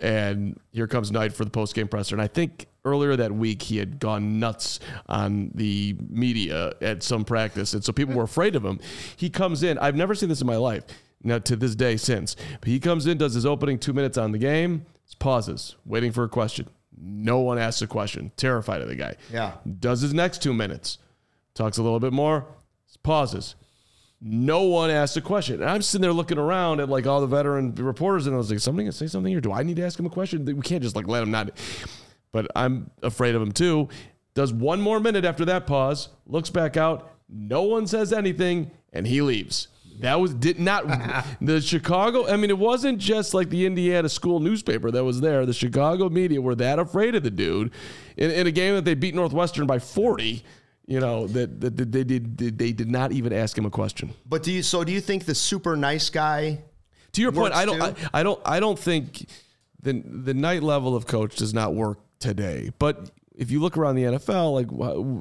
and 0.00 0.58
here 0.72 0.86
comes 0.86 1.12
Knight 1.12 1.34
for 1.34 1.44
the 1.44 1.50
post 1.50 1.74
game 1.74 1.88
presser, 1.88 2.14
and 2.14 2.22
I 2.22 2.26
think 2.26 2.68
earlier 2.86 3.16
that 3.16 3.32
week 3.32 3.60
he 3.60 3.76
had 3.76 4.00
gone 4.00 4.38
nuts 4.40 4.80
on 5.08 5.50
the 5.54 5.94
media 6.08 6.72
at 6.80 7.02
some 7.02 7.22
practice, 7.22 7.74
and 7.74 7.84
so 7.84 7.92
people 7.92 8.14
were 8.14 8.24
afraid 8.24 8.56
of 8.56 8.64
him. 8.64 8.80
He 9.16 9.28
comes 9.28 9.62
in. 9.62 9.76
I've 9.78 9.96
never 9.96 10.14
seen 10.14 10.30
this 10.30 10.40
in 10.40 10.46
my 10.46 10.56
life. 10.56 10.84
Now 11.22 11.38
to 11.40 11.56
this 11.56 11.74
day 11.74 11.96
since, 11.96 12.34
but 12.60 12.68
he 12.68 12.80
comes 12.80 13.06
in, 13.06 13.18
does 13.18 13.34
his 13.34 13.44
opening 13.44 13.78
two 13.78 13.92
minutes 13.92 14.16
on 14.16 14.32
the 14.32 14.38
game, 14.38 14.86
pauses, 15.18 15.76
waiting 15.84 16.12
for 16.12 16.24
a 16.24 16.28
question. 16.28 16.70
No 16.96 17.40
one 17.40 17.58
asks 17.58 17.82
a 17.82 17.86
question. 17.86 18.32
Terrified 18.36 18.80
of 18.80 18.88
the 18.88 18.94
guy. 18.94 19.16
Yeah. 19.32 19.52
Does 19.80 20.00
his 20.00 20.14
next 20.14 20.42
two 20.42 20.54
minutes, 20.54 20.98
talks 21.54 21.76
a 21.76 21.82
little 21.82 22.00
bit 22.00 22.12
more, 22.12 22.46
pauses. 23.02 23.54
No 24.20 24.62
one 24.62 24.90
asked 24.90 25.16
a 25.16 25.20
question. 25.20 25.60
And 25.60 25.70
I'm 25.70 25.82
sitting 25.82 26.02
there 26.02 26.12
looking 26.12 26.38
around 26.38 26.80
at 26.80 26.88
like 26.88 27.06
all 27.06 27.20
the 27.20 27.26
veteran 27.26 27.74
reporters, 27.74 28.26
and 28.26 28.34
I 28.34 28.38
was 28.38 28.50
like, 28.50 28.60
somebody 28.60 28.84
gonna 28.84 28.92
say 28.92 29.06
something 29.06 29.30
here? 29.30 29.40
Do 29.40 29.52
I 29.52 29.62
need 29.62 29.76
to 29.76 29.84
ask 29.84 29.98
him 29.98 30.06
a 30.06 30.10
question? 30.10 30.44
We 30.44 30.62
can't 30.62 30.82
just 30.82 30.96
like 30.96 31.06
let 31.06 31.22
him 31.22 31.30
not. 31.30 31.50
But 32.32 32.48
I'm 32.56 32.90
afraid 33.02 33.34
of 33.34 33.42
him 33.42 33.52
too. 33.52 33.88
Does 34.34 34.52
one 34.52 34.80
more 34.80 35.00
minute 35.00 35.24
after 35.24 35.44
that 35.46 35.66
pause, 35.66 36.08
looks 36.26 36.50
back 36.50 36.76
out, 36.76 37.12
no 37.28 37.62
one 37.62 37.86
says 37.86 38.12
anything, 38.12 38.70
and 38.92 39.06
he 39.06 39.22
leaves. 39.22 39.68
That 40.00 40.20
was 40.20 40.34
did 40.34 40.58
not 40.60 40.86
the 41.40 41.60
Chicago. 41.60 42.28
I 42.28 42.36
mean, 42.36 42.50
it 42.50 42.58
wasn't 42.58 42.98
just 42.98 43.34
like 43.34 43.50
the 43.50 43.66
Indiana 43.66 44.08
school 44.08 44.40
newspaper 44.40 44.90
that 44.90 45.04
was 45.04 45.20
there. 45.20 45.44
The 45.44 45.52
Chicago 45.52 46.08
media 46.08 46.40
were 46.40 46.54
that 46.56 46.78
afraid 46.78 47.14
of 47.14 47.22
the 47.22 47.30
dude 47.30 47.72
in, 48.16 48.30
in 48.30 48.46
a 48.46 48.50
game 48.50 48.74
that 48.74 48.84
they 48.84 48.94
beat 48.94 49.14
Northwestern 49.14 49.66
by 49.66 49.78
40. 49.78 50.44
You 50.88 51.00
know 51.00 51.26
that, 51.26 51.60
that, 51.60 51.76
that 51.76 51.92
they 51.92 52.02
did 52.02 52.38
they 52.38 52.72
did 52.72 52.90
not 52.90 53.12
even 53.12 53.30
ask 53.30 53.56
him 53.56 53.66
a 53.66 53.70
question. 53.70 54.14
But 54.26 54.42
do 54.42 54.50
you? 54.50 54.62
So 54.62 54.84
do 54.84 54.90
you 54.90 55.02
think 55.02 55.26
the 55.26 55.34
super 55.34 55.76
nice 55.76 56.08
guy? 56.08 56.60
To 57.12 57.20
your 57.20 57.30
point, 57.30 57.52
I 57.52 57.66
don't 57.66 57.82
I. 57.82 57.94
I 58.14 58.22
don't 58.22 58.40
I 58.46 58.58
don't 58.58 58.78
think 58.78 59.28
the 59.82 60.02
the 60.02 60.32
Knight 60.32 60.62
level 60.62 60.96
of 60.96 61.06
coach 61.06 61.36
does 61.36 61.52
not 61.52 61.74
work 61.74 61.98
today. 62.20 62.70
But 62.78 63.10
if 63.36 63.50
you 63.50 63.60
look 63.60 63.76
around 63.76 63.96
the 63.96 64.04
NFL, 64.04 64.54
like 64.54 65.18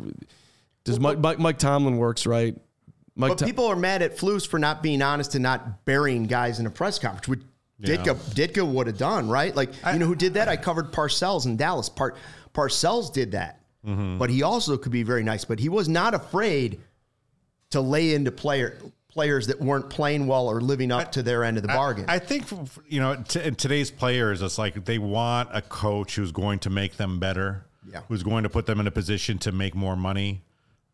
does 0.85 1.01
Mike, 1.01 1.19
Mike 1.19 1.39
Mike 1.39 1.57
Tomlin 1.59 1.97
works 1.97 2.25
right? 2.25 2.55
Mike 3.17 3.31
But 3.31 3.39
Tom- 3.39 3.47
people 3.47 3.65
are 3.65 3.75
mad 3.75 4.01
at 4.01 4.15
Flus 4.15 4.47
for 4.47 4.59
not 4.59 4.81
being 4.81 5.01
honest 5.01 5.35
and 5.35 5.43
not 5.43 5.83
burying 5.83 6.27
guys 6.27 6.59
in 6.59 6.65
a 6.65 6.69
press 6.69 6.97
conference, 6.97 7.27
which 7.27 7.41
Ditka 7.81 8.15
Ditka 8.33 8.65
would 8.65 8.87
have 8.87 8.97
done, 8.97 9.27
right? 9.27 9.53
Like 9.53 9.71
you 9.91 9.99
know 9.99 10.05
who 10.05 10.15
did 10.15 10.35
that? 10.35 10.47
I 10.47 10.55
covered 10.55 10.93
Parcells 10.93 11.45
in 11.45 11.57
Dallas. 11.57 11.89
Par, 11.89 12.15
Parcells 12.53 13.11
did 13.11 13.33
that, 13.33 13.59
Mm-hmm. 13.87 14.17
but 14.17 14.29
he 14.29 14.43
also 14.43 14.75
could 14.77 14.91
be 14.91 15.03
very 15.03 15.23
nice. 15.23 15.45
But 15.45 15.59
he 15.59 15.69
was 15.69 15.87
not 15.87 16.13
afraid 16.13 16.79
to 17.71 17.79
lay 17.81 18.13
into 18.13 18.31
player 18.31 18.77
players 19.09 19.47
that 19.47 19.59
weren't 19.59 19.89
playing 19.89 20.27
well 20.27 20.47
or 20.47 20.61
living 20.61 20.91
up 20.91 21.11
to 21.13 21.23
their 21.23 21.43
end 21.43 21.57
of 21.57 21.63
the 21.63 21.69
bargain. 21.69 22.05
I, 22.07 22.15
I 22.15 22.19
think 22.19 22.45
you 22.87 22.99
know 22.99 23.15
t- 23.27 23.41
in 23.41 23.55
today's 23.55 23.89
players, 23.89 24.41
it's 24.41 24.57
like 24.57 24.85
they 24.85 24.97
want 24.99 25.49
a 25.53 25.61
coach 25.61 26.15
who's 26.15 26.31
going 26.31 26.59
to 26.59 26.69
make 26.69 26.97
them 26.97 27.19
better, 27.19 27.65
Yeah. 27.91 28.01
who's 28.09 28.23
going 28.23 28.43
to 28.43 28.49
put 28.49 28.65
them 28.65 28.79
in 28.79 28.87
a 28.87 28.91
position 28.91 29.37
to 29.39 29.51
make 29.51 29.73
more 29.73 29.95
money, 29.95 30.41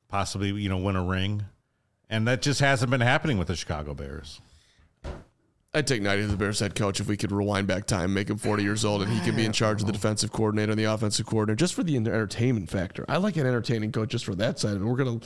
possibly 0.08 0.52
you 0.52 0.70
know 0.70 0.78
win 0.78 0.96
a 0.96 1.04
ring, 1.04 1.44
and 2.10 2.28
that 2.28 2.42
just 2.42 2.60
hasn't 2.60 2.92
been 2.92 3.02
happening 3.02 3.38
with 3.38 3.48
the 3.48 3.56
Chicago 3.56 3.94
Bears. 3.94 4.40
I'd 5.76 5.88
take 5.88 6.04
Knight 6.04 6.20
as 6.20 6.30
the 6.30 6.38
Bears 6.38 6.60
head 6.60 6.76
coach 6.76 7.00
if 7.00 7.08
we 7.08 7.18
could 7.18 7.32
rewind 7.32 7.66
back 7.66 7.88
time, 7.88 8.14
make 8.14 8.30
him 8.30 8.38
40 8.38 8.62
years 8.62 8.86
old, 8.86 9.02
and 9.02 9.12
he 9.12 9.20
could 9.22 9.36
be 9.36 9.44
in 9.44 9.52
charge 9.52 9.82
of 9.82 9.88
the 9.88 9.92
defensive 9.92 10.32
coordinator 10.32 10.72
and 10.72 10.80
the 10.80 10.84
offensive 10.84 11.26
coordinator, 11.26 11.56
just 11.56 11.74
for 11.74 11.82
the 11.82 11.96
entertainment 11.96 12.70
factor. 12.70 13.04
I 13.10 13.18
like 13.18 13.38
an 13.38 13.48
entertaining 13.48 13.92
coach 13.92 14.10
just 14.10 14.24
for 14.24 14.36
that 14.36 14.60
side. 14.60 14.74
And 14.74 14.86
we're 14.86 14.98
gonna, 14.98 15.20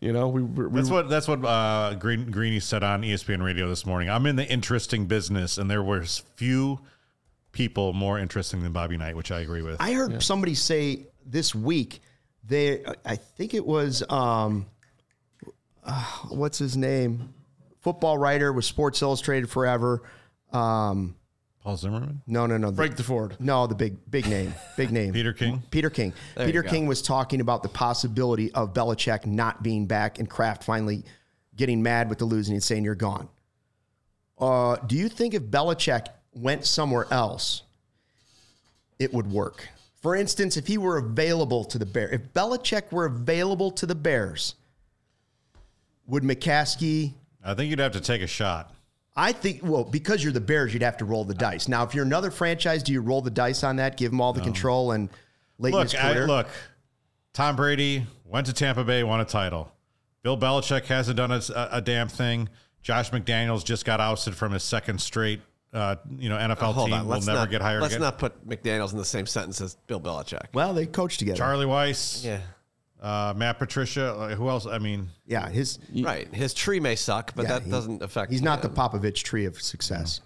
you 0.00 0.12
know, 0.12 0.28
we, 0.28 0.42
we 0.42 0.68
That's 0.68 0.90
what 0.90 1.08
that's 1.08 1.26
what 1.26 1.42
uh, 1.42 1.94
Green, 1.94 2.30
Greeny 2.30 2.60
said 2.60 2.82
on 2.82 3.00
ESPN 3.00 3.42
Radio 3.42 3.66
this 3.66 3.86
morning. 3.86 4.10
I'm 4.10 4.26
in 4.26 4.36
the 4.36 4.46
interesting 4.46 5.06
business, 5.06 5.56
and 5.56 5.70
there 5.70 5.82
was 5.82 6.22
few 6.36 6.80
people 7.52 7.94
more 7.94 8.18
interesting 8.18 8.62
than 8.62 8.72
Bobby 8.72 8.98
Knight, 8.98 9.16
which 9.16 9.32
I 9.32 9.40
agree 9.40 9.62
with. 9.62 9.80
I 9.80 9.92
heard 9.92 10.22
somebody 10.22 10.54
say 10.54 11.06
this 11.24 11.54
week 11.54 12.02
they 12.46 12.84
I 13.04 13.16
think 13.16 13.54
it 13.54 13.64
was 13.64 14.02
um 14.10 14.66
uh, 15.82 16.04
what's 16.28 16.58
his 16.58 16.76
name? 16.76 17.32
Football 17.84 18.18
writer 18.18 18.52
with 18.52 18.64
Sports 18.64 19.00
Illustrated 19.02 19.48
forever. 19.48 20.02
Um 20.52 21.14
Paul 21.62 21.76
Zimmerman, 21.78 22.20
no 22.26 22.46
no 22.46 22.58
no. 22.58 22.70
Break 22.72 22.96
the- 22.96 23.02
Frank 23.02 23.32
Deford. 23.32 23.40
no, 23.40 23.66
the 23.66 23.74
big 23.74 23.96
big 24.10 24.26
name. 24.26 24.54
Big 24.76 24.90
name. 24.90 25.12
Peter 25.14 25.32
King. 25.32 25.62
Peter 25.70 25.88
King. 25.88 26.12
you 26.38 26.44
Peter. 26.46 26.62
King 26.62 26.86
was 26.86 27.00
talking 27.00 27.40
about 27.40 27.62
the 27.62 27.70
possibility 27.70 28.52
of 28.52 28.74
Belichick 28.74 29.24
not 29.24 29.62
being 29.62 29.86
back 29.86 30.18
and 30.18 30.28
Kraft 30.28 30.64
finally 30.64 31.04
getting 31.56 31.82
mad 31.82 32.08
with 32.10 32.18
the 32.18 32.24
losing 32.26 32.54
and 32.54 32.62
saying 32.62 32.84
you're 32.84 32.94
gone. 32.94 33.28
Uh, 34.38 34.76
do 34.86 34.96
you 34.96 35.08
think 35.08 35.32
if 35.32 35.42
Belichick 35.44 36.06
went 36.34 36.66
somewhere 36.66 37.06
else, 37.10 37.62
it 38.98 39.12
would 39.14 39.30
work? 39.30 39.68
For 40.02 40.14
instance, 40.16 40.56
if 40.58 40.66
he 40.66 40.76
were 40.76 40.98
available 40.98 41.64
to 41.64 41.78
the 41.78 41.86
Bears, 41.86 42.12
if 42.12 42.32
Belichick 42.34 42.92
were 42.92 43.06
available 43.06 43.70
to 43.70 43.86
the 43.86 43.94
Bears, 43.94 44.54
would 46.06 46.22
McCaskey? 46.24 47.14
I 47.44 47.54
think 47.54 47.70
you'd 47.70 47.78
have 47.78 47.92
to 47.92 48.00
take 48.00 48.22
a 48.22 48.26
shot. 48.26 48.72
I 49.16 49.32
think, 49.32 49.60
well, 49.62 49.84
because 49.84 50.24
you're 50.24 50.32
the 50.32 50.40
Bears, 50.40 50.72
you'd 50.72 50.82
have 50.82 50.96
to 50.96 51.04
roll 51.04 51.24
the 51.24 51.34
dice. 51.34 51.68
Now, 51.68 51.84
if 51.84 51.94
you're 51.94 52.04
another 52.04 52.30
franchise, 52.32 52.82
do 52.82 52.92
you 52.92 53.00
roll 53.00 53.20
the 53.22 53.30
dice 53.30 53.62
on 53.62 53.76
that, 53.76 53.96
give 53.96 54.10
them 54.10 54.20
all 54.20 54.32
the 54.32 54.40
control 54.40 54.92
and 54.92 55.08
late 55.58 55.72
in 55.74 55.80
his 55.82 55.92
Look, 55.94 56.02
I, 56.02 56.24
look. 56.24 56.48
Tom 57.32 57.54
Brady 57.54 58.06
went 58.24 58.46
to 58.46 58.52
Tampa 58.52 58.82
Bay, 58.82 59.04
won 59.04 59.20
a 59.20 59.24
title. 59.24 59.70
Bill 60.22 60.36
Belichick 60.38 60.86
hasn't 60.86 61.16
done 61.16 61.30
a, 61.30 61.40
a 61.70 61.80
damn 61.80 62.08
thing. 62.08 62.48
Josh 62.82 63.10
McDaniels 63.10 63.64
just 63.64 63.84
got 63.84 64.00
ousted 64.00 64.34
from 64.34 64.52
his 64.52 64.62
second 64.62 65.00
straight, 65.00 65.40
uh, 65.72 65.96
you 66.18 66.28
know, 66.28 66.36
NFL 66.36 66.74
Hold 66.74 66.88
team. 66.88 66.94
on, 66.98 67.06
Will 67.06 67.20
never 67.20 67.32
not, 67.40 67.50
get 67.50 67.60
hired 67.62 67.82
Let's 67.82 67.94
again. 67.94 68.02
not 68.02 68.18
put 68.18 68.46
McDaniel's 68.48 68.92
in 68.92 68.98
the 68.98 69.04
same 69.04 69.26
sentence 69.26 69.60
as 69.60 69.76
Bill 69.86 70.00
Belichick. 70.00 70.46
Well, 70.54 70.74
they 70.74 70.86
coach 70.86 71.18
together. 71.18 71.36
Charlie 71.36 71.66
Weis, 71.66 72.24
Yeah, 72.24 72.40
uh, 73.04 73.34
Matt 73.36 73.58
Patricia. 73.58 74.14
uh, 74.14 74.34
who 74.34 74.48
else? 74.48 74.66
I 74.66 74.78
mean, 74.78 75.08
Yeah, 75.26 75.48
his 75.48 75.78
right. 75.94 76.26
His 76.34 76.54
tree 76.54 76.80
may 76.80 76.96
suck, 76.96 77.34
but 77.36 77.42
yeah, 77.42 77.48
that 77.58 77.62
he- 77.64 77.70
doesn't 77.70 78.02
affect. 78.02 78.32
He's 78.32 78.42
not 78.42 78.62
the 78.62 78.68
him. 78.68 78.74
Popovich 78.74 79.22
tree 79.22 79.44
of 79.44 79.60
success. 79.60 80.20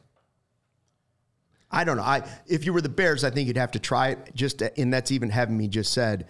I 1.70 1.84
don't 1.84 1.96
know. 1.98 2.02
I 2.02 2.22
if 2.46 2.64
you 2.64 2.72
were 2.72 2.80
the 2.80 2.88
Bears, 2.88 3.24
I 3.24 3.30
think 3.30 3.46
you'd 3.48 3.56
have 3.58 3.72
to 3.72 3.78
try 3.78 4.08
it. 4.08 4.30
Just 4.34 4.62
and 4.62 4.92
that's 4.92 5.10
even 5.12 5.28
having 5.30 5.56
me 5.58 5.68
just 5.68 5.92
said. 5.92 6.26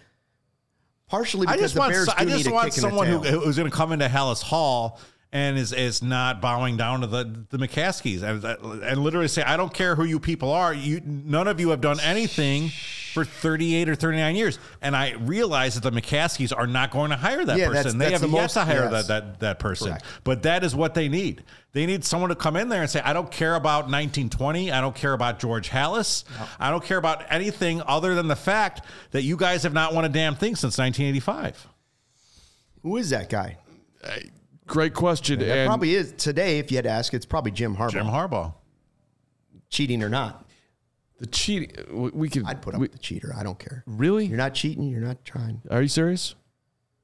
Partially 1.07 1.47
I 1.47 1.53
because 1.53 1.73
just 1.73 1.75
the 1.75 1.81
want 1.81 1.93
Bears 1.93 2.07
so- 2.07 2.13
I 2.17 2.25
do 2.25 2.31
just 2.31 2.45
need 2.45 2.51
a 2.51 2.55
want 2.55 2.69
kick 2.75 2.79
in 2.79 2.83
the 2.83 2.89
someone 2.89 3.07
who, 3.07 3.19
who's 3.41 3.57
going 3.57 3.71
to 3.71 3.77
come 3.77 3.93
into 3.93 4.09
Halas 4.09 4.43
Hall 4.43 4.99
and 5.33 5.57
is 5.57 5.73
is 5.73 6.03
not 6.03 6.41
bowing 6.43 6.77
down 6.77 7.03
to 7.03 7.07
the 7.07 7.45
the 7.51 7.57
McCaskeys 7.59 8.23
and, 8.23 8.45
and 8.83 8.99
literally 9.03 9.29
say, 9.29 9.43
I 9.43 9.57
don't 9.57 9.73
care 9.73 9.95
who 9.95 10.05
you 10.05 10.19
people 10.19 10.51
are. 10.51 10.75
You 10.75 11.01
none 11.05 11.47
of 11.49 11.61
you 11.61 11.71
have 11.71 11.81
done 11.81 12.01
anything 12.01 12.71
for 13.15 13.25
38 13.25 13.89
or 13.89 13.95
39 13.95 14.37
years. 14.37 14.59
And 14.83 14.95
I 14.97 15.13
realize 15.13 15.75
that 15.75 15.83
the 15.83 15.91
McCaskeys 16.01 16.53
are 16.57 16.67
not 16.67 16.91
going 16.91 17.11
to 17.11 17.17
hire 17.17 17.45
that 17.45 17.57
Yeah, 17.59 17.67
that's- 17.69 17.85
person. 17.85 17.99
they 17.99 18.07
that's 18.11 18.21
have 18.23 18.31
the 18.31 18.35
yet 18.37 18.43
most- 18.43 18.53
to 18.55 18.65
hire 18.65 18.89
yes. 18.91 19.07
that, 19.07 19.07
that 19.09 19.41
that 19.41 19.59
person. 19.59 19.89
Correct. 19.89 20.05
But 20.25 20.43
that 20.43 20.65
is 20.65 20.75
what 20.75 20.95
they 20.95 21.09
need. 21.09 21.43
They 21.73 21.87
need 21.87 22.05
someone 22.05 22.31
to 22.31 22.37
come 22.37 22.57
in 22.57 22.69
there 22.71 22.81
and 22.83 22.91
say, 22.91 23.01
I 23.01 23.13
don't 23.13 23.31
care 23.31 23.55
about 23.55 23.85
1920. 23.91 24.73
I 24.73 24.81
don't 24.81 24.95
care 24.97 25.13
about 25.13 25.39
George 25.39 25.69
Halas. 25.71 26.25
I 26.59 26.71
don't 26.71 26.83
care 26.83 26.97
about 26.99 27.25
anything 27.31 27.83
other 27.87 28.15
than 28.15 28.27
the 28.29 28.37
fact 28.37 28.85
that 29.11 29.23
you 29.23 29.37
guys 29.37 29.63
have 29.65 29.75
not 29.75 29.95
won 29.95 30.05
a 30.05 30.09
damn 30.09 30.35
thing 30.35 30.57
since 30.57 30.79
1985. 30.79 31.67
Who 32.83 32.97
is 32.97 33.11
that 33.11 33.29
guy? 33.29 33.59
Uh, 34.03 34.11
great 34.67 34.95
question. 34.95 35.41
That 35.41 35.49
and 35.59 35.69
probably 35.69 35.95
is 35.95 36.13
today. 36.13 36.59
If 36.59 36.71
you 36.71 36.79
had 36.79 36.85
to 36.85 36.91
ask, 36.91 37.13
it's 37.13 37.27
probably 37.27 37.51
Jim 37.53 37.77
Harbaugh. 37.77 37.91
Jim 37.91 38.07
Harbaugh. 38.07 38.55
cheating 39.69 40.03
or 40.03 40.09
not, 40.09 40.48
the 41.19 41.27
cheating. 41.27 41.71
we- 41.93 42.11
We 42.11 42.29
could. 42.29 42.45
I'd 42.47 42.63
put 42.63 42.75
up 42.75 42.81
we- 42.81 42.85
with 42.85 42.93
the 42.93 42.99
cheater. 42.99 43.33
I 43.37 43.43
don't 43.43 43.59
care. 43.59 43.83
really? 43.87 44.27
You're 44.27 44.37
not 44.37 44.55
cheating. 44.55 44.85
You're 44.89 45.01
not 45.01 45.25
trying. 45.25 45.63
Are 45.71 45.83
you 45.83 45.89
serious? 45.89 46.35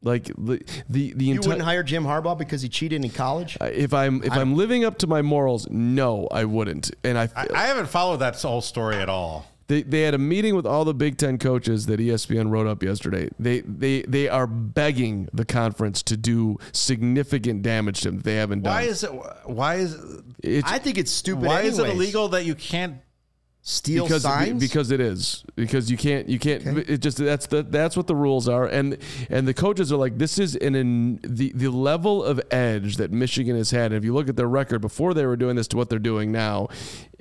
Like 0.03 0.25
the 0.37 0.61
the, 0.89 1.15
the 1.17 1.25
You 1.25 1.35
entire. 1.37 1.49
wouldn't 1.49 1.65
hire 1.65 1.83
Jim 1.83 2.05
Harbaugh 2.05 2.37
because 2.37 2.61
he 2.61 2.69
cheated 2.69 3.03
in 3.05 3.11
college. 3.11 3.57
Uh, 3.61 3.71
if 3.73 3.95
I'm 3.95 4.23
if 4.23 4.33
I'm 4.33 4.55
living 4.55 4.85
up 4.85 4.99
to 4.99 5.07
my 5.07 5.23
morals, 5.23 5.67
no, 5.71 6.29
I 6.31 6.45
wouldn't. 6.45 6.91
And 7.03 7.17
I, 7.19 7.29
I, 7.35 7.47
I 7.55 7.63
haven't 7.67 7.89
followed 7.89 8.19
that 8.19 8.41
whole 8.41 8.61
story 8.61 8.97
at 8.97 9.09
all. 9.09 9.47
they 9.69 9.81
they 9.83 10.03
had 10.03 10.13
a 10.13 10.19
meeting 10.19 10.55
with 10.55 10.67
all 10.67 10.85
the 10.85 10.93
Big 10.93 11.17
Ten 11.17 11.39
coaches 11.39 11.87
that 11.87 12.01
ESPN 12.01 12.51
wrote 12.51 12.67
up 12.67 12.83
yesterday. 12.83 13.31
They 13.39 13.61
they 13.61 14.03
they 14.03 14.29
are 14.29 14.47
begging 14.47 15.31
the 15.33 15.47
conference 15.47 16.03
to 16.03 16.19
do 16.19 16.59
significant 16.73 17.63
damage 17.63 18.03
to 18.03 18.11
them. 18.11 18.21
They 18.21 18.35
haven't 18.37 18.63
done. 18.65 18.75
Why 18.75 18.83
is 18.83 19.05
it? 19.05 19.11
Why 19.47 19.77
is 19.77 19.97
it's 20.43 20.71
I 20.71 20.79
think 20.81 20.99
it's 20.99 21.11
stupid. 21.13 21.45
why 21.47 21.63
is 21.63 21.79
it 21.79 21.89
illegal 21.89 22.29
that 22.29 22.45
you 22.45 22.55
can't? 22.55 22.99
Steal 23.67 24.05
because 24.05 24.23
signs? 24.23 24.61
because 24.61 24.91
it 24.91 25.01
is. 25.01 25.43
Because 25.57 25.91
you 25.91 25.97
can't 25.97 26.29
you 26.29 26.39
can't 26.39 26.63
it 26.87 26.99
just 26.99 27.17
that's 27.17 27.47
the 27.47 27.63
that's 27.63 27.97
what 27.97 28.07
the 28.07 28.15
rules 28.15 28.47
are. 28.47 28.67
And 28.67 28.99
and 29.31 29.49
the 29.49 29.55
coaches 29.55 29.91
are 29.91 29.97
like 29.97 30.19
this 30.19 30.39
is 30.39 30.55
in 30.55 30.75
an 30.75 31.19
the 31.23 31.51
the 31.55 31.71
level 31.71 32.23
of 32.23 32.39
edge 32.51 32.99
that 32.99 33.11
Michigan 33.11 33.57
has 33.57 33.71
had. 33.71 33.87
And 33.87 33.95
if 33.95 34.05
you 34.05 34.13
look 34.13 34.29
at 34.29 34.37
their 34.37 34.49
record 34.49 34.81
before 34.83 35.15
they 35.15 35.25
were 35.25 35.37
doing 35.37 35.57
this 35.57 35.67
to 35.69 35.79
what 35.79 35.89
they're 35.89 35.99
doing 35.99 36.31
now 36.31 36.69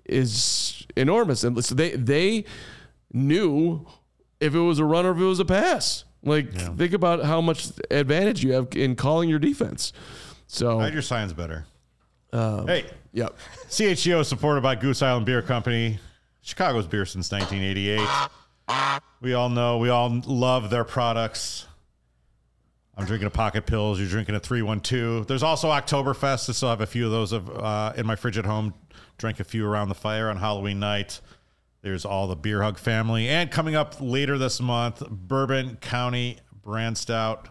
is 0.04 0.86
enormous. 0.98 1.46
And 1.46 1.64
so 1.64 1.76
they 1.76 1.92
they 1.92 2.44
knew 3.14 3.86
if 4.42 4.54
it 4.54 4.60
was 4.60 4.80
a 4.80 4.86
run 4.86 5.06
or 5.06 5.12
if 5.12 5.20
it 5.20 5.24
was 5.24 5.40
a 5.40 5.46
pass. 5.46 6.04
Like 6.24 6.52
think 6.54 6.92
about 6.92 7.24
how 7.24 7.40
much 7.40 7.68
advantage 7.90 8.44
you 8.44 8.52
have 8.52 8.68
in 8.76 8.98
calling 8.98 9.30
your 9.30 9.40
defense. 9.40 9.94
So 10.48 10.78
Hide 10.80 10.92
your 10.92 11.02
signs 11.02 11.32
better. 11.32 11.68
Um, 12.34 12.68
hey, 12.68 12.86
yep. 13.14 13.38
CHGO 13.70 14.20
is 14.20 14.28
supported 14.28 14.62
by 14.62 14.76
Goose 14.76 15.02
Island 15.02 15.26
Beer 15.26 15.42
Company, 15.42 16.00
Chicago's 16.44 16.86
beer 16.86 17.06
since 17.06 17.32
1988. 17.32 19.00
We 19.22 19.34
all 19.34 19.50
know, 19.50 19.78
we 19.78 19.90
all 19.90 20.22
love 20.26 20.70
their 20.70 20.84
products. 20.84 21.66
I'm 22.96 23.06
drinking 23.06 23.28
a 23.28 23.32
pocket 23.32 23.66
pills. 23.66 24.00
You're 24.00 24.10
drinking 24.10 24.36
a 24.36 24.40
312. 24.40 25.26
There's 25.26 25.42
also 25.42 25.70
Oktoberfest. 25.70 26.50
I 26.50 26.52
still 26.52 26.70
have 26.70 26.82
a 26.82 26.86
few 26.86 27.06
of 27.06 27.12
those 27.12 27.32
of, 27.32 27.50
uh, 27.50 27.94
in 27.96 28.06
my 28.06 28.16
fridge 28.16 28.38
at 28.38 28.46
home. 28.46 28.74
Drank 29.18 29.40
a 29.40 29.44
few 29.44 29.66
around 29.66 29.88
the 29.88 29.96
fire 29.96 30.30
on 30.30 30.38
Halloween 30.38 30.80
night. 30.80 31.22
There's 31.82 32.06
all 32.06 32.28
the 32.28 32.36
Beer 32.36 32.62
Hug 32.62 32.78
family. 32.78 33.30
And 33.30 33.50
coming 33.50 33.76
up 33.76 33.96
later 34.00 34.38
this 34.38 34.60
month, 34.60 35.02
Bourbon 35.10 35.78
County 35.78 36.40
Brand 36.62 36.98
Stout. 36.98 37.50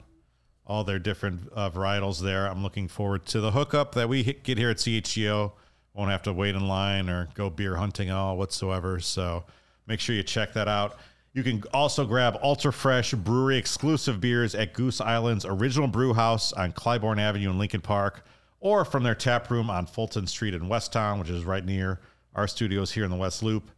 All 0.65 0.85
their 0.85 0.99
different 0.99 1.51
uh, 1.55 1.71
varietals 1.71 2.21
there. 2.21 2.47
I'm 2.47 2.63
looking 2.63 2.87
forward 2.87 3.27
to 3.27 3.41
the 3.41 3.51
hookup 3.51 3.95
that 3.95 4.09
we 4.09 4.23
get 4.23 4.59
here 4.59 4.71
at 4.71 4.77
CHGO. 4.77 5.53
Won't 5.95 6.11
have 6.11 6.23
to 6.23 6.33
wait 6.33 6.55
in 6.55 6.67
line 6.67 7.11
or 7.11 7.29
go 7.35 7.51
beer 7.51 7.77
hunting 7.77 8.09
at 8.09 8.17
all 8.17 8.37
whatsoever. 8.37 8.99
So 9.01 9.45
make 9.87 10.01
sure 10.01 10.15
you 10.15 10.23
check 10.23 10.53
that 10.55 10.69
out. 10.69 10.97
You 11.35 11.43
can 11.43 11.63
also 11.73 12.05
grab 12.05 12.39
ultra 12.43 12.73
fresh 12.73 13.13
brewery 13.13 13.57
exclusive 13.57 14.21
beers 14.21 14.55
at 14.55 14.75
Goose 14.75 15.01
Island's 15.01 15.47
original 15.47 15.89
brew 15.89 16.13
house 16.13 16.53
on 16.53 16.73
Clybourn 16.73 17.19
Avenue 17.19 17.51
in 17.51 17.59
Lincoln 17.59 17.81
Park, 17.81 18.25
or 18.61 18.85
from 18.85 19.03
their 19.03 19.15
tap 19.15 19.51
room 19.51 19.71
on 19.71 19.87
Fulton 19.87 20.27
Street 20.27 20.55
in 20.55 20.63
Westtown, 20.63 21.19
which 21.19 21.31
is 21.31 21.45
right 21.45 21.65
near 21.65 22.01
our 22.35 22.47
studios 22.47 22.93
here 22.93 23.05
in 23.05 23.11
the 23.11 23.17
West 23.17 23.43
Loop. 23.43 23.71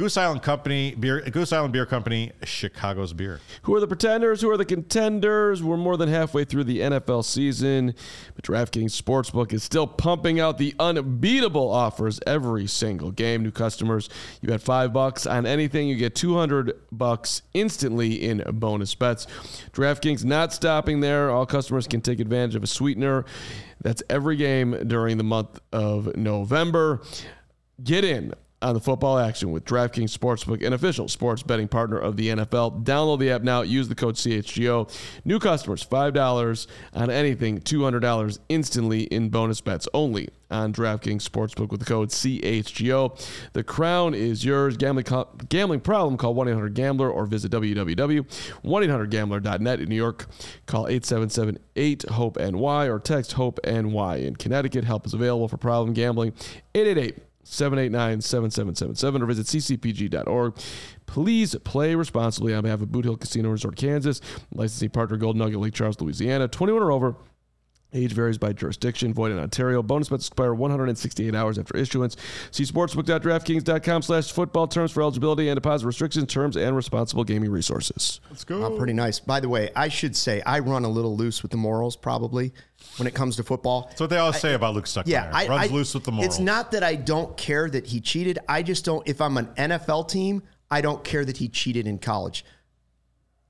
Goose 0.00 0.16
Island 0.16 0.40
Company, 0.40 0.94
beer, 0.94 1.20
Goose 1.20 1.52
Island 1.52 1.74
Beer 1.74 1.84
Company, 1.84 2.32
Chicago's 2.42 3.12
beer. 3.12 3.38
Who 3.64 3.74
are 3.74 3.80
the 3.80 3.86
pretenders? 3.86 4.40
Who 4.40 4.50
are 4.50 4.56
the 4.56 4.64
contenders? 4.64 5.62
We're 5.62 5.76
more 5.76 5.98
than 5.98 6.08
halfway 6.08 6.46
through 6.46 6.64
the 6.64 6.80
NFL 6.80 7.22
season, 7.22 7.94
but 8.34 8.42
DraftKings 8.42 8.98
Sportsbook 8.98 9.52
is 9.52 9.62
still 9.62 9.86
pumping 9.86 10.40
out 10.40 10.56
the 10.56 10.74
unbeatable 10.78 11.70
offers 11.70 12.18
every 12.26 12.66
single 12.66 13.10
game. 13.10 13.42
New 13.42 13.50
customers, 13.50 14.08
you 14.40 14.48
bet 14.48 14.62
five 14.62 14.94
bucks 14.94 15.26
on 15.26 15.44
anything, 15.44 15.86
you 15.86 15.96
get 15.96 16.14
200 16.14 16.80
bucks 16.90 17.42
instantly 17.52 18.24
in 18.24 18.42
bonus 18.54 18.94
bets. 18.94 19.26
DraftKings 19.72 20.24
not 20.24 20.54
stopping 20.54 21.00
there. 21.00 21.28
All 21.28 21.44
customers 21.44 21.86
can 21.86 22.00
take 22.00 22.20
advantage 22.20 22.54
of 22.54 22.62
a 22.62 22.66
sweetener. 22.66 23.26
That's 23.82 24.02
every 24.08 24.36
game 24.36 24.88
during 24.88 25.18
the 25.18 25.24
month 25.24 25.60
of 25.74 26.16
November. 26.16 27.02
Get 27.84 28.02
in 28.02 28.32
on 28.62 28.74
the 28.74 28.80
football 28.80 29.18
action 29.18 29.50
with 29.50 29.64
DraftKings 29.64 30.16
Sportsbook, 30.16 30.64
an 30.64 30.72
official 30.72 31.08
sports 31.08 31.42
betting 31.42 31.66
partner 31.68 31.98
of 31.98 32.16
the 32.16 32.28
NFL. 32.28 32.84
Download 32.84 33.18
the 33.18 33.30
app 33.30 33.42
now. 33.42 33.62
Use 33.62 33.88
the 33.88 33.94
code 33.94 34.16
CHGO. 34.16 34.90
New 35.24 35.38
customers, 35.38 35.82
$5 35.84 36.66
on 36.92 37.10
anything, 37.10 37.60
$200 37.60 38.38
instantly 38.48 39.04
in 39.04 39.30
bonus 39.30 39.60
bets 39.60 39.88
only 39.94 40.28
on 40.50 40.72
DraftKings 40.72 41.22
Sportsbook 41.26 41.70
with 41.70 41.78
the 41.80 41.86
code 41.86 42.10
CHGO. 42.10 43.18
The 43.52 43.64
crown 43.64 44.14
is 44.14 44.44
yours. 44.44 44.76
Gambling, 44.76 45.06
gambling 45.48 45.80
problem, 45.80 46.18
call 46.18 46.34
1 46.34 46.48
800 46.48 46.74
Gambler 46.74 47.08
or 47.10 47.26
visit 47.26 47.52
www.1800Gambler.net 47.52 49.80
in 49.80 49.88
New 49.88 49.94
York. 49.94 50.26
Call 50.66 50.88
877 50.88 51.58
8 51.76 52.04
HOPE 52.10 52.36
NY 52.36 52.88
or 52.88 52.98
text 52.98 53.34
HOPE 53.34 53.60
NY. 53.64 54.16
In 54.16 54.34
Connecticut, 54.36 54.84
help 54.84 55.06
is 55.06 55.14
available 55.14 55.46
for 55.48 55.56
problem 55.56 55.94
gambling. 55.94 56.32
888 56.74 57.29
789 57.42 58.20
7777 58.20 59.22
or 59.22 59.26
visit 59.26 59.46
ccpg.org. 59.46 60.54
Please 61.06 61.56
play 61.64 61.94
responsibly 61.94 62.54
on 62.54 62.62
behalf 62.62 62.82
of 62.82 62.92
Boot 62.92 63.04
Hill 63.04 63.16
Casino 63.16 63.50
Resort, 63.50 63.76
Kansas. 63.76 64.20
Licensing 64.52 64.90
partner 64.90 65.16
Gold 65.16 65.36
Nugget 65.36 65.58
Lake 65.58 65.74
Charles, 65.74 66.00
Louisiana. 66.00 66.46
21 66.48 66.82
or 66.82 66.92
over. 66.92 67.16
Age 67.92 68.12
varies 68.12 68.38
by 68.38 68.52
jurisdiction. 68.52 69.12
Void 69.12 69.32
in 69.32 69.38
Ontario. 69.38 69.82
Bonus 69.82 70.08
bets 70.08 70.28
expire 70.28 70.54
168 70.54 71.34
hours 71.34 71.58
after 71.58 71.76
issuance. 71.76 72.16
See 72.52 72.62
sportsbook.draftkings.com 72.62 74.02
slash 74.02 74.30
football 74.30 74.68
terms 74.68 74.92
for 74.92 75.02
eligibility 75.02 75.48
and 75.48 75.56
deposit 75.56 75.86
restrictions, 75.86 76.32
terms, 76.32 76.56
and 76.56 76.76
responsible 76.76 77.24
gaming 77.24 77.50
resources. 77.50 78.20
Let's 78.30 78.44
go. 78.44 78.62
Uh, 78.62 78.76
pretty 78.78 78.92
nice. 78.92 79.18
By 79.18 79.40
the 79.40 79.48
way, 79.48 79.70
I 79.74 79.88
should 79.88 80.14
say 80.14 80.40
I 80.42 80.60
run 80.60 80.84
a 80.84 80.88
little 80.88 81.16
loose 81.16 81.42
with 81.42 81.50
the 81.50 81.56
morals 81.56 81.96
probably 81.96 82.52
when 82.96 83.08
it 83.08 83.14
comes 83.14 83.36
to 83.36 83.42
football. 83.42 83.86
That's 83.88 84.00
what 84.00 84.10
they 84.10 84.18
always 84.18 84.40
say 84.40 84.54
about 84.54 84.74
Luke 84.74 84.84
Stuckmeyer. 84.84 85.06
Yeah, 85.08 85.30
I, 85.32 85.48
Runs 85.48 85.70
I- 85.70 85.74
loose 85.74 85.92
with 85.94 86.04
the 86.04 86.12
morals. 86.12 86.26
It's 86.34 86.38
not 86.38 86.70
that 86.70 86.84
I 86.84 86.94
don't 86.94 87.36
care 87.36 87.68
that 87.70 87.86
he 87.86 88.00
cheated. 88.00 88.38
I 88.48 88.62
just 88.62 88.84
don't. 88.84 89.06
If 89.08 89.20
I'm 89.20 89.36
an 89.36 89.46
NFL 89.56 90.08
team, 90.08 90.42
I 90.70 90.80
don't 90.80 91.02
care 91.02 91.24
that 91.24 91.38
he 91.38 91.48
cheated 91.48 91.88
in 91.88 91.98
college. 91.98 92.44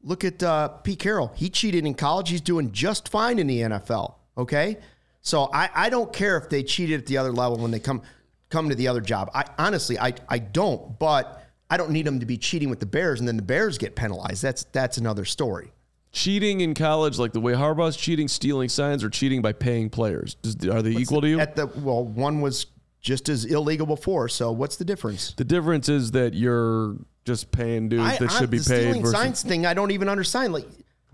Look 0.03 0.25
at 0.25 0.43
uh, 0.43 0.69
Pete 0.69 0.99
Carroll. 0.99 1.31
He 1.37 1.51
cheated 1.51 1.85
in 1.85 1.93
college. 1.93 2.31
He's 2.31 2.41
doing 2.41 2.73
just 2.73 3.11
fine 3.11 3.39
in 3.39 3.47
the 3.47 3.61
NFL. 3.61 4.15
Okay, 4.41 4.79
so 5.21 5.51
I, 5.53 5.69
I 5.75 5.91
don't 5.91 6.13
care 6.13 6.37
if 6.39 6.49
they 6.49 6.63
cheated 6.63 6.99
at 7.01 7.07
the 7.07 7.19
other 7.19 7.31
level 7.33 7.59
when 7.59 7.71
they 7.71 7.79
come 7.81 8.03
come 8.49 8.69
to 8.71 8.75
the 8.75 8.89
other 8.89 9.01
job. 9.01 9.31
I 9.35 9.45
honestly 9.59 9.99
I 9.99 10.15
I 10.29 10.39
don't. 10.39 10.99
But 10.99 11.45
I 11.69 11.77
don't 11.77 11.91
need 11.91 12.07
them 12.07 12.19
to 12.21 12.27
be 12.27 12.37
cheating 12.37 12.71
with 12.71 12.81
the 12.81 12.87
Bears 12.87 13.21
and 13.21 13.29
then 13.29 13.37
the 13.37 13.43
Bears 13.43 13.79
get 13.79 13.95
penalized. 13.95 14.43
That's 14.43 14.65
that's 14.73 14.97
another 14.99 15.25
story. 15.25 15.73
Cheating 16.13 16.61
in 16.63 16.75
college, 16.75 17.19
like 17.19 17.33
the 17.33 17.41
way 17.41 17.53
Harbaugh's 17.53 17.97
cheating, 17.97 18.27
stealing 18.27 18.69
signs, 18.69 19.05
or 19.05 19.11
cheating 19.11 19.43
by 19.43 19.53
paying 19.53 19.91
players. 19.91 20.35
Does, 20.43 20.57
are 20.67 20.83
they 20.83 20.91
equal 20.91 21.21
to 21.21 21.29
you? 21.29 21.39
At 21.39 21.55
the 21.55 21.67
well, 21.67 22.05
one 22.05 22.41
was 22.41 22.67
just 23.01 23.29
as 23.29 23.45
illegal 23.45 23.87
before. 23.87 24.29
So 24.29 24.51
what's 24.51 24.77
the 24.77 24.85
difference? 24.85 25.35
The 25.35 25.45
difference 25.45 25.89
is 25.89 26.11
that 26.13 26.35
you're 26.35 26.97
just 27.25 27.53
paying 27.53 27.89
dudes 27.91 28.03
I- 28.03 28.17
that 28.17 28.31
I- 28.33 28.39
should 28.39 28.51
be 28.51 28.59
the 28.59 28.69
paid 28.71 28.81
stealing 28.81 29.03
versus 29.03 29.17
signs 29.21 29.43
thing. 29.43 29.67
I 29.67 29.75
don't 29.75 29.91
even 29.93 30.09
understand. 30.09 30.53
Like, 30.53 30.67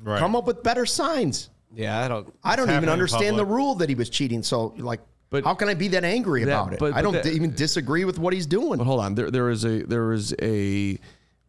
Right. 0.03 0.19
come 0.19 0.37
up 0.37 0.47
with 0.47 0.63
better 0.63 0.87
signs. 0.87 1.51
Yeah, 1.77 2.03
I 2.05 2.09
don't. 2.09 2.35
I 2.43 2.57
don't 2.57 2.71
even 2.71 2.89
understand 2.89 3.39
the 3.39 3.45
rule 3.45 3.75
that 3.77 3.89
he 3.89 3.95
was 3.95 4.09
cheating. 4.09 4.43
So, 4.43 4.75
like, 4.79 5.01
But- 5.29 5.45
how 5.45 5.55
can 5.55 5.69
I 5.69 5.75
be 5.75 5.89
that 5.89 6.05
angry 6.05 6.45
That- 6.45 6.51
about 6.53 6.73
it? 6.73 6.79
but- 6.79 6.95
I 6.95 7.03
don't 7.03 7.13
that- 7.13 7.27
even 7.27 7.55
disagree 7.55 8.05
with 8.05 8.19
what 8.19 8.33
he's 8.33 8.47
doing. 8.47 8.79
But 8.79 8.85
hold 8.85 9.01
on, 9.01 9.15
there 9.15 9.31
there 9.31 9.51
is 9.51 9.65
a 9.65 9.83
there 9.83 10.13
is 10.13 10.35
a 10.41 10.99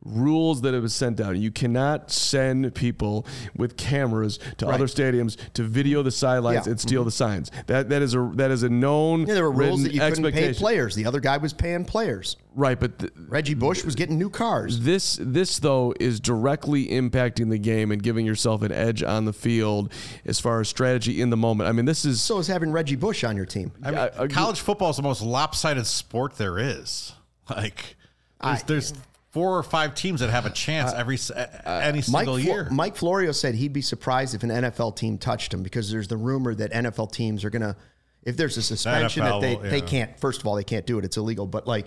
rules 0.08 0.62
that 0.62 0.74
have 0.74 0.84
been 0.84 0.90
sent 0.90 1.20
out. 1.20 1.36
You 1.38 1.52
cannot 1.52 2.12
send 2.12 2.74
people 2.74 3.26
with 3.56 3.78
cameras 3.78 4.40
to 4.58 4.66
Right. 4.66 4.76
other 4.76 4.88
stadiums 4.88 5.38
to 5.54 5.64
video 5.64 6.04
the 6.04 6.12
sidelines 6.12 6.66
Yeah. 6.66 6.72
and 6.72 6.80
steal 6.80 7.02
mm-hmm. 7.02 7.08
the 7.08 7.12
signs. 7.12 7.52
That 7.68 7.90
that 7.90 8.02
is 8.02 8.14
a 8.16 8.32
that 8.36 8.52
is 8.52 8.64
a 8.64 8.70
known 8.70 9.26
Yeah, 9.28 9.34
there 9.36 9.44
were 9.44 9.52
rules 9.52 9.84
that 9.84 9.94
you 9.94 10.00
couldn't 10.00 10.32
pay 10.32 10.54
players. 10.54 10.96
The 10.96 11.06
other 11.06 11.20
guy 11.20 11.38
was 11.38 11.54
paying 11.54 11.86
players. 11.86 12.38
Right, 12.56 12.80
but 12.80 12.98
th- 12.98 13.12
Reggie 13.28 13.54
Bush 13.54 13.84
was 13.86 13.94
getting 13.94 14.18
new 14.18 14.32
cars. 14.32 14.80
this 14.80 15.20
this 15.22 15.60
though 15.60 15.94
is 16.00 16.20
directly 16.20 16.88
impacting 16.88 17.50
the 17.52 17.60
game 17.60 17.92
and 17.92 18.02
giving 18.02 18.26
yourself 18.26 18.64
an 18.64 18.72
edge 18.72 19.04
on 19.04 19.26
the 19.26 19.34
field 19.34 19.94
as 20.26 20.40
far 20.40 20.60
as 20.60 20.68
strategy 20.68 21.22
in 21.22 21.30
the 21.30 21.38
moment. 21.38 21.70
I 21.70 21.72
mean, 21.72 21.86
this 21.86 22.04
is 22.04 22.20
So 22.22 22.40
is 22.40 22.48
having 22.48 22.72
Reggie 22.72 22.96
Bush 22.96 23.24
on 23.24 23.36
your 23.38 23.46
team. 23.46 23.72
I 23.84 23.92
mean, 23.92 24.00
I- 24.00 24.24
I- 24.24 24.28
college 24.28 24.60
football 24.60 24.90
is 24.90 24.96
the 24.98 25.04
most 25.04 25.22
lopsided 25.22 25.86
sport 25.86 26.38
there 26.38 26.58
is. 26.58 27.14
Like, 27.50 27.96
there's, 28.44 28.64
there's 28.64 28.94
four 29.38 29.58
or 29.58 29.62
five 29.64 29.94
teams 29.94 30.22
that 30.22 30.30
have 30.32 30.46
a 30.46 30.50
chance 30.50 30.92
every 30.94 31.16
s- 31.16 31.30
any 31.66 31.98
Mike, 31.98 32.04
single 32.04 32.24
Flo- 32.26 32.36
year. 32.38 32.68
Mike 32.72 32.96
Florio 32.96 33.32
said 33.32 33.54
he'd 33.54 33.74
be 33.74 33.82
surprised 33.84 34.34
if 34.34 34.42
an 34.42 34.50
NFL 34.50 34.96
team 34.96 35.18
touched 35.20 35.54
him 35.54 35.62
because 35.62 35.92
there's 35.92 36.08
the 36.08 36.18
rumor 36.18 36.56
that 36.56 36.72
NFL 36.72 37.12
teams 37.12 37.46
are 37.46 37.50
gonna, 37.52 37.76
if 38.24 38.36
there's 38.36 38.58
a 38.58 38.64
suspension 38.64 39.24
NFL 39.24 39.42
that 39.42 39.48
they, 39.48 39.56
will- 39.56 39.70
they 39.70 39.82
can't. 39.82 40.20
First 40.20 40.42
of 40.42 40.48
all, 40.48 40.56
they 40.56 40.64
can't 40.64 40.86
do 40.88 40.98
it; 40.98 41.06
it's 41.06 41.18
illegal. 41.18 41.46
But 41.46 41.68
like, 41.68 41.86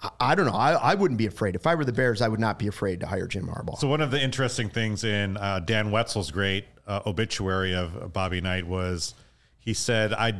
I, 0.00 0.10
I 0.20 0.34
don't 0.34 0.46
know. 0.46 0.52
I, 0.52 0.72
I 0.72 0.94
wouldn't 0.94 1.18
be 1.18 1.26
afraid 1.26 1.54
if 1.54 1.66
I 1.66 1.74
were 1.76 1.84
the 1.84 1.92
Bears. 1.92 2.20
I 2.22 2.28
would 2.28 2.40
not 2.40 2.58
be 2.58 2.66
afraid 2.66 3.00
to 3.00 3.06
hire 3.06 3.26
Jim 3.28 3.46
Harbaugh. 3.46 3.78
So 3.78 3.86
one 3.88 4.00
of 4.00 4.10
the 4.10 4.20
interesting 4.20 4.68
things 4.68 5.04
in 5.04 5.36
uh, 5.36 5.60
Dan 5.60 5.90
Wetzel's 5.90 6.30
great 6.30 6.64
uh, 6.86 7.00
obituary 7.06 7.74
of 7.74 8.12
Bobby 8.12 8.40
Knight 8.40 8.66
was 8.66 9.14
he 9.58 9.74
said, 9.74 10.12
"I 10.12 10.32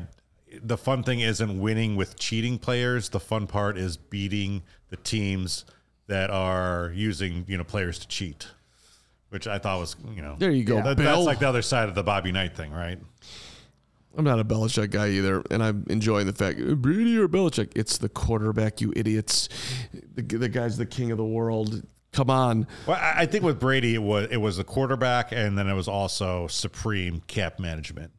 the 0.63 0.77
fun 0.77 1.03
thing 1.03 1.21
isn't 1.21 1.61
winning 1.61 1.97
with 1.97 2.19
cheating 2.19 2.59
players. 2.59 3.09
The 3.11 3.21
fun 3.21 3.47
part 3.47 3.77
is 3.79 3.97
beating 3.97 4.63
the 4.89 4.97
teams 4.97 5.65
that 6.09 6.31
are 6.31 6.93
using 6.95 7.45
you 7.49 7.57
know 7.59 7.65
players 7.65 7.99
to 8.01 8.09
cheat." 8.09 8.49
Which 9.31 9.47
I 9.47 9.59
thought 9.59 9.79
was 9.79 9.97
you 10.15 10.23
know 10.23 10.35
There 10.39 10.51
you 10.51 10.65
go, 10.65 10.83
That- 10.83 10.97
that's 10.97 11.21
like 11.25 11.39
the 11.39 11.49
other 11.49 11.63
side 11.63 11.89
of 11.89 11.95
the 11.95 12.03
Bobby 12.03 12.33
Knight 12.33 12.57
thing, 12.57 12.73
right? 12.73 12.99
I'm 14.19 14.25
not 14.25 14.41
a 14.41 14.45
Belichick 14.45 14.91
guy 14.91 15.11
either, 15.11 15.43
and 15.53 15.63
I'm 15.63 15.87
enjoying 15.89 16.27
the 16.27 16.33
fact 16.33 16.59
Brady 16.83 17.17
or 17.17 17.29
Belichick. 17.29 17.71
It's 17.77 17.97
the 17.97 18.09
quarterback, 18.09 18.81
you 18.81 18.93
idiots. 18.97 19.49
The, 20.17 20.23
the 20.23 20.49
guy's 20.49 20.77
the 20.77 20.87
king 20.87 21.13
of 21.13 21.19
the 21.19 21.25
world. 21.25 21.83
Come 22.13 22.29
on. 22.29 22.67
Well, 22.89 22.97
I 23.01 23.21
I 23.23 23.27
think 23.27 23.45
with 23.45 23.61
Brady, 23.61 23.95
it 23.95 24.03
was 24.03 24.27
it 24.33 24.39
was 24.39 24.57
the 24.57 24.65
quarterback, 24.65 25.31
and 25.31 25.57
then 25.57 25.69
it 25.69 25.75
was 25.75 25.87
also 25.87 26.49
supreme 26.49 27.23
cap 27.29 27.61
management. 27.61 28.11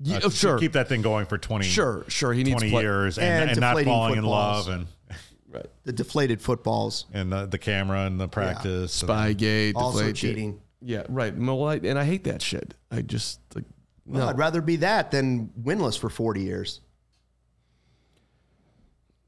Yeah, 0.00 0.18
Uh, 0.18 0.20
oh, 0.24 0.28
sure, 0.30 0.58
keep 0.58 0.72
that 0.72 0.88
thing 0.88 1.02
going 1.02 1.26
for 1.26 1.38
twenty, 1.38 1.66
sure, 1.66 2.04
sure. 2.08 2.32
He 2.32 2.44
needs 2.44 2.54
20 2.58 2.70
play- 2.70 2.82
years, 2.82 3.18
and, 3.18 3.26
And 3.42 3.50
and, 3.50 3.60
not 3.60 3.70
deflating 3.70 3.92
falling 3.92 4.16
in 4.18 4.24
love, 4.24 4.68
and 4.68 4.86
Right. 5.50 5.66
the 5.84 5.92
deflated 5.92 6.40
footballs, 6.40 7.06
and 7.12 7.32
the, 7.32 7.46
the 7.46 7.58
camera 7.58 8.02
and 8.06 8.20
the 8.20 8.28
practice. 8.28 9.02
and- 9.02 9.10
Spygate, 9.10 9.72
also 9.74 10.04
Deflategate. 10.04 10.14
cheating. 10.14 10.60
Yeah, 10.80 11.02
right. 11.08 11.36
Well, 11.36 11.64
I, 11.64 11.76
and 11.76 11.98
I 11.98 12.04
hate 12.04 12.24
that 12.24 12.40
shit. 12.42 12.74
I 12.92 13.02
just 13.02 13.40
like 13.56 13.64
Well, 14.06 14.20
no. 14.24 14.28
I'd 14.28 14.38
rather 14.38 14.60
be 14.60 14.76
that 14.76 15.10
than 15.10 15.48
winless 15.60 15.98
for 15.98 16.08
40 16.08 16.42
years. 16.42 16.80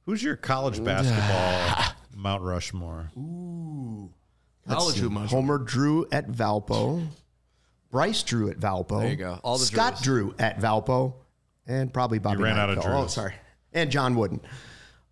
Who's 0.07 0.23
your 0.23 0.37
college 0.37 0.83
basketball 0.85 1.95
Mount 2.14 2.43
Rushmore? 2.43 3.11
Ooh. 3.16 4.11
College. 4.68 5.01
Homer 5.31 5.59
Drew 5.59 6.07
at 6.12 6.29
Valpo. 6.31 7.05
Bryce 7.91 8.22
Drew 8.22 8.51
at 8.51 8.59
Valpo. 8.59 9.01
There 9.01 9.11
you 9.11 9.16
go. 9.16 9.41
All 9.43 9.59
the 9.59 9.64
Scott 9.64 9.95
Drews. 10.03 10.05
Drew 10.05 10.34
at 10.38 10.59
Valpo. 10.61 11.14
And 11.66 11.93
probably 11.93 12.18
Bobby 12.18 12.38
You 12.38 12.45
ran 12.45 12.57
Knight, 12.57 12.62
out 12.70 12.78
of 12.78 12.84
though. 12.84 12.93
Oh, 13.03 13.07
sorry. 13.07 13.34
And 13.72 13.91
John 13.91 14.14
Wooden. 14.16 14.41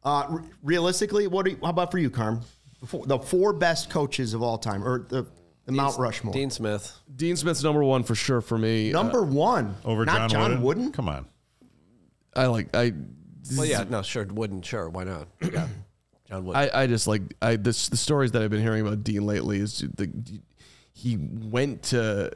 Uh, 0.02 0.26
re- 0.30 0.42
realistically, 0.62 1.26
what 1.26 1.44
do 1.44 1.52
you, 1.52 1.58
how 1.62 1.70
about 1.70 1.90
for 1.90 1.98
you, 1.98 2.10
Carm? 2.10 2.40
Four- 2.86 3.06
The 3.06 3.18
four 3.18 3.52
best 3.52 3.90
coaches 3.90 4.34
of 4.34 4.42
all 4.42 4.58
time, 4.58 4.82
or 4.82 5.06
the, 5.08 5.26
the 5.66 5.72
Mount 5.72 5.98
Rushmore. 5.98 6.32
Dean 6.32 6.50
Smith. 6.50 6.96
Dean 7.14 7.36
Smith's 7.36 7.62
number 7.62 7.84
one 7.84 8.02
for 8.02 8.14
sure 8.14 8.40
for 8.40 8.56
me. 8.58 8.92
Uh, 8.92 9.02
Number 9.02 9.22
one. 9.22 9.76
Over 9.84 10.04
not 10.04 10.30
John, 10.30 10.52
John 10.52 10.62
Wooden. 10.62 10.92
Come 10.92 11.08
on. 11.08 11.26
I 12.34 12.46
like 12.46 12.74
I. 12.74 12.92
Well, 13.56 13.64
yeah, 13.66 13.84
no, 13.88 14.02
sure, 14.02 14.24
Wooden, 14.26 14.62
sure, 14.62 14.88
why 14.88 15.04
not? 15.04 15.28
Yeah, 15.52 15.68
John 16.28 16.44
Wooden. 16.44 16.60
I, 16.60 16.82
I 16.82 16.86
just 16.86 17.06
like 17.06 17.22
I 17.40 17.56
this 17.56 17.88
the 17.88 17.96
stories 17.96 18.32
that 18.32 18.42
I've 18.42 18.50
been 18.50 18.60
hearing 18.62 18.86
about 18.86 19.02
Dean 19.02 19.26
lately 19.26 19.58
is 19.58 19.78
the 19.96 20.10
he 20.92 21.16
went 21.16 21.82
to 21.84 22.32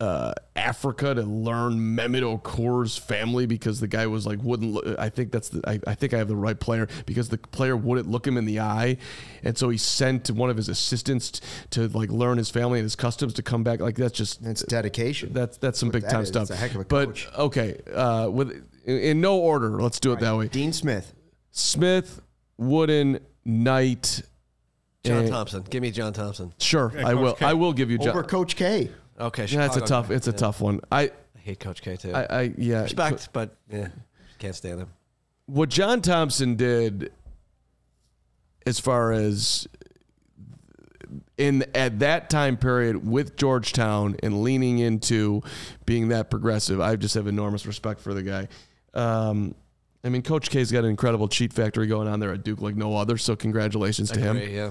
uh, 0.00 0.32
Africa 0.56 1.14
to 1.14 1.22
learn 1.22 1.74
Mehmet 1.96 2.22
Okur's 2.22 2.98
family 2.98 3.46
because 3.46 3.78
the 3.80 3.86
guy 3.86 4.06
was 4.08 4.26
like 4.26 4.40
wouldn't 4.42 4.72
look, 4.72 4.98
I 4.98 5.08
think 5.08 5.30
that's 5.30 5.50
the 5.50 5.60
I, 5.68 5.78
I 5.86 5.94
think 5.94 6.12
I 6.12 6.18
have 6.18 6.26
the 6.28 6.34
right 6.36 6.58
player 6.58 6.88
because 7.06 7.28
the 7.28 7.38
player 7.38 7.76
wouldn't 7.76 8.10
look 8.10 8.26
him 8.26 8.36
in 8.36 8.44
the 8.44 8.58
eye 8.60 8.96
and 9.44 9.56
so 9.56 9.68
he 9.68 9.78
sent 9.78 10.30
one 10.32 10.50
of 10.50 10.56
his 10.56 10.68
assistants 10.68 11.30
t- 11.30 11.40
to 11.70 11.88
like 11.96 12.10
learn 12.10 12.38
his 12.38 12.50
family 12.50 12.80
and 12.80 12.84
his 12.84 12.96
customs 12.96 13.34
to 13.34 13.42
come 13.42 13.62
back 13.62 13.80
like 13.80 13.94
that's 13.94 14.12
just 14.18 14.44
It's 14.44 14.62
dedication. 14.64 15.32
that's 15.32 15.58
that's 15.58 15.78
some 15.78 15.90
big 15.90 16.02
that 16.02 16.10
time 16.10 16.22
is. 16.22 16.28
stuff 16.28 16.50
a 16.50 16.56
heck 16.56 16.74
of 16.74 16.80
a 16.80 16.84
but 16.84 17.06
coach. 17.06 17.28
okay 17.38 17.80
uh, 17.94 18.28
with 18.28 18.50
in, 18.84 18.98
in 18.98 19.20
no 19.20 19.38
order 19.38 19.80
let's 19.80 20.00
do 20.00 20.12
it 20.12 20.18
that 20.20 20.36
way 20.36 20.48
Dean 20.48 20.72
Smith. 20.72 21.14
Smith 21.52 22.20
Wooden 22.58 23.20
Knight 23.44 24.22
John 25.04 25.18
and- 25.18 25.28
Thompson. 25.30 25.62
Give 25.68 25.82
me 25.82 25.90
John 25.90 26.12
Thompson. 26.14 26.52
Sure, 26.58 26.90
I 26.96 27.12
Coach 27.12 27.16
will. 27.18 27.34
K. 27.34 27.44
I 27.46 27.52
will 27.52 27.72
give 27.74 27.90
you 27.90 27.98
John. 27.98 28.08
Over 28.08 28.22
Coach 28.22 28.56
K. 28.56 28.88
Okay, 29.18 29.46
Yeah, 29.46 29.66
it's 29.66 29.76
a 29.76 29.80
tough. 29.80 30.10
It's 30.10 30.26
a 30.26 30.30
Yeah. 30.32 30.36
tough 30.36 30.60
one. 30.60 30.80
I, 30.90 31.02
I 31.02 31.10
hate 31.38 31.60
Coach 31.60 31.82
K 31.82 31.96
too. 31.96 32.12
I, 32.12 32.24
I 32.24 32.52
yeah. 32.58 32.82
Respect, 32.82 33.28
but 33.32 33.56
yeah, 33.70 33.88
can't 34.38 34.54
stand 34.54 34.80
him. 34.80 34.88
What 35.46 35.68
John 35.68 36.00
Thompson 36.00 36.56
did, 36.56 37.12
as 38.66 38.80
far 38.80 39.12
as 39.12 39.68
in 41.36 41.64
at 41.74 41.98
that 42.00 42.30
time 42.30 42.56
period 42.56 43.06
with 43.08 43.36
Georgetown 43.36 44.16
and 44.22 44.42
leaning 44.42 44.78
into 44.78 45.42
being 45.84 46.08
that 46.08 46.30
progressive, 46.30 46.80
I 46.80 46.96
just 46.96 47.14
have 47.14 47.26
enormous 47.26 47.66
respect 47.66 48.00
for 48.00 48.14
the 48.14 48.22
guy. 48.22 48.48
Um, 48.94 49.54
I 50.02 50.08
mean, 50.08 50.22
Coach 50.22 50.50
K's 50.50 50.70
got 50.70 50.84
an 50.84 50.90
incredible 50.90 51.28
cheat 51.28 51.52
factory 51.52 51.86
going 51.86 52.08
on 52.08 52.20
there 52.20 52.32
at 52.32 52.42
Duke 52.44 52.60
like 52.60 52.76
no 52.76 52.96
other. 52.96 53.16
So 53.16 53.36
congratulations 53.36 54.10
to 54.12 54.20
him. 54.20 54.36
Yeah. 54.38 54.70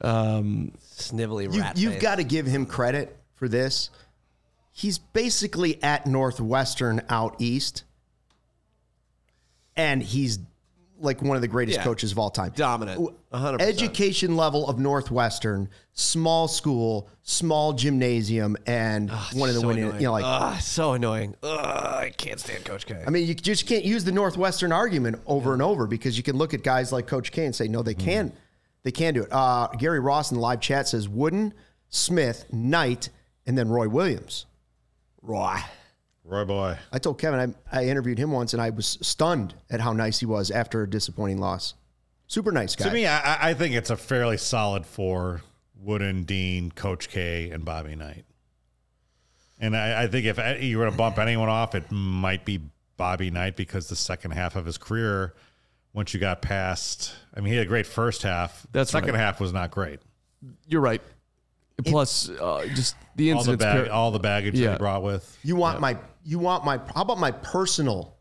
Um, 0.00 0.72
Snivelly 0.96 1.52
You, 1.52 1.60
rat. 1.60 1.78
you've 1.78 2.00
got 2.00 2.16
to 2.16 2.24
give 2.24 2.46
him 2.46 2.66
credit 2.66 3.16
for 3.44 3.48
this. 3.48 3.90
He's 4.72 4.96
basically 4.96 5.82
at 5.82 6.06
Northwestern 6.06 7.02
out 7.10 7.36
east, 7.38 7.84
and 9.76 10.02
he's 10.02 10.38
like 10.98 11.20
one 11.20 11.36
of 11.36 11.42
the 11.42 11.48
greatest 11.48 11.78
Yeah. 11.78 11.84
coaches 11.84 12.12
of 12.12 12.18
all 12.18 12.30
time. 12.30 12.52
dominant. 12.56 12.98
100%. 13.30 13.60
Education 13.60 14.36
level 14.36 14.66
of 14.66 14.78
Northwestern, 14.78 15.68
small 15.92 16.48
school, 16.48 17.10
small 17.22 17.74
gymnasium, 17.74 18.56
and 18.66 19.10
ah, 19.12 19.30
one 19.34 19.50
of 19.50 19.54
the 19.54 19.60
so 19.60 19.66
winning. 19.66 19.84
annoying. 19.84 20.00
You 20.00 20.06
know, 20.06 20.12
like 20.12 20.24
ah, 20.24 20.54
Ugh, 20.54 20.62
so 20.62 20.92
annoying. 20.94 21.34
I 21.42 22.12
can't 22.16 22.40
stand 22.40 22.64
Coach 22.64 22.86
K. 22.86 23.02
I 23.06 23.10
mean, 23.10 23.26
you 23.26 23.34
just 23.34 23.66
can't 23.66 23.84
use 23.84 24.04
the 24.04 24.12
Northwestern 24.12 24.72
argument 24.72 25.20
over 25.26 25.52
and 25.52 25.60
over 25.60 25.86
because 25.86 26.16
you 26.16 26.22
can 26.22 26.38
look 26.38 26.54
at 26.54 26.62
guys 26.62 26.92
like 26.92 27.06
Coach 27.06 27.30
K 27.30 27.44
and 27.44 27.54
say, 27.54 27.68
no, 27.68 27.82
they 27.82 27.94
mm-hmm. 27.94 28.04
can't. 28.04 28.34
they 28.84 28.92
can 28.92 29.12
do 29.12 29.24
it. 29.24 29.28
Uh, 29.30 29.68
Gary 29.78 30.00
Ross 30.00 30.30
in 30.30 30.36
the 30.36 30.40
live 30.40 30.60
chat 30.60 30.88
says 30.88 31.08
Wooden, 31.08 31.52
Smith, 31.90 32.46
Knight, 32.50 33.10
and 33.46 33.56
then 33.56 33.68
Roy 33.68 33.88
Williams. 33.88 34.46
Roy. 35.22 35.58
Roy 36.24 36.44
boy. 36.44 36.78
I 36.90 36.98
told 36.98 37.18
Kevin 37.18 37.54
I, 37.72 37.80
I 37.80 37.84
interviewed 37.86 38.18
him 38.18 38.32
once 38.32 38.52
and 38.52 38.62
I 38.62 38.70
was 38.70 38.98
stunned 39.02 39.54
at 39.70 39.80
how 39.80 39.92
nice 39.92 40.20
he 40.20 40.26
was 40.26 40.50
after 40.50 40.82
a 40.82 40.88
disappointing 40.88 41.38
loss. 41.38 41.74
Super 42.26 42.50
nice 42.50 42.74
guy. 42.74 42.86
To 42.86 42.92
me, 42.92 43.06
I, 43.06 43.50
I 43.50 43.54
think 43.54 43.74
it's 43.74 43.90
a 43.90 43.96
fairly 43.96 44.38
solid 44.38 44.86
four: 44.86 45.42
Wooden, 45.76 46.24
Dean, 46.24 46.70
Coach 46.70 47.10
K, 47.10 47.50
and 47.50 47.64
Bobby 47.64 47.94
Knight. 47.94 48.24
And 49.60 49.76
I, 49.76 50.04
I 50.04 50.06
think 50.06 50.26
if 50.26 50.62
you 50.62 50.78
were 50.78 50.86
to 50.86 50.96
bump 50.96 51.18
anyone 51.18 51.48
off, 51.48 51.74
it 51.74 51.90
might 51.90 52.44
be 52.44 52.60
Bobby 52.96 53.30
Knight 53.30 53.56
because 53.56 53.88
the 53.88 53.96
second 53.96 54.32
half 54.32 54.56
of 54.56 54.66
his 54.66 54.78
career, 54.78 55.34
once 55.92 56.14
you 56.14 56.20
got 56.20 56.42
past, 56.42 57.14
I 57.34 57.40
mean, 57.40 57.52
he 57.52 57.56
had 57.58 57.66
a 57.66 57.68
great 57.68 57.86
first 57.86 58.22
half. 58.22 58.66
That's 58.72 58.90
second 58.90 59.12
right. 59.12 59.20
half 59.20 59.40
was 59.40 59.52
not 59.52 59.70
great. 59.70 60.00
you're 60.66 60.80
right. 60.80 61.02
Plus, 61.84 62.28
uh, 62.30 62.66
just 62.74 62.94
the 63.16 63.32
All 63.32 63.42
the 63.42 63.52
incidents. 63.52 63.64
bag, 63.64 63.86
par- 63.86 63.92
all 63.94 64.10
the 64.12 64.18
baggage 64.20 64.54
that 64.54 64.60
Yeah. 64.60 64.72
he 64.72 64.78
brought 64.78 65.02
with. 65.02 65.38
you 65.42 65.56
want 65.56 65.80
my 65.80 65.98
you 66.24 66.38
want 66.38 66.64
my 66.64 66.78
how 66.94 67.02
about 67.02 67.18
my 67.18 67.30
personal 67.32 68.14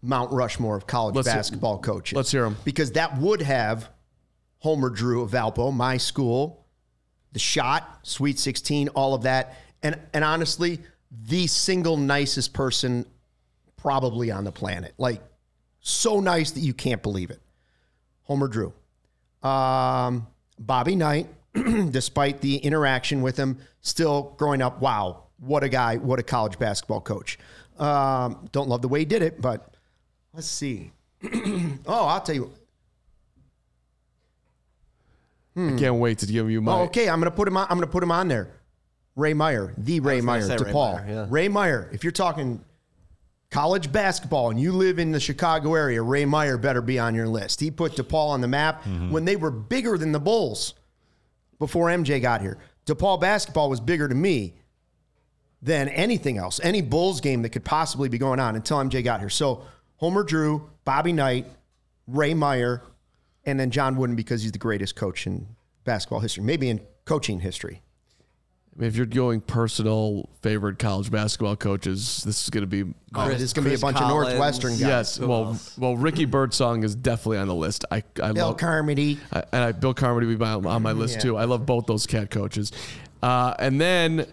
Mount 0.00 0.32
Rushmore 0.32 0.76
of 0.76 0.86
college 0.86 1.16
Let's- 1.16 1.28
basketball 1.28 1.78
coaches? 1.78 2.14
let's 2.16 2.30
hear 2.30 2.40
hear 2.42 2.46
'em. 2.46 2.56
Because 2.64 2.92
that 2.92 3.18
would 3.18 3.42
have 3.42 3.90
Homer 4.58 4.90
Drew 4.90 5.22
of 5.22 5.30
Valpo, 5.32 5.72
my 5.74 5.96
school, 5.96 6.64
the 7.32 7.38
shot, 7.38 8.00
Sweet 8.04 8.38
16, 8.38 8.88
all 8.90 9.12
of 9.14 9.22
that. 9.22 9.56
And 9.82 10.00
and 10.14 10.24
honestly, 10.24 10.80
the 11.10 11.46
single 11.48 11.96
nicest 11.96 12.52
person 12.52 13.06
probably 13.76 14.30
on 14.30 14.44
the 14.44 14.52
planet. 14.52 14.94
Like 14.98 15.20
so 15.80 16.20
nice 16.20 16.52
that 16.52 16.60
you 16.60 16.74
can't 16.74 17.02
believe 17.02 17.30
it. 17.30 17.40
Homer 18.24 18.46
Drew. 18.48 18.72
Um, 19.42 20.26
Bobby 20.58 20.94
Knight, 20.96 21.28
despite 21.90 22.40
the 22.40 22.56
interaction 22.56 23.22
with 23.22 23.36
him, 23.36 23.58
still 23.80 24.34
growing 24.38 24.62
up, 24.62 24.80
wow, 24.80 25.24
what 25.38 25.62
a 25.64 25.68
guy, 25.68 25.96
what 25.96 26.18
a 26.18 26.22
college 26.22 26.58
basketball 26.58 27.00
coach. 27.00 27.38
Um, 27.78 28.48
don't 28.52 28.68
love 28.68 28.82
the 28.82 28.88
way 28.88 29.00
he 29.00 29.04
did 29.04 29.22
it, 29.22 29.40
but 29.40 29.74
let's 30.32 30.48
see. 30.48 30.90
oh, 31.86 32.06
I'll 32.06 32.20
tell 32.20 32.34
you. 32.34 32.52
I 35.56 35.76
can't 35.76 35.96
wait 35.96 36.18
to 36.18 36.26
give 36.26 36.50
you 36.50 36.60
my. 36.60 36.72
Oh, 36.72 36.82
okay, 36.84 37.08
I'm 37.08 37.18
gonna 37.18 37.32
put 37.32 37.48
him 37.48 37.56
on. 37.56 37.66
I'm 37.68 37.76
gonna 37.76 37.88
put 37.88 38.02
him 38.02 38.12
on 38.12 38.28
there. 38.28 38.48
Ray 39.16 39.34
Meyer, 39.34 39.74
the 39.76 39.98
Ray 39.98 40.16
was 40.16 40.24
gonna 40.24 40.38
Meyer, 40.38 40.58
say 40.58 40.64
Ray 40.64 40.72
DePaul. 40.72 40.92
Meyer, 40.94 41.06
yeah. 41.08 41.26
Ray 41.28 41.48
Meyer. 41.48 41.90
If 41.92 42.04
you're 42.04 42.12
talking 42.12 42.64
college 43.50 43.90
basketball 43.90 44.50
and 44.50 44.60
you 44.60 44.70
live 44.72 45.00
in 45.00 45.10
the 45.10 45.18
Chicago 45.18 45.74
area, 45.74 46.00
Ray 46.00 46.24
Meyer 46.24 46.58
better 46.58 46.80
be 46.80 46.98
on 47.00 47.14
your 47.14 47.26
list. 47.26 47.60
He 47.60 47.72
put 47.72 47.92
DePaul 47.96 48.28
on 48.28 48.40
the 48.40 48.48
map 48.48 48.86
when 49.10 49.24
they 49.24 49.34
were 49.34 49.50
bigger 49.50 49.98
than 49.98 50.12
the 50.12 50.20
Bulls 50.20 50.74
before 51.58 51.88
MJ 51.88 52.20
got 52.20 52.40
here. 52.40 52.58
DePaul 52.86 53.20
basketball 53.20 53.68
was 53.68 53.80
bigger 53.80 54.08
to 54.08 54.14
me 54.14 54.54
than 55.60 55.88
anything 55.88 56.38
else, 56.38 56.60
any 56.62 56.80
Bulls 56.80 57.20
game 57.20 57.42
that 57.42 57.50
could 57.50 57.64
possibly 57.64 58.08
be 58.08 58.18
going 58.18 58.40
on 58.40 58.56
until 58.56 58.78
MJ 58.78 59.02
got 59.02 59.20
here. 59.20 59.28
So 59.28 59.64
Homer 59.96 60.22
Drew, 60.22 60.70
Bobby 60.84 61.12
Knight, 61.12 61.46
Ray 62.06 62.34
Meyer, 62.34 62.82
and 63.44 63.58
then 63.58 63.70
John 63.70 63.96
Wooden 63.96 64.16
because 64.16 64.42
he's 64.42 64.52
the 64.52 64.58
greatest 64.58 64.94
coach 64.94 65.26
in 65.26 65.46
basketball 65.84 66.20
history, 66.20 66.44
maybe 66.44 66.68
in 66.68 66.80
coaching 67.04 67.40
history. 67.40 67.82
If 68.80 68.94
you're 68.94 69.06
going 69.06 69.40
personal 69.40 70.28
favorite 70.42 70.78
college 70.78 71.10
basketball 71.10 71.56
coaches, 71.56 72.22
this 72.24 72.44
is 72.44 72.50
going 72.50 72.62
to 72.62 72.66
be. 72.68 72.94
Oh, 73.14 73.24
Chris- 73.24 73.38
there's 73.38 73.52
going 73.52 73.64
to 73.64 73.70
be 73.70 73.74
a 73.74 73.78
bunch 73.78 73.96
Collins. 73.96 74.12
of 74.28 74.28
Northwestern 74.32 74.70
guys. 74.72 74.80
yes, 74.80 75.16
Who 75.16 75.26
well, 75.28 75.44
else? 75.46 75.76
well, 75.78 75.96
Ricky 75.96 76.26
Byrdsong 76.26 76.84
is 76.84 76.94
definitely 76.94 77.38
on 77.38 77.48
the 77.48 77.54
list. 77.56 77.84
I, 77.90 78.04
I 78.22 78.32
Bill 78.32 78.48
love 78.48 78.56
Carmody. 78.58 79.18
I, 79.32 79.42
and 79.52 79.64
I, 79.64 79.72
Bill 79.72 79.94
Carmody 79.94 80.26
would 80.28 80.38
be 80.38 80.44
on, 80.44 80.64
on 80.64 80.82
my 80.82 80.92
list 80.92 81.16
Yeah. 81.16 81.20
too. 81.22 81.36
I 81.36 81.44
love 81.44 81.66
both 81.66 81.86
those 81.86 82.06
cat 82.06 82.30
coaches. 82.30 82.70
Uh, 83.20 83.52
and 83.58 83.80
then, 83.80 84.26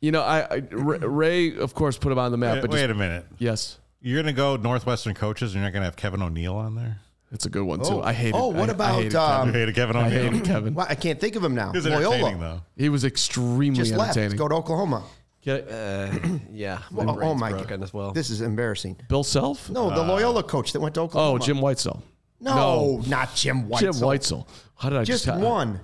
you 0.00 0.10
know, 0.10 0.22
I, 0.22 0.40
I 0.50 0.62
Ray, 0.72 0.98
Ray, 0.98 1.56
of 1.56 1.74
course, 1.74 1.96
put 1.96 2.10
him 2.10 2.18
on 2.18 2.32
the 2.32 2.38
map. 2.38 2.54
Wait, 2.54 2.60
but 2.62 2.70
wait 2.72 2.90
a 2.90 2.94
minute. 2.94 3.24
yes, 3.38 3.78
You're 4.00 4.16
going 4.20 4.34
to 4.34 4.36
go 4.36 4.56
Northwestern 4.56 5.14
coaches 5.14 5.54
and 5.54 5.60
you're 5.62 5.68
not 5.70 5.72
going 5.72 5.82
to 5.82 5.86
have 5.86 5.96
Kevin 5.96 6.22
O'Neill 6.22 6.56
on 6.56 6.74
there? 6.74 6.98
It's 7.34 7.44
a 7.46 7.50
good 7.50 7.64
one 7.64 7.80
too. 7.82 8.00
I 8.00 8.12
hated. 8.14 8.34
Oh, 8.36 8.48
what 8.48 8.68
I- 8.70 8.72
I 8.72 8.74
about, 8.74 8.94
hated 8.94 9.14
um, 9.16 9.28
Kevin. 9.28 9.46
You 9.54 9.60
hated 9.60 9.74
Kevin 9.74 9.96
I 9.96 10.08
hated 10.08 10.44
Kevin. 10.44 10.74
Well, 10.74 10.86
I 10.88 10.94
can't 10.94 11.20
think 11.20 11.36
of 11.36 11.44
him 11.44 11.54
now. 11.54 11.72
He 11.72 11.78
was 11.78 11.86
entertaining, 11.86 12.22
Loyola 12.22 12.38
though. 12.38 12.60
He 12.82 12.88
was 12.88 13.04
extremely 13.04 13.76
just 13.76 13.92
left. 13.92 14.16
entertaining. 14.16 14.38
Go 14.38 14.48
to 14.48 14.54
Oklahoma. 14.54 15.02
Uh, 15.46 16.10
yeah. 16.50 16.78
My 16.90 17.04
Oh, 17.04 17.10
oh 17.10 17.14
brain's 17.16 17.40
my 17.40 17.50
broken 17.50 17.68
god, 17.68 17.82
as 17.82 17.92
well. 17.92 18.12
this 18.12 18.30
is 18.30 18.40
embarrassing. 18.40 18.96
Bill 19.10 19.22
Self? 19.24 19.68
No, 19.68 19.90
the 19.90 20.02
Loyola 20.02 20.42
coach 20.42 20.72
that 20.72 20.80
went 20.80 20.94
to 20.94 21.02
Oklahoma. 21.02 21.34
Oh, 21.34 21.38
Jim 21.38 21.58
Whitesell. 21.58 22.00
No, 22.40 23.02
not 23.06 23.34
Jim 23.34 23.68
White. 23.68 23.80
Jim 23.80 23.92
Whitesell. 23.92 24.46
How 24.76 24.88
did 24.88 24.98
I 25.00 25.04
just, 25.04 25.26
Just 25.26 25.38
one. 25.40 25.80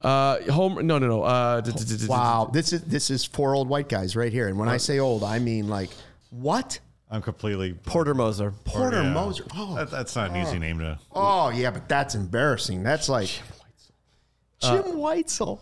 Uh, 0.00 0.40
home? 0.50 0.84
No, 0.86 0.98
no, 0.98 1.06
no. 1.06 1.22
Uh, 1.22 1.60
d- 1.60 1.70
d- 1.72 1.84
d- 1.84 1.96
d- 1.98 2.06
Wow, 2.08 2.50
this 2.52 2.72
is 2.72 2.82
this 2.82 3.10
is 3.10 3.24
four 3.24 3.54
old 3.54 3.68
white 3.68 3.88
guys 3.88 4.16
right 4.16 4.32
here. 4.32 4.48
And 4.48 4.58
when 4.58 4.68
I 4.68 4.76
say 4.78 4.98
old, 4.98 5.22
I 5.22 5.38
mean 5.38 5.68
like 5.68 5.90
what? 6.30 6.80
I'm 7.12 7.20
completely. 7.20 7.74
Porter 7.74 8.14
Moser. 8.14 8.52
Porter 8.64 9.02
yeah. 9.02 9.12
Moser. 9.12 9.44
Oh, 9.54 9.76
That, 9.76 9.90
that's 9.90 10.16
not 10.16 10.30
an 10.30 10.36
easy 10.36 10.56
oh. 10.56 10.60
name 10.60 10.78
to. 10.78 10.98
oh 11.12 11.50
yeah, 11.50 11.70
but 11.70 11.86
that's 11.86 12.14
embarrassing. 12.14 12.82
That's 12.82 13.08
like 13.08 13.28
Jim 14.60 14.82
Whitesell 14.82 15.60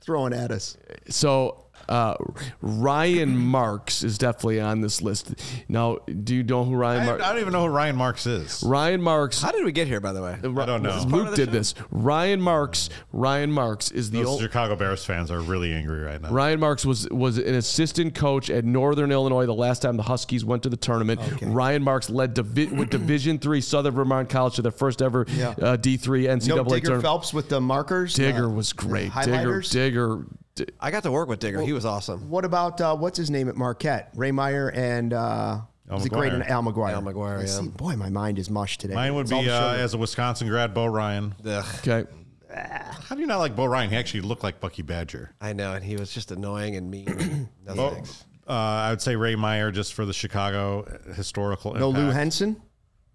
throwing 0.00 0.32
at 0.32 0.52
us. 0.52 0.78
So 1.08 1.65
Uh, 1.88 2.14
Ryan 2.60 3.36
Marks 3.36 4.02
is 4.02 4.18
definitely 4.18 4.60
on 4.60 4.80
this 4.80 5.02
list. 5.02 5.34
Now, 5.68 5.98
do 6.24 6.34
you 6.34 6.42
know 6.42 6.64
who 6.64 6.74
Ryan 6.74 7.02
I, 7.02 7.06
Marks? 7.06 7.22
I 7.24 7.32
don't 7.32 7.40
even 7.40 7.52
know 7.52 7.62
who 7.66 7.72
Ryan 7.72 7.96
Marks 7.96 8.26
is. 8.26 8.62
Ryan 8.66 9.02
Marks. 9.02 9.40
How 9.40 9.52
did 9.52 9.64
we 9.64 9.72
get 9.72 9.86
here, 9.86 10.00
by 10.00 10.12
the 10.12 10.22
way? 10.22 10.32
I 10.42 10.66
don't 10.66 10.82
know. 10.82 11.04
Luke 11.06 11.34
did 11.34 11.52
this. 11.52 11.74
Ryan 11.90 12.40
Marks. 12.40 12.88
Ryan 13.12 13.52
Marks 13.52 13.90
is 13.90 14.10
the 14.10 14.18
Those 14.18 14.26
old. 14.28 14.40
Chicago 14.40 14.76
Bears 14.76 15.04
fans 15.04 15.30
are 15.30 15.40
really 15.40 15.72
angry 15.72 16.00
right 16.00 16.20
now. 16.20 16.30
Ryan 16.30 16.60
Marks 16.60 16.84
was 16.84 17.08
was 17.10 17.38
an 17.38 17.54
assistant 17.54 18.14
coach 18.14 18.50
at 18.50 18.64
Northern 18.64 19.12
Illinois 19.12 19.46
the 19.46 19.54
last 19.54 19.82
time 19.82 19.96
the 19.96 20.02
Huskies 20.02 20.44
went 20.44 20.62
to 20.64 20.68
the 20.68 20.76
tournament. 20.76 21.20
Ryan 21.42 21.82
Marks 21.82 22.10
led 22.10 22.34
divi- 22.34 22.66
with 22.76 22.90
Division 22.90 23.38
three 23.38 23.60
Southern 23.60 23.94
Vermont 23.94 24.28
College 24.28 24.56
to 24.56 24.62
their 24.62 24.72
first 24.72 25.02
ever 25.02 25.26
Yeah. 25.30 25.54
uh, 25.62 25.76
D 25.76 25.96
three 25.96 26.24
NCAA 26.24 26.46
tournament. 26.46 26.48
No 26.48 26.64
Digger 26.74 26.86
tournament. 26.86 27.02
Phelps 27.02 27.32
with 27.34 27.48
the 27.48 27.60
markers. 27.60 28.14
Digger 28.14 28.46
uh, 28.46 28.50
was 28.50 28.72
great. 28.72 29.12
Digger, 29.14 29.32
highlighters? 29.32 29.70
Digger. 29.70 30.24
Di- 30.56 30.66
I 30.80 30.90
got 30.90 31.04
to 31.04 31.12
work 31.12 31.28
with 31.28 31.38
Digger. 31.38 31.60
he 31.62 31.72
was 31.72 31.84
awesome. 31.86 32.28
What 32.28 32.44
about 32.44 32.80
uh, 32.80 32.96
what's 32.96 33.16
his 33.16 33.30
name 33.30 33.48
at 33.48 33.56
Marquette? 33.56 34.10
Ray 34.14 34.32
Meyer 34.32 34.68
and 34.70 35.12
uh, 35.12 35.60
Al 35.90 35.98
is 35.98 36.08
great 36.08 36.32
in 36.32 36.42
Al 36.42 36.62
McGuire? 36.62 36.92
Al 36.92 37.02
McGuire, 37.02 37.38
I 37.38 37.40
yeah. 37.42 37.46
see- 37.46 37.68
boy, 37.68 37.94
my 37.96 38.08
mind 38.10 38.38
is 38.38 38.50
mush 38.50 38.76
today. 38.78 38.94
Mine 38.94 39.14
would 39.14 39.30
It's 39.30 39.30
be 39.30 39.48
uh, 39.48 39.74
as 39.74 39.94
a 39.94 39.98
Wisconsin 39.98 40.48
grad, 40.48 40.74
Bo 40.74 40.86
Ryan. 40.86 41.34
Ugh, 41.46 41.64
Okay. 41.86 42.10
How 42.58 43.14
do 43.14 43.20
you 43.20 43.26
not 43.26 43.38
like 43.38 43.54
Bo 43.54 43.66
Ryan? 43.66 43.90
He 43.90 43.96
actually 43.96 44.22
looked 44.22 44.42
like 44.42 44.60
Bucky 44.60 44.80
Badger. 44.82 45.30
I 45.40 45.52
know, 45.52 45.74
and 45.74 45.84
he 45.84 45.96
was 45.96 46.10
just 46.10 46.30
annoying 46.30 46.74
and 46.76 46.90
mean. 46.90 47.48
Nothing. 47.66 47.76
Bo, 47.76 48.02
uh, 48.48 48.52
I 48.52 48.90
would 48.90 49.02
say 49.02 49.14
Ray 49.16 49.34
Meyer 49.36 49.70
just 49.70 49.92
for 49.94 50.06
the 50.06 50.12
Chicago 50.14 50.86
historical. 51.14 51.74
no 51.74 51.90
Lou. 51.90 52.10
Henson. 52.10 52.62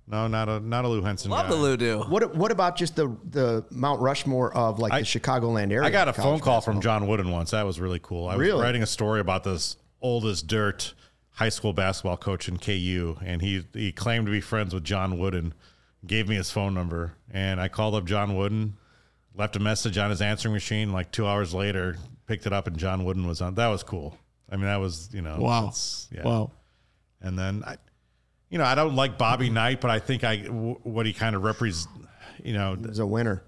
No, 0.08 0.28
not 0.28 0.50
a 0.50 0.60
not 0.60 0.84
a 0.84 0.88
Lou 0.88 1.02
Henson. 1.02 1.32
Love 1.32 1.46
guy. 1.46 1.50
the 1.56 1.56
Ludo. 1.62 2.04
What 2.06 2.36
what 2.36 2.52
about 2.52 2.76
just 2.76 2.96
the 2.96 3.16
the 3.30 3.66
Mount 3.72 4.02
Rushmore 4.02 4.54
of 4.56 4.80
like 4.80 4.92
I- 4.92 5.00
the 5.00 5.06
Chicagoland 5.06 5.72
area? 5.72 5.88
I 5.88 5.90
got 5.92 6.08
a 6.08 6.14
phone 6.14 6.40
call 6.40 6.56
basketball? 6.58 6.62
from 6.62 6.82
John 6.82 7.08
Wooden 7.08 7.32
once. 7.32 7.52
That 7.52 7.66
was 7.66 7.80
really 7.80 8.00
cool. 8.02 8.28
I 8.28 8.36
was 8.36 8.52
writing 8.52 8.84
a 8.84 8.88
story 8.88 9.20
about 9.22 9.44
this 9.44 9.78
old 10.02 10.26
as 10.26 10.42
dirt 10.42 10.94
high 11.36 11.50
school 11.50 11.72
basketball 11.72 12.18
coach 12.18 12.50
in 12.50 12.58
KU, 12.58 13.18
and 13.24 13.42
he 13.42 13.66
he 13.74 13.92
claimed 13.92 14.26
to 14.26 14.32
be 14.32 14.42
friends 14.42 14.74
with 14.74 14.84
John 14.84 15.18
Wooden. 15.18 15.54
Gave 16.06 16.28
me 16.28 16.36
his 16.36 16.50
phone 16.52 16.74
number, 16.74 17.14
and 17.32 17.62
I 17.62 17.68
called 17.68 17.94
up 17.96 18.06
John 18.06 18.36
Wooden, 18.36 18.76
left 19.36 19.56
a 19.56 19.60
message 19.60 19.98
on 20.00 20.10
his 20.10 20.20
answering 20.22 20.54
machine. 20.54 20.92
Like 20.92 21.12
two 21.12 21.28
hours 21.28 21.54
later, 21.54 21.96
picked 22.26 22.48
it 22.48 22.54
up, 22.54 22.66
and 22.68 22.76
John 22.76 23.06
Wooden 23.06 23.28
was 23.28 23.40
on. 23.40 23.54
That 23.54 23.68
was 23.68 23.84
cool. 23.84 24.18
I 24.50 24.56
mean, 24.56 24.66
that 24.66 24.78
was 24.80 25.10
you 25.14 25.22
know, 25.22 25.38
Wow. 25.40 25.72
yeah. 26.12 26.24
Wow. 26.24 26.52
And 27.22 27.38
then 27.38 27.64
I, 27.66 27.78
you 28.52 28.58
know, 28.60 28.66
I 28.66 28.76
don't 28.76 28.96
like 28.96 29.18
Bobby 29.18 29.50
Knight, 29.50 29.82
but 29.82 29.90
I 29.90 29.98
think 30.00 30.24
I 30.24 30.38
what 30.44 31.06
he 31.08 31.14
kind 31.14 31.36
of 31.36 31.44
represents, 31.44 31.88
you 32.44 32.54
know, 32.54 32.78
was 32.80 33.00
a 33.00 33.06
winner. 33.08 33.44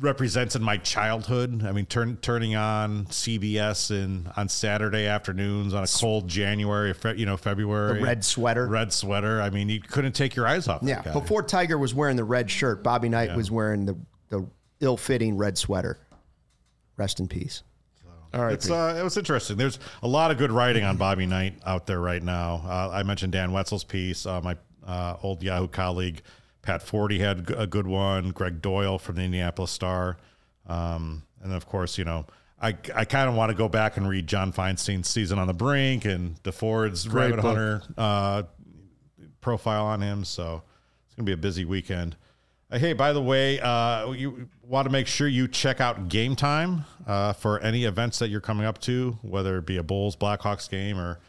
represents 0.00 0.56
in 0.56 0.62
my 0.62 0.78
childhood. 0.78 1.62
I 1.64 1.72
mean, 1.72 1.84
turn, 1.86 2.16
turning 2.16 2.56
on 2.56 3.04
CBS 3.06 3.90
in 3.90 4.28
on 4.36 4.48
Saturday 4.48 5.06
afternoons 5.06 5.74
on 5.74 5.84
a 5.84 5.86
cold 5.86 6.28
January, 6.28 6.94
you 7.14 7.26
know, 7.26 7.36
February. 7.36 7.98
The 7.98 8.04
red 8.04 8.24
sweater. 8.24 8.66
red 8.66 8.92
sweater. 8.92 9.42
I 9.42 9.50
mean, 9.50 9.68
you 9.68 9.80
couldn't 9.80 10.12
take 10.14 10.34
your 10.34 10.46
eyes 10.46 10.66
off. 10.66 10.80
that 10.80 10.88
Yeah, 10.88 11.02
guy. 11.02 11.12
before 11.12 11.42
Tiger 11.42 11.76
was 11.78 11.94
wearing 11.94 12.16
the 12.16 12.24
red 12.24 12.50
shirt, 12.50 12.82
Bobby 12.82 13.08
Knight 13.10 13.36
was 13.36 13.50
wearing 13.50 13.84
the 13.84 13.96
the 14.30 14.46
ill-fitting 14.80 15.36
red 15.36 15.58
sweater. 15.58 15.98
Rest 16.96 17.20
in 17.20 17.28
peace. 17.28 17.62
All 18.34 18.42
right. 18.44 18.54
It's 18.54 18.70
uh, 18.70 18.96
it 18.98 19.02
was 19.02 19.16
interesting. 19.16 19.56
There's 19.56 19.78
a 20.02 20.08
lot 20.08 20.30
of 20.30 20.38
good 20.38 20.52
writing 20.52 20.84
on 20.84 20.96
Bobby 20.96 21.26
Knight 21.26 21.54
out 21.66 21.86
there 21.86 22.00
right 22.00 22.22
now. 22.22 22.62
Uh, 22.64 22.90
I 22.92 23.02
mentioned 23.02 23.32
Dan 23.32 23.50
Wetzel's 23.50 23.84
piece. 23.84 24.24
Uh, 24.24 24.40
my 24.40 24.56
uh, 24.86 25.16
old 25.22 25.42
Yahoo 25.42 25.68
colleague 25.68 26.22
Pat 26.62 26.82
Forde 26.82 27.18
had 27.18 27.50
a 27.50 27.66
good 27.66 27.86
one. 27.86 28.30
Gregg 28.30 28.62
Doyel 28.62 29.00
from 29.00 29.16
the 29.16 29.22
Indianapolis 29.22 29.70
Star, 29.70 30.16
um, 30.66 31.24
and 31.42 31.50
then 31.50 31.56
of 31.56 31.66
course, 31.66 31.98
you 31.98 32.04
know, 32.04 32.24
I 32.60 32.68
I 32.94 33.04
kind 33.04 33.28
of 33.28 33.34
want 33.34 33.50
to 33.50 33.56
go 33.56 33.68
back 33.68 33.96
and 33.96 34.08
read 34.08 34.26
John 34.26 34.52
Feinstein's 34.52 35.08
Season 35.08 35.38
on 35.38 35.46
the 35.46 35.54
Brink 35.54 36.04
and 36.04 36.40
DeFord's 36.42 37.06
Great 37.06 37.30
Rabbit 37.30 37.42
book. 37.42 37.44
Hunter 37.44 37.82
uh, 37.98 38.42
profile 39.40 39.84
on 39.84 40.00
him. 40.00 40.24
So 40.24 40.62
it's 41.06 41.14
gonna 41.14 41.26
be 41.26 41.32
a 41.32 41.36
busy 41.36 41.64
weekend. 41.64 42.16
Uh, 42.72 42.78
hey, 42.78 42.94
by 42.94 43.12
the 43.12 43.20
way, 43.20 43.60
uh, 43.60 44.10
you 44.12 44.48
want 44.62 44.86
to 44.86 44.90
make 44.90 45.06
sure 45.06 45.28
you 45.28 45.46
check 45.46 45.80
out 45.80 46.08
Gametime 46.08 46.86
uh, 47.06 47.34
for 47.34 47.60
any 47.60 47.84
events 47.84 48.18
that 48.18 48.30
you're 48.30 48.40
coming 48.40 48.64
up 48.64 48.78
to, 48.80 49.18
whether 49.20 49.58
it 49.58 49.66
be 49.66 49.76
a 49.76 49.82
Bulls 49.82 50.16
Blackhawks 50.16 50.70
game 50.70 50.98
or 50.98 51.20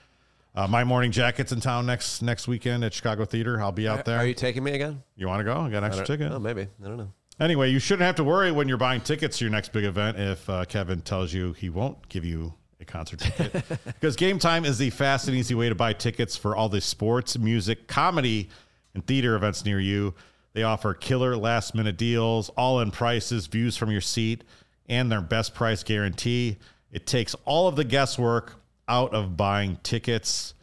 uh, 0.55 0.67
My 0.67 0.85
Morning 0.85 1.11
Jacket's 1.11 1.51
in 1.51 1.59
town 1.59 1.85
next 1.85 2.21
next 2.21 2.47
weekend 2.47 2.85
at 2.85 2.93
Chicago 2.93 3.25
Theater. 3.25 3.61
I'll 3.61 3.73
be 3.73 3.89
out 3.89 4.05
there. 4.05 4.19
Are 4.19 4.25
you 4.25 4.33
taking 4.33 4.63
me 4.63 4.71
again? 4.71 5.03
you 5.17 5.27
want 5.27 5.41
to 5.41 5.43
go? 5.43 5.59
I 5.59 5.69
got 5.69 5.79
an 5.79 5.85
extra 5.85 6.05
ticket. 6.05 6.31
Oh, 6.31 6.39
maybe. 6.39 6.61
I 6.81 6.87
don't 6.87 6.97
know. 6.97 7.11
Anyway, 7.41 7.71
you 7.71 7.79
shouldn't 7.79 8.05
have 8.05 8.15
to 8.15 8.23
worry 8.23 8.51
when 8.51 8.69
you're 8.69 8.77
buying 8.77 9.01
tickets 9.01 9.39
to 9.39 9.45
your 9.45 9.51
next 9.51 9.73
big 9.73 9.83
event 9.83 10.17
if 10.17 10.49
uh, 10.49 10.63
Kevin 10.63 11.01
tells 11.01 11.33
you 11.33 11.51
he 11.53 11.69
won't 11.69 12.07
give 12.07 12.23
you 12.23 12.53
a 12.79 12.85
concert 12.85 13.19
ticket. 13.19 13.65
because 13.85 14.15
Gametime 14.15 14.65
is 14.65 14.77
the 14.77 14.91
fast 14.91 15.27
and 15.27 15.35
easy 15.35 15.55
way 15.55 15.67
to 15.67 15.75
buy 15.75 15.91
tickets 15.91 16.37
for 16.37 16.55
all 16.55 16.69
the 16.69 16.79
sports, 16.79 17.37
music, 17.37 17.87
comedy, 17.87 18.49
and 18.93 19.05
theater 19.05 19.35
events 19.35 19.65
near 19.65 19.79
you. 19.79 20.13
They 20.53 20.63
offer 20.63 20.93
killer 20.93 21.35
last 21.35 21.75
minute 21.75 21.97
deals, 21.97 22.49
all 22.49 22.79
in 22.79 22.91
prices, 22.91 23.47
views 23.47 23.75
from 23.75 23.91
your 23.91 24.01
seat, 24.01 24.43
and 24.87 25.11
their 25.11 25.21
best 25.21 25.53
price 25.53 25.83
guarantee. 25.83 26.57
It 26.91 27.07
takes 27.07 27.35
all 27.45 27.67
of 27.67 27.75
the 27.75 27.83
guesswork 27.83 28.53
out 28.87 29.13
of 29.13 29.35
buying 29.35 29.77
tickets. 29.83 30.53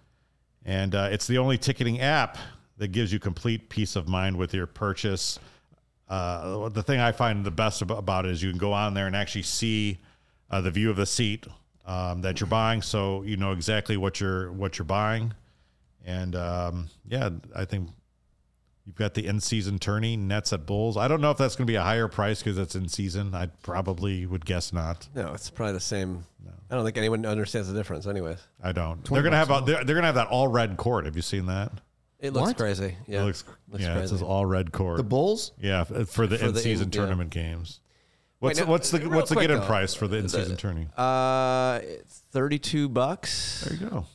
And 0.65 0.95
uh, 0.95 1.09
it's 1.11 1.27
the 1.27 1.39
only 1.39 1.59
ticketing 1.59 2.01
app 2.01 2.39
that 2.79 2.89
gives 2.89 3.13
you 3.13 3.19
complete 3.19 3.69
peace 3.69 3.97
of 3.97 4.09
mind 4.09 4.37
with 4.37 4.55
your 4.55 4.67
purchase. 4.67 5.39
Uh, 6.09 6.69
the 6.69 6.83
thing 6.83 7.01
I 7.01 7.13
find 7.13 7.45
the 7.45 7.51
best 7.51 7.83
about 7.83 8.27
it 8.27 8.33
is 8.33 8.43
you 8.43 8.51
can 8.51 8.59
go 8.59 8.73
on 8.73 8.95
there 8.95 9.07
and 9.07 9.17
actually 9.17 9.43
see 9.43 9.99
uh, 10.51 10.61
the 10.61 10.71
view 10.71 10.91
of 10.91 10.97
the 10.97 11.07
seat 11.07 11.47
um, 11.87 12.23
that 12.23 12.41
you're 12.41 12.49
buying, 12.49 12.83
so 12.83 13.23
you 13.23 13.37
know 13.37 13.53
exactly 13.53 13.97
what 13.97 14.21
you're 14.21 14.51
what 14.53 14.79
you're 14.79 14.85
buying. 14.85 15.33
And 16.05 16.35
um, 16.35 16.89
yeah, 17.09 17.31
I 17.55 17.65
think 17.65 17.91
you've 18.91 18.97
got 18.97 19.15
the 19.15 19.25
in 19.25 19.39
season 19.39 19.79
tourney 19.79 20.17
Nets 20.17 20.53
at 20.53 20.67
Bulls. 20.67 20.97
I 20.97 21.07
don't 21.07 21.21
know 21.21 21.31
if 21.31 21.39
that's 21.39 21.55
going 21.55 21.65
to 21.65 21.71
be 21.71 21.77
a 21.77 21.83
higher 21.83 22.09
price 22.09 22.43
because 22.43 22.59
it's 22.59 22.75
in 22.75 22.89
season. 22.89 23.37
I 23.37 23.47
probably 23.63 24.27
would 24.27 24.45
guess 24.45 24.73
not. 24.73 25.09
No, 25.15 25.33
it's 25.33 25.49
probably 25.49 25.75
the 25.75 25.81
same. 25.81 26.25
No. 26.45 26.51
I 26.71 26.75
don't 26.75 26.85
think 26.85 26.97
anyone 26.97 27.25
understands 27.25 27.69
the 27.69 27.75
difference, 27.75 28.09
anyways. 28.09 28.39
I 28.61 28.73
don't. 28.73 29.05
They're 29.05 29.23
gonna 29.23 29.37
have 29.37 29.51
a, 29.51 29.63
they're, 29.65 29.85
they're 29.85 29.95
gonna 29.95 30.09
have 30.09 30.17
that 30.17 30.27
all 30.27 30.49
red 30.49 30.77
court. 30.77 31.05
Have 31.05 31.15
you 31.15 31.23
seen 31.23 31.47
that? 31.47 31.71
It 32.19 32.33
looks 32.33 32.49
What? 32.49 32.57
crazy. 32.57 32.97
Yeah. 33.07 33.23
It 33.23 33.27
looks, 33.27 33.45
looks 33.71 33.85
yeah, 33.85 33.93
it 33.93 33.99
crazy. 33.99 34.09
says 34.09 34.23
all 34.23 34.45
red 34.45 34.73
court. 34.73 34.97
The 34.97 35.05
Bulls. 35.05 35.53
Yeah, 35.61 35.83
f- 35.83 36.09
for 36.09 36.27
the 36.27 36.37
For 36.37 36.51
the 36.51 36.59
in-season 36.59 36.89
in- 36.89 36.93
yeah. 36.93 36.99
tournament 37.01 37.31
games. 37.31 37.81
What's 38.41 38.59
Wait, 38.59 38.65
now, 38.67 38.71
what's 38.73 38.91
the 38.91 38.99
real 38.99 39.11
what's 39.11 39.29
the 39.29 39.37
quick, 39.37 39.45
get-in 39.49 39.61
though, 39.61 39.67
price 39.67 39.95
for 39.95 40.09
the 40.09 40.17
the- 40.17 40.23
in-season 40.25 40.57
tourney? 40.57 40.89
Uh, 40.97 41.79
thirty-two 42.33 42.89
bucks 42.89 43.65
There 43.69 43.79
you 43.79 43.87
go. 43.87 44.07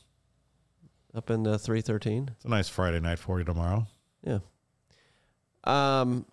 up 1.14 1.30
in 1.30 1.44
the 1.44 1.58
three 1.58 1.82
thirteen. 1.82 2.30
It's 2.36 2.44
a 2.46 2.50
nice 2.50 2.68
Friday 2.68 3.00
night 3.00 3.20
for 3.20 3.40
you 3.40 3.46
tomorrow. 3.46 3.88
Yeah. 4.24 4.40
Um, 5.66 6.26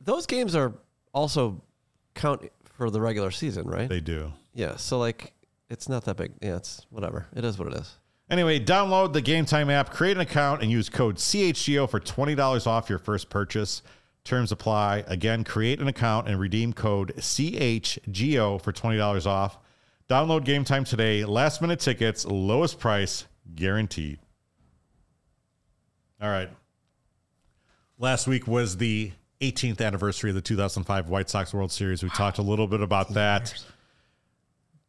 those 0.00 0.26
games 0.26 0.54
are 0.56 0.72
also 1.12 1.62
count 2.14 2.50
for 2.64 2.90
the 2.90 3.00
regular 3.00 3.30
season, 3.30 3.66
right? 3.66 3.88
They 3.88 4.00
do. 4.00 4.32
yeah. 4.54 4.76
So 4.76 4.98
like, 4.98 5.32
it's 5.70 5.88
not 5.88 6.04
that 6.04 6.16
big. 6.16 6.32
Yeah, 6.42 6.56
it's 6.56 6.86
whatever. 6.90 7.26
It 7.34 7.44
is 7.44 7.58
what 7.58 7.68
it 7.68 7.74
is. 7.74 7.96
Anyway, 8.30 8.58
download 8.58 9.12
the 9.12 9.22
Gametime 9.22 9.70
app, 9.70 9.90
create 9.90 10.16
an 10.16 10.20
account, 10.22 10.62
and 10.62 10.70
use 10.70 10.88
code 10.88 11.16
CHGO 11.16 11.88
for 11.88 12.00
twenty 12.00 12.34
dollars 12.34 12.66
off 12.66 12.88
your 12.88 12.98
first 12.98 13.30
purchase. 13.30 13.82
Terms 14.24 14.52
apply. 14.52 15.04
Again, 15.08 15.44
create 15.44 15.80
an 15.80 15.88
account 15.88 16.28
and 16.28 16.38
redeem 16.38 16.72
code 16.72 17.12
CHGO 17.16 18.60
for 18.62 18.72
twenty 18.72 18.96
dollars 18.96 19.26
off. 19.26 19.58
Download 20.08 20.44
Gametime 20.44 20.86
today. 20.88 21.24
Last 21.24 21.60
minute 21.62 21.80
tickets, 21.80 22.24
lowest 22.24 22.78
price 22.78 23.26
guaranteed. 23.54 24.18
All 26.20 26.28
right. 26.28 26.50
Last 28.02 28.26
week 28.26 28.48
was 28.48 28.78
the 28.78 29.12
18th 29.42 29.80
anniversary 29.80 30.30
of 30.30 30.34
the 30.34 30.42
2005 30.42 31.08
White 31.08 31.30
Sox 31.30 31.54
World 31.54 31.70
Series. 31.70 32.02
We 32.02 32.08
talked 32.08 32.38
a 32.38 32.42
little 32.42 32.66
bit 32.66 32.80
about 32.80 33.14
that. 33.14 33.54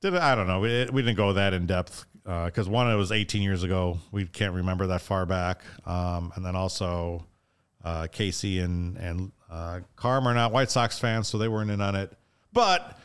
Did 0.02 0.16
I 0.16 0.34
don't 0.34 0.48
know. 0.48 0.62
We, 0.62 0.90
we 0.92 1.04
didn't 1.04 1.18
go 1.18 1.34
that 1.34 1.54
in 1.54 1.68
depth 1.68 2.06
because 2.24 2.68
one, 2.68 2.90
it 2.90 2.96
was 2.96 3.12
18 3.12 3.44
years 3.44 3.62
ago. 3.62 4.00
We 4.12 4.26
can't 4.26 4.56
remember 4.56 4.88
that 4.88 5.02
far 5.02 5.28
back. 5.28 5.62
Um, 5.86 6.34
and 6.36 6.44
then 6.44 6.56
also, 6.56 7.24
uh, 7.84 8.08
Casey 8.12 8.62
and 8.62 8.98
and 8.98 9.32
uh, 9.48 9.82
Carm 9.96 10.28
are 10.28 10.34
not 10.34 10.52
White 10.52 10.72
Sox 10.72 10.98
fans, 10.98 11.28
so 11.28 11.38
they 11.38 11.48
weren't 11.48 11.70
in 11.70 11.82
on 11.82 11.94
it. 11.94 12.12
But 12.52 12.98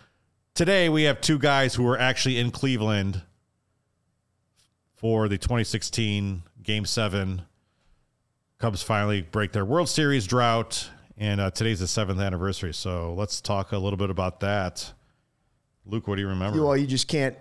today 0.55 0.89
we 0.89 1.03
have 1.03 1.21
two 1.21 1.39
guys 1.39 1.75
who 1.75 1.83
were 1.83 1.99
actually 1.99 2.39
in 2.39 2.51
Cleveland 2.51 3.21
for 4.97 5.29
the 5.29 5.37
2016 5.37 6.45
Game 6.63 6.87
Seven. 6.87 7.43
Cubs 8.59 8.83
finally 8.83 9.23
break 9.23 9.53
their 9.53 9.65
World 9.65 9.89
Series 9.89 10.27
drought, 10.27 10.91
and 11.17 11.41
uh, 11.41 11.51
today's 11.51 11.79
the 11.79 11.87
seventh 11.87 12.19
anniversary. 12.19 12.75
So 12.75 13.15
let's 13.15 13.41
talk 13.41 13.71
a 13.71 13.79
little 13.79 13.97
bit 13.97 14.11
about 14.11 14.41
that. 14.41 14.93
Luke, 15.87 16.09
what 16.09 16.17
do 16.17 16.23
you 16.23 16.29
remember? 16.29 16.63
Well, 16.65 16.77
you 16.77 16.87
just 16.87 17.07
can't. 17.07 17.37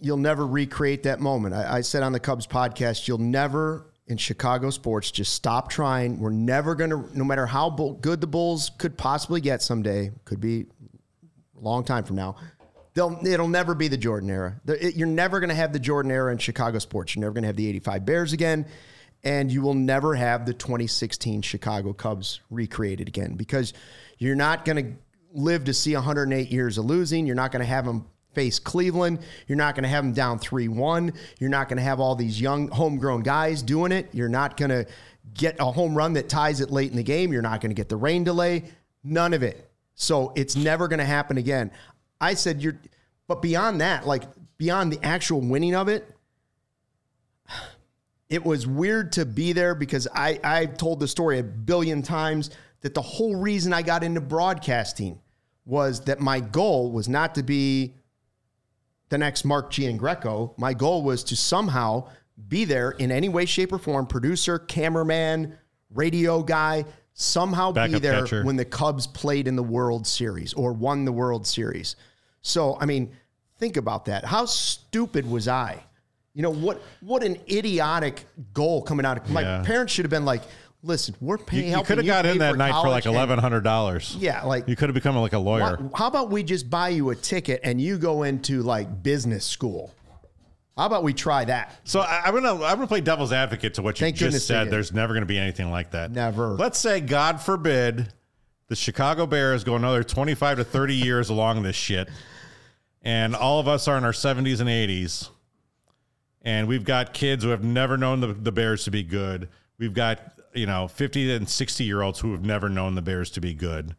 You'll 0.00 0.16
never 0.18 0.46
recreate 0.46 1.02
that 1.02 1.20
moment. 1.20 1.54
I, 1.54 1.78
I 1.78 1.80
said 1.80 2.02
on 2.04 2.12
the 2.12 2.20
Cubs 2.20 2.46
podcast, 2.46 3.08
you'll 3.08 3.18
never 3.18 3.86
in 4.06 4.16
Chicago 4.16 4.70
sports 4.70 5.10
just 5.10 5.34
stop 5.34 5.68
trying. 5.68 6.18
We're 6.20 6.30
never 6.30 6.74
going 6.76 6.90
to, 6.90 7.06
no 7.16 7.24
matter 7.24 7.46
how 7.46 7.68
bull, 7.70 7.94
good 7.94 8.20
the 8.20 8.26
Bulls 8.26 8.70
could 8.78 8.96
possibly 8.96 9.40
get 9.40 9.62
someday, 9.62 10.12
could 10.24 10.40
be 10.40 10.66
a 11.56 11.60
long 11.60 11.84
time 11.84 12.04
from 12.04 12.16
now. 12.16 12.36
They'll, 12.94 13.18
it'll 13.26 13.48
never 13.48 13.74
be 13.74 13.88
the 13.88 13.96
Jordan 13.96 14.30
era. 14.30 14.60
It- 14.66 14.96
you're 14.96 15.06
never 15.08 15.40
going 15.40 15.48
to 15.50 15.54
have 15.56 15.72
the 15.72 15.78
Jordan 15.78 16.10
era 16.12 16.30
in 16.30 16.38
Chicago 16.38 16.78
sports. 16.78 17.14
You're 17.16 17.20
never 17.22 17.32
going 17.32 17.42
to 17.42 17.48
have 17.48 17.56
the 17.56 17.66
85 17.68 18.04
Bears 18.04 18.32
again. 18.32 18.66
And 19.24 19.52
you 19.52 19.62
will 19.62 19.74
never 19.74 20.14
have 20.14 20.46
the 20.46 20.54
2016 20.54 21.42
Chicago 21.42 21.92
Cubs 21.92 22.40
recreated 22.50 23.06
again 23.06 23.34
because 23.34 23.72
you're 24.18 24.34
not 24.34 24.64
going 24.64 24.84
to 24.84 24.92
live 25.32 25.64
to 25.64 25.74
see 25.74 25.94
108 25.94 26.50
years 26.50 26.78
of 26.78 26.84
losing. 26.84 27.26
You're 27.26 27.36
not 27.36 27.52
going 27.52 27.60
to 27.60 27.66
have 27.66 27.84
them 27.84 28.06
face 28.34 28.58
Cleveland. 28.58 29.20
You're 29.46 29.58
not 29.58 29.74
going 29.74 29.84
to 29.84 29.88
have 29.88 30.04
them 30.04 30.12
down 30.12 30.38
3 30.38 30.68
1. 30.68 31.12
You're 31.38 31.50
not 31.50 31.68
going 31.68 31.76
to 31.76 31.82
have 31.82 32.00
all 32.00 32.14
these 32.14 32.40
young 32.40 32.68
homegrown 32.68 33.22
guys 33.22 33.62
doing 33.62 33.92
it. 33.92 34.08
You're 34.12 34.28
not 34.28 34.56
going 34.56 34.70
to 34.70 34.86
get 35.34 35.56
a 35.60 35.64
home 35.64 35.94
run 35.94 36.14
that 36.14 36.28
ties 36.28 36.60
it 36.60 36.70
late 36.70 36.90
in 36.90 36.96
the 36.96 37.02
game. 37.02 37.32
You're 37.32 37.42
not 37.42 37.60
going 37.60 37.70
to 37.70 37.74
get 37.74 37.88
the 37.88 37.96
rain 37.96 38.24
delay. 38.24 38.64
None 39.04 39.34
of 39.34 39.42
it. 39.42 39.70
So 39.94 40.32
it's 40.34 40.56
never 40.56 40.88
going 40.88 40.98
to 40.98 41.04
happen 41.04 41.38
again. 41.38 41.70
I 42.20 42.34
said 42.34 42.62
you're, 42.62 42.78
but 43.26 43.42
beyond 43.42 43.80
that, 43.80 44.06
like 44.06 44.24
beyond 44.58 44.92
the 44.92 45.00
actual 45.02 45.40
winning 45.40 45.74
of 45.74 45.88
it, 45.88 46.08
it 48.32 48.42
was 48.42 48.66
weird 48.66 49.12
to 49.12 49.26
be 49.26 49.52
there 49.52 49.74
because 49.74 50.08
I 50.14 50.40
I've 50.42 50.78
told 50.78 51.00
the 51.00 51.06
story 51.06 51.38
a 51.38 51.42
billion 51.42 52.00
times 52.02 52.50
that 52.80 52.94
the 52.94 53.02
whole 53.02 53.36
reason 53.36 53.74
I 53.74 53.82
got 53.82 54.02
into 54.02 54.22
broadcasting 54.22 55.20
was 55.66 56.00
that 56.06 56.18
my 56.18 56.40
goal 56.40 56.90
was 56.90 57.08
not 57.08 57.34
to 57.34 57.42
be 57.42 57.94
the 59.10 59.18
next 59.18 59.44
Mark 59.44 59.70
Giangreco. 59.70 60.58
My 60.58 60.72
goal 60.72 61.02
was 61.02 61.22
to 61.24 61.36
somehow 61.36 62.08
be 62.48 62.64
there 62.64 62.92
in 62.92 63.12
any 63.12 63.28
way, 63.28 63.44
shape, 63.44 63.70
or 63.70 63.78
form, 63.78 64.06
producer, 64.06 64.58
cameraman, 64.58 65.58
radio 65.94 66.42
guy, 66.42 66.86
somehow 67.12 67.70
be 67.70 67.98
there 67.98 68.22
catcher. 68.22 68.44
when 68.44 68.56
the 68.56 68.64
Cubs 68.64 69.06
played 69.06 69.46
in 69.46 69.56
the 69.56 69.62
World 69.62 70.06
Series 70.06 70.54
or 70.54 70.72
won 70.72 71.04
the 71.04 71.12
World 71.12 71.46
Series. 71.46 71.96
So, 72.40 72.78
I 72.80 72.86
mean, 72.86 73.14
think 73.58 73.76
about 73.76 74.06
that. 74.06 74.24
How 74.24 74.46
stupid 74.46 75.30
was 75.30 75.46
I? 75.46 75.84
You 76.34 76.42
know 76.42 76.50
what? 76.50 76.80
What 77.00 77.22
an 77.22 77.36
idiotic 77.50 78.24
goal 78.54 78.82
coming 78.82 79.04
out. 79.04 79.18
of 79.18 79.30
My 79.30 79.42
Yeah. 79.42 79.62
parents 79.64 79.92
should 79.92 80.04
have 80.06 80.10
been 80.10 80.24
like, 80.24 80.42
"Listen, 80.82 81.14
we're 81.20 81.36
paying." 81.38 81.66
you 81.66 81.70
helping 81.72 81.86
could 81.88 81.98
have 81.98 82.06
got 82.06 82.24
in 82.26 82.38
that 82.38 82.52
for 82.52 82.56
night 82.56 82.80
for 82.80 82.88
like 82.88 83.04
eleven 83.06 83.38
hundred 83.38 83.64
dollars. 83.64 84.16
Yeah, 84.18 84.42
like 84.44 84.66
You 84.66 84.74
could 84.76 84.88
have 84.88 84.94
become 84.94 85.14
like 85.16 85.34
a 85.34 85.38
lawyer. 85.38 85.76
why- 85.76 85.98
how 85.98 86.06
about 86.06 86.30
we 86.30 86.42
just 86.42 86.70
buy 86.70 86.88
you 86.88 87.10
a 87.10 87.14
ticket 87.16 87.60
and 87.62 87.80
you 87.80 87.98
go 87.98 88.22
into 88.22 88.62
like 88.62 89.02
business 89.02 89.44
school? 89.44 89.92
How 90.78 90.86
about 90.86 91.02
we 91.02 91.12
try 91.12 91.44
that? 91.44 91.76
So 91.84 92.00
I, 92.00 92.22
I'm 92.24 92.32
gonna 92.32 92.54
I'm 92.54 92.76
gonna 92.76 92.86
play 92.86 93.02
devil's 93.02 93.32
advocate 93.34 93.74
to 93.74 93.82
what 93.82 94.00
you 94.00 94.06
Thank 94.06 94.16
just 94.16 94.46
said. 94.46 94.70
There's 94.70 94.90
never 94.90 95.12
gonna 95.12 95.26
be 95.26 95.38
anything 95.38 95.70
like 95.70 95.90
that. 95.90 96.12
Never. 96.12 96.48
Let's 96.54 96.78
say, 96.78 97.00
God 97.02 97.42
forbid, 97.42 98.10
the 98.68 98.74
Chicago 98.76 99.26
Bears 99.26 99.64
go 99.64 99.76
another 99.76 100.02
25 100.02 100.56
to 100.56 100.64
30 100.64 100.94
years 100.94 101.28
along 101.28 101.62
this 101.62 101.76
shit, 101.76 102.08
and 103.02 103.36
all 103.36 103.60
of 103.60 103.68
us 103.68 103.86
are 103.86 103.98
in 103.98 104.04
our 104.04 104.12
70s 104.12 104.60
and 104.60 104.70
80s, 104.70 105.28
and 106.42 106.66
we've 106.68 106.84
got 106.84 107.12
kids 107.14 107.44
who 107.44 107.50
have 107.50 107.64
never 107.64 107.96
known 107.96 108.20
the, 108.20 108.28
the 108.28 108.52
Bears 108.52 108.84
to 108.84 108.90
be 108.90 109.02
good. 109.02 109.48
We've 109.78 109.94
got 109.94 110.20
you 110.54 110.66
know 110.66 110.88
50 110.88 111.32
and 111.32 111.48
60 111.48 111.84
year 111.84 112.02
olds 112.02 112.20
who 112.20 112.32
have 112.32 112.44
never 112.44 112.68
known 112.68 112.94
the 112.94 113.02
Bears 113.02 113.30
to 113.32 113.40
be 113.40 113.54
good. 113.54 113.96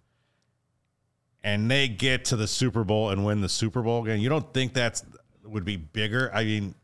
And 1.44 1.70
they 1.70 1.89
get 1.89 2.26
to 2.26 2.38
the 2.38 2.48
Super 2.48 2.84
Bowl 2.86 3.10
and 3.10 3.26
win 3.26 3.41
the 3.41 3.50
Super 3.50 3.82
Bowl 3.82 4.04
again. 4.04 4.22
You 4.22 4.30
don't 4.30 4.54
think 4.54 4.74
that's 4.74 5.04
would 5.44 5.66
be 5.66 5.76
bigger? 5.76 6.32
I 6.34 6.46
mean, 6.46 6.76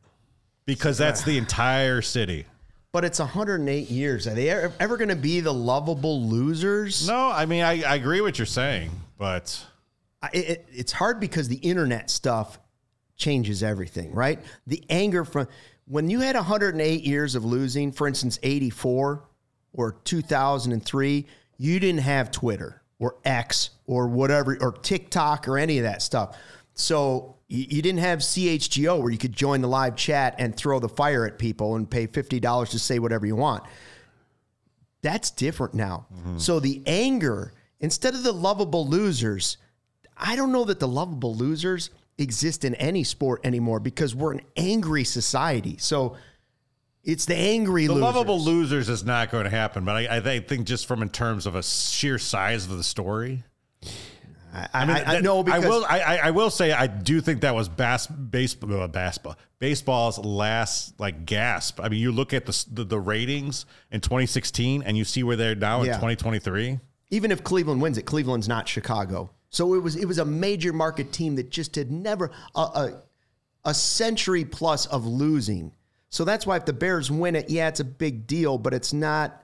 because 0.65 0.97
that's 0.97 1.23
the 1.23 1.37
entire 1.37 2.01
city. 2.01 2.45
But 2.91 3.05
it's 3.05 3.19
108 3.19 3.89
years. 3.89 4.27
Are 4.27 4.33
they 4.33 4.49
ever, 4.49 4.97
going 4.97 5.09
to 5.09 5.15
be 5.15 5.39
the 5.41 5.53
lovable 5.53 6.23
losers? 6.27 7.07
No, 7.07 7.29
I 7.29 7.45
mean 7.45 7.63
I, 7.63 7.83
I 7.83 7.95
agree 7.95 8.19
what 8.21 8.37
you're 8.39 8.45
saying, 8.45 8.91
but 9.17 9.65
I- 10.21 10.29
it, 10.33 10.67
it's 10.71 10.91
hard 10.91 11.19
because 11.19 11.47
the 11.47 11.57
internet 11.57 12.09
stuff 12.09 12.59
changes 13.19 13.61
everything, 13.61 14.11
right? 14.13 14.39
The 14.65 14.83
anger 14.89 15.23
from 15.23 15.47
when 15.85 16.09
you 16.09 16.21
had 16.21 16.35
108 16.35 17.03
years 17.03 17.35
of 17.35 17.45
losing, 17.45 17.91
for 17.91 18.07
instance, 18.07 18.39
84 18.41 19.23
or 19.73 19.91
2003, 20.03 21.25
you 21.57 21.79
didn't 21.79 22.01
have 22.01 22.31
Twitter 22.31 22.81
or 22.97 23.15
X 23.25 23.71
or 23.85 24.07
whatever, 24.07 24.57
or 24.61 24.71
TikTok 24.71 25.47
or 25.47 25.57
any 25.57 25.77
of 25.77 25.83
that 25.83 26.01
stuff. 26.01 26.37
So 26.73 27.37
you, 27.47 27.81
didn't 27.81 27.99
have 27.99 28.19
CHGO 28.19 29.01
where 29.01 29.11
you 29.11 29.17
could 29.17 29.33
join 29.33 29.61
the 29.61 29.67
live 29.67 29.95
chat 29.95 30.35
and 30.37 30.55
throw 30.55 30.79
the 30.79 30.89
fire 30.89 31.25
at 31.25 31.37
people 31.37 31.75
and 31.75 31.89
pay 31.89 32.07
$50 32.07 32.69
to 32.69 32.79
say 32.79 32.99
whatever 32.99 33.25
you 33.25 33.35
want. 33.35 33.63
That's 35.01 35.31
different 35.31 35.73
now. 35.73 36.05
Mm-hmm. 36.13 36.37
So 36.37 36.59
the 36.59 36.83
anger, 36.85 37.53
instead 37.79 38.13
of 38.13 38.23
the 38.23 38.31
lovable 38.31 38.87
losers, 38.87 39.57
I 40.15 40.35
don't 40.35 40.51
know 40.51 40.65
that 40.65 40.79
the 40.79 40.87
lovable 40.87 41.35
losers 41.35 41.89
exist 42.19 42.63
in 42.65 42.75
any 42.75 43.03
sport 43.03 43.41
anymore 43.43 43.79
because 43.79 44.13
we're 44.13 44.33
an 44.33 44.41
angry 44.57 45.03
society. 45.03 45.77
So 45.79 46.17
it's 47.03 47.25
the 47.25 47.35
angry 47.35 47.87
the 47.87 47.93
losers. 47.93 48.03
lovable 48.03 48.39
losers 48.41 48.89
is 48.89 49.03
not 49.05 49.31
going 49.31 49.45
to 49.45 49.49
happen. 49.49 49.85
But 49.85 49.95
I, 49.95 50.17
I 50.17 50.39
think- 50.41 50.67
just 50.67 50.85
from 50.85 51.01
in 51.01 51.09
terms 51.09 51.45
of 51.45 51.55
a 51.55 51.63
sheer 51.63 52.19
size 52.19 52.65
of 52.65 52.77
the 52.77 52.83
story, 52.83 53.43
I, 54.53 54.67
I 54.73 54.85
mean, 54.85 54.95
I, 54.97 55.17
I 55.17 55.21
know 55.21 55.43
because 55.43 55.63
I 55.63 55.67
will. 55.67 55.85
I, 55.87 56.17
I- 56.23 56.31
will 56.31 56.49
say 56.49 56.71
I 56.71 56.87
do 56.87 57.21
think 57.21 57.41
that 57.41 57.53
was 57.55 57.69
bas- 57.69 58.07
baseball, 58.07 58.81
uh, 58.81 58.87
baseball, 58.87 59.35
baseball's 59.59 60.17
last 60.17 60.99
like 60.99 61.25
gasp. 61.25 61.79
I 61.79 61.87
mean, 61.87 61.99
you 61.99 62.11
look 62.11 62.33
at 62.33 62.45
the, 62.47 62.65
the 62.71 62.83
the 62.83 62.99
ratings 62.99 63.65
in 63.91 64.01
2016, 64.01 64.81
and 64.83 64.97
you 64.97 65.05
see 65.05 65.21
where 65.23 65.35
they're 65.35 65.53
now 65.55 65.81
in 65.81 65.87
2023. 65.87 66.79
even 67.11 67.31
if 67.31 67.43
Cleveland 67.43 67.79
wins 67.81 67.97
it, 67.99 68.03
Cleveland's 68.07 68.47
not 68.47 68.67
Chicago. 68.67 69.29
So 69.49 69.73
it 69.73 69.79
was 69.79 69.95
it 69.95 70.05
was 70.05 70.19
a 70.19 70.25
major 70.25 70.73
market 70.73 71.11
team 71.11 71.35
that 71.35 71.49
just 71.49 71.75
had 71.75 71.91
never 71.91 72.31
a, 72.55 72.59
a, 72.59 73.03
a 73.65 73.73
century 73.73 74.45
plus 74.45 74.85
of 74.85 75.05
losing. 75.05 75.71
So 76.09 76.23
that's 76.23 76.45
why 76.45 76.57
if 76.57 76.65
the 76.65 76.73
Bears 76.73 77.11
win 77.11 77.35
it, 77.35 77.49
yeah, 77.49 77.67
it's 77.67 77.79
a 77.79 77.85
big 77.85 78.27
deal, 78.27 78.57
but 78.57 78.73
it's 78.73 78.93
not. 78.93 79.43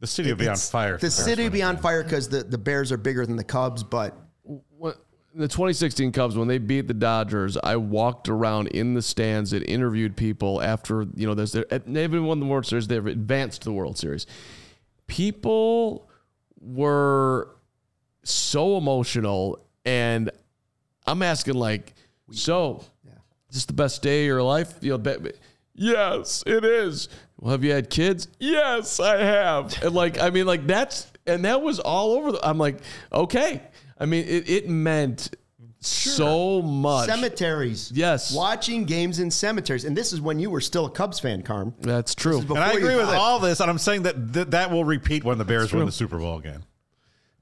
The 0.00 0.06
city 0.06 0.30
will 0.30 0.38
be 0.38 0.48
on 0.48 0.56
fire. 0.56 0.94
if 0.94 1.00
The 1.02 1.10
city 1.10 1.42
will 1.44 1.50
be 1.50 1.62
on 1.62 1.76
fire 1.76 2.02
because 2.02 2.28
the, 2.30 2.42
the 2.42 2.56
Bears 2.56 2.90
are 2.90 2.96
bigger 2.96 3.26
than 3.26 3.36
the 3.36 3.44
Cubs, 3.44 3.82
but 3.82 4.16
When- 4.44 4.94
the 5.34 5.46
2016 5.46 6.10
Cubs 6.10 6.36
when 6.36 6.48
they 6.48 6.58
beat 6.58 6.88
the 6.88 6.94
Dodgers, 6.94 7.56
I 7.62 7.76
walked 7.76 8.28
around 8.28 8.68
in 8.68 8.94
the 8.94 9.02
stands 9.02 9.52
and 9.52 9.62
interviewed 9.64 10.16
people 10.16 10.60
after 10.60 11.06
you 11.14 11.26
know 11.26 11.34
there's 11.34 11.52
they 11.52 12.02
haven't 12.02 12.24
won 12.24 12.40
the 12.40 12.46
World 12.46 12.66
Series, 12.66 12.88
they've 12.88 13.06
advanced 13.06 13.62
to 13.62 13.68
the 13.68 13.72
World 13.72 13.96
Series. 13.96 14.26
People 15.06 16.08
were 16.60 17.56
so 18.22 18.76
emotional, 18.76 19.64
and 19.84 20.30
I'm 21.06 21.22
asking 21.22 21.54
like, 21.54 21.94
so 22.32 22.84
is 23.48 23.56
this 23.56 23.64
the 23.66 23.72
best 23.72 24.02
day 24.02 24.22
of 24.22 24.26
your 24.26 24.42
life? 24.42 24.74
You 24.80 24.92
know, 24.92 24.98
be- 24.98 25.32
yes, 25.74 26.44
it 26.46 26.64
is. 26.64 27.08
Well, 27.38 27.52
have 27.52 27.64
you 27.64 27.72
had 27.72 27.90
kids? 27.90 28.28
Yes, 28.38 29.00
I 29.00 29.16
have. 29.18 29.82
And 29.82 29.94
like, 29.94 30.20
I 30.20 30.30
mean, 30.30 30.46
like 30.46 30.66
that's 30.66 31.10
and 31.26 31.44
that 31.44 31.62
was 31.62 31.80
all 31.80 32.12
over. 32.12 32.32
The, 32.32 32.46
I'm 32.46 32.58
like, 32.58 32.78
okay. 33.12 33.62
I 33.98 34.06
mean, 34.06 34.24
it, 34.26 34.48
it 34.48 34.68
meant 34.68 35.34
so 35.80 36.62
much. 36.62 37.06
cemeteries. 37.06 37.90
Yes. 37.94 38.34
Watching 38.34 38.84
games 38.84 39.18
in 39.18 39.30
cemeteries. 39.30 39.84
And 39.84 39.96
this 39.96 40.12
is 40.12 40.20
when 40.20 40.38
you 40.38 40.50
were 40.50 40.60
still 40.60 40.86
a 40.86 40.90
Cubs 40.90 41.18
fan, 41.18 41.42
Carm. 41.42 41.74
That's 41.80 42.14
true. 42.14 42.40
And 42.40 42.58
I 42.58 42.72
agree 42.72 42.96
with 42.96 43.06
got- 43.06 43.16
all 43.16 43.38
this, 43.38 43.60
and 43.60 43.70
I'm 43.70 43.78
saying 43.78 44.02
that 44.02 44.32
th- 44.32 44.48
that 44.48 44.70
will 44.70 44.84
repeat 44.84 45.24
when 45.24 45.38
the 45.38 45.44
Bears 45.44 45.72
win 45.72 45.86
the 45.86 45.92
Super 45.92 46.18
Bowl 46.18 46.38
again. 46.38 46.64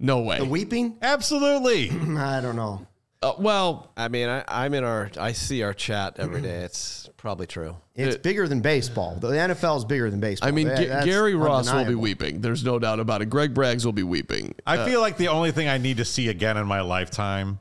No 0.00 0.20
way. 0.20 0.38
The 0.38 0.44
weeping? 0.44 0.96
Absolutely. 1.02 1.90
I 2.18 2.40
don't 2.40 2.56
know. 2.56 2.86
Uh, 3.20 3.32
well, 3.38 3.90
I 3.96 4.06
mean, 4.06 4.28
I, 4.28 4.44
I'm 4.46 4.74
in 4.74 4.84
our. 4.84 5.10
I 5.18 5.32
see 5.32 5.64
our 5.64 5.74
chat 5.74 6.20
every 6.20 6.40
day. 6.40 6.60
It's 6.62 7.10
probably 7.16 7.48
true. 7.48 7.74
It's 7.96 8.16
bigger 8.16 8.46
than 8.46 8.60
baseball. 8.60 9.16
The 9.16 9.26
NFL 9.30 9.78
is 9.78 9.84
bigger 9.84 10.08
than 10.08 10.20
baseball. 10.20 10.48
I 10.48 10.52
mean, 10.52 10.68
That- 10.68 10.78
G- 10.78 10.84
that's 10.86 11.04
Gary 11.04 11.34
Ross 11.34 11.66
will 11.66 11.72
be 11.72 11.78
undeniable. 11.78 12.02
weeping. 12.02 12.40
There's 12.42 12.62
no 12.64 12.78
doubt 12.78 13.00
about 13.00 13.20
it. 13.20 13.26
Greg 13.26 13.54
Braggs 13.54 13.84
will 13.84 13.92
be 13.92 14.04
weeping. 14.04 14.54
I 14.64 14.84
feel 14.86 15.00
like 15.00 15.16
the 15.16 15.28
only 15.28 15.50
thing 15.50 15.66
I 15.66 15.78
need 15.78 15.96
to 15.96 16.04
see 16.04 16.28
again 16.28 16.56
in 16.56 16.66
my 16.68 16.80
lifetime 16.80 17.58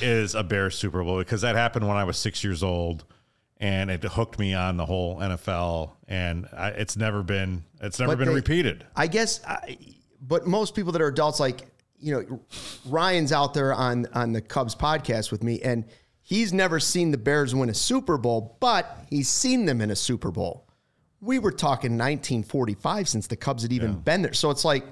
is 0.00 0.34
a 0.34 0.42
Bears 0.42 0.74
Super 0.78 1.04
Bowl 1.04 1.18
because 1.18 1.42
that 1.42 1.54
happened 1.54 1.86
when 1.86 1.98
I 1.98 2.04
was 2.04 2.16
six 2.16 2.42
years 2.42 2.62
old, 2.62 3.04
and 3.58 3.90
it 3.90 4.02
hooked 4.04 4.38
me 4.38 4.54
on 4.54 4.78
the 4.78 4.86
whole 4.86 5.18
NFL, 5.18 5.90
and 6.08 6.48
I, 6.56 6.68
it's 6.68 6.96
never 6.96 7.22
been 7.22 7.64
it's 7.82 7.98
never 8.00 8.12
But 8.12 8.20
been 8.20 8.28
they- 8.28 8.34
repeated. 8.36 8.86
I 8.96 9.06
guess, 9.06 9.44
I, 9.46 9.76
but 10.26 10.46
most 10.46 10.74
people 10.74 10.92
that 10.92 11.02
are 11.02 11.08
adults, 11.08 11.40
like 11.40 11.60
you 11.98 12.14
know, 12.14 12.40
Ryan's 12.86 13.32
out 13.32 13.54
there 13.54 13.72
on 13.72 14.06
on 14.14 14.32
the 14.32 14.40
Cubs 14.40 14.74
podcast 14.74 15.30
with 15.30 15.42
me, 15.42 15.60
and 15.62 15.84
he's 16.22 16.52
never 16.52 16.80
seen 16.80 17.10
the 17.10 17.18
Bears 17.18 17.54
win 17.54 17.68
a 17.68 17.74
Super 17.74 18.18
Bowl, 18.18 18.56
but 18.60 19.06
he's 19.10 19.28
seen 19.28 19.66
them 19.66 19.80
in 19.80 19.90
a 19.90 19.96
Super 19.96 20.30
Bowl. 20.30 20.66
We 21.20 21.38
were 21.38 21.52
talking 21.52 21.92
1945 21.92 23.08
since 23.08 23.26
the 23.26 23.36
Cubs 23.36 23.62
had 23.62 23.72
even 23.72 23.94
been 24.00 24.22
there, 24.22 24.34
so 24.34 24.50
it's 24.50 24.64
like 24.64 24.84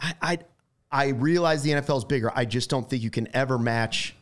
I, 0.00 0.14
I 0.22 0.38
I 0.92 1.08
realize 1.08 1.62
the 1.62 1.70
NFL 1.70 1.98
is 1.98 2.04
bigger. 2.04 2.30
I 2.34 2.44
just 2.44 2.70
don't 2.70 2.88
think 2.88 3.02
you 3.02 3.10
can 3.10 3.28
ever 3.34 3.58
match. 3.58 4.14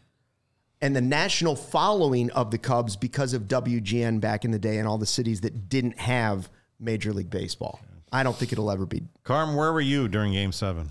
And 0.80 0.96
the 0.96 1.02
national 1.02 1.54
following 1.54 2.30
of 2.32 2.50
the 2.50 2.58
Cubs 2.58 2.96
because 2.96 3.34
of 3.34 3.42
WGN 3.42 4.20
back 4.20 4.44
in 4.44 4.50
the 4.50 4.58
day 4.58 4.78
and 4.78 4.88
all 4.88 4.98
the 4.98 5.06
cities 5.06 5.42
that 5.42 5.68
didn't 5.68 5.98
have 5.98 6.48
Major 6.80 7.12
League 7.12 7.30
Baseball. 7.30 7.78
I 8.10 8.22
don't 8.22 8.36
think 8.36 8.52
it'll 8.52 8.70
ever 8.70 8.84
be. 8.84 9.02
Carm, 9.22 9.54
where 9.54 9.72
were 9.72 9.80
you 9.80 10.08
during 10.08 10.32
Game 10.32 10.50
Seven? 10.50 10.90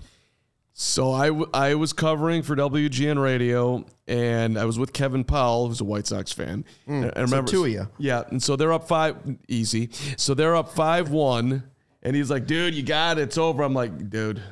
So 0.74 1.12
I, 1.12 1.26
w- 1.28 1.50
I 1.52 1.74
was 1.74 1.92
covering 1.92 2.42
for 2.42 2.56
WGN 2.56 3.22
Radio, 3.22 3.84
and 4.08 4.58
I 4.58 4.64
was 4.64 4.78
with 4.78 4.92
Kevin 4.92 5.22
Powell, 5.22 5.68
who's 5.68 5.80
a 5.82 5.84
White 5.84 6.06
Sox 6.06 6.32
fan. 6.32 6.64
And 6.86 7.12
I 7.14 7.20
remember 7.20 7.50
two 7.50 7.64
of 7.66 7.70
you. 7.70 7.88
Yeah, 7.98 8.22
and 8.30 8.42
so 8.42 8.56
they're 8.56 8.72
up 8.72 8.88
five, 8.88 9.16
easy. 9.48 9.90
So 10.16 10.32
they're 10.34 10.56
up 10.56 10.70
five 10.70 11.10
one, 11.10 11.64
and 12.02 12.16
he's 12.16 12.30
like, 12.30 12.46
"Dude, 12.46 12.74
you 12.74 12.82
got 12.82 13.18
it. 13.18 13.22
It's 13.22 13.36
over." 13.38 13.62
I'm 13.62 13.74
like, 13.74 14.08
"Dude, 14.08 14.42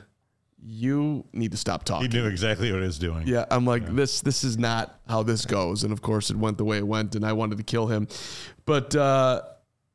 you 0.63 1.25
need 1.33 1.53
to 1.53 1.57
stop 1.57 1.85
talking." 1.85 2.03
He 2.03 2.09
talking." 2.09 2.23
knew 2.25 2.29
exactly 2.29 2.71
what 2.71 2.81
he 2.81 2.87
was 2.87 2.99
doing. 2.99 3.27
Yeah, 3.27 3.47
I'm 3.51 3.65
like 3.65 3.87
this. 3.87 4.21
This 4.21 4.45
is 4.45 4.59
not 4.59 5.01
how 5.09 5.23
this 5.23 5.47
goes, 5.47 5.85
and 5.85 5.93
of 5.93 6.03
course, 6.03 6.29
it 6.31 6.37
went 6.37 6.59
the 6.59 6.65
way 6.67 6.77
it 6.77 6.87
went, 6.87 7.15
and 7.15 7.25
I 7.25 7.33
wanted 7.33 7.57
to 7.59 7.65
kill 7.65 7.87
him, 7.87 8.09
but 8.67 8.95
uh, 8.95 9.41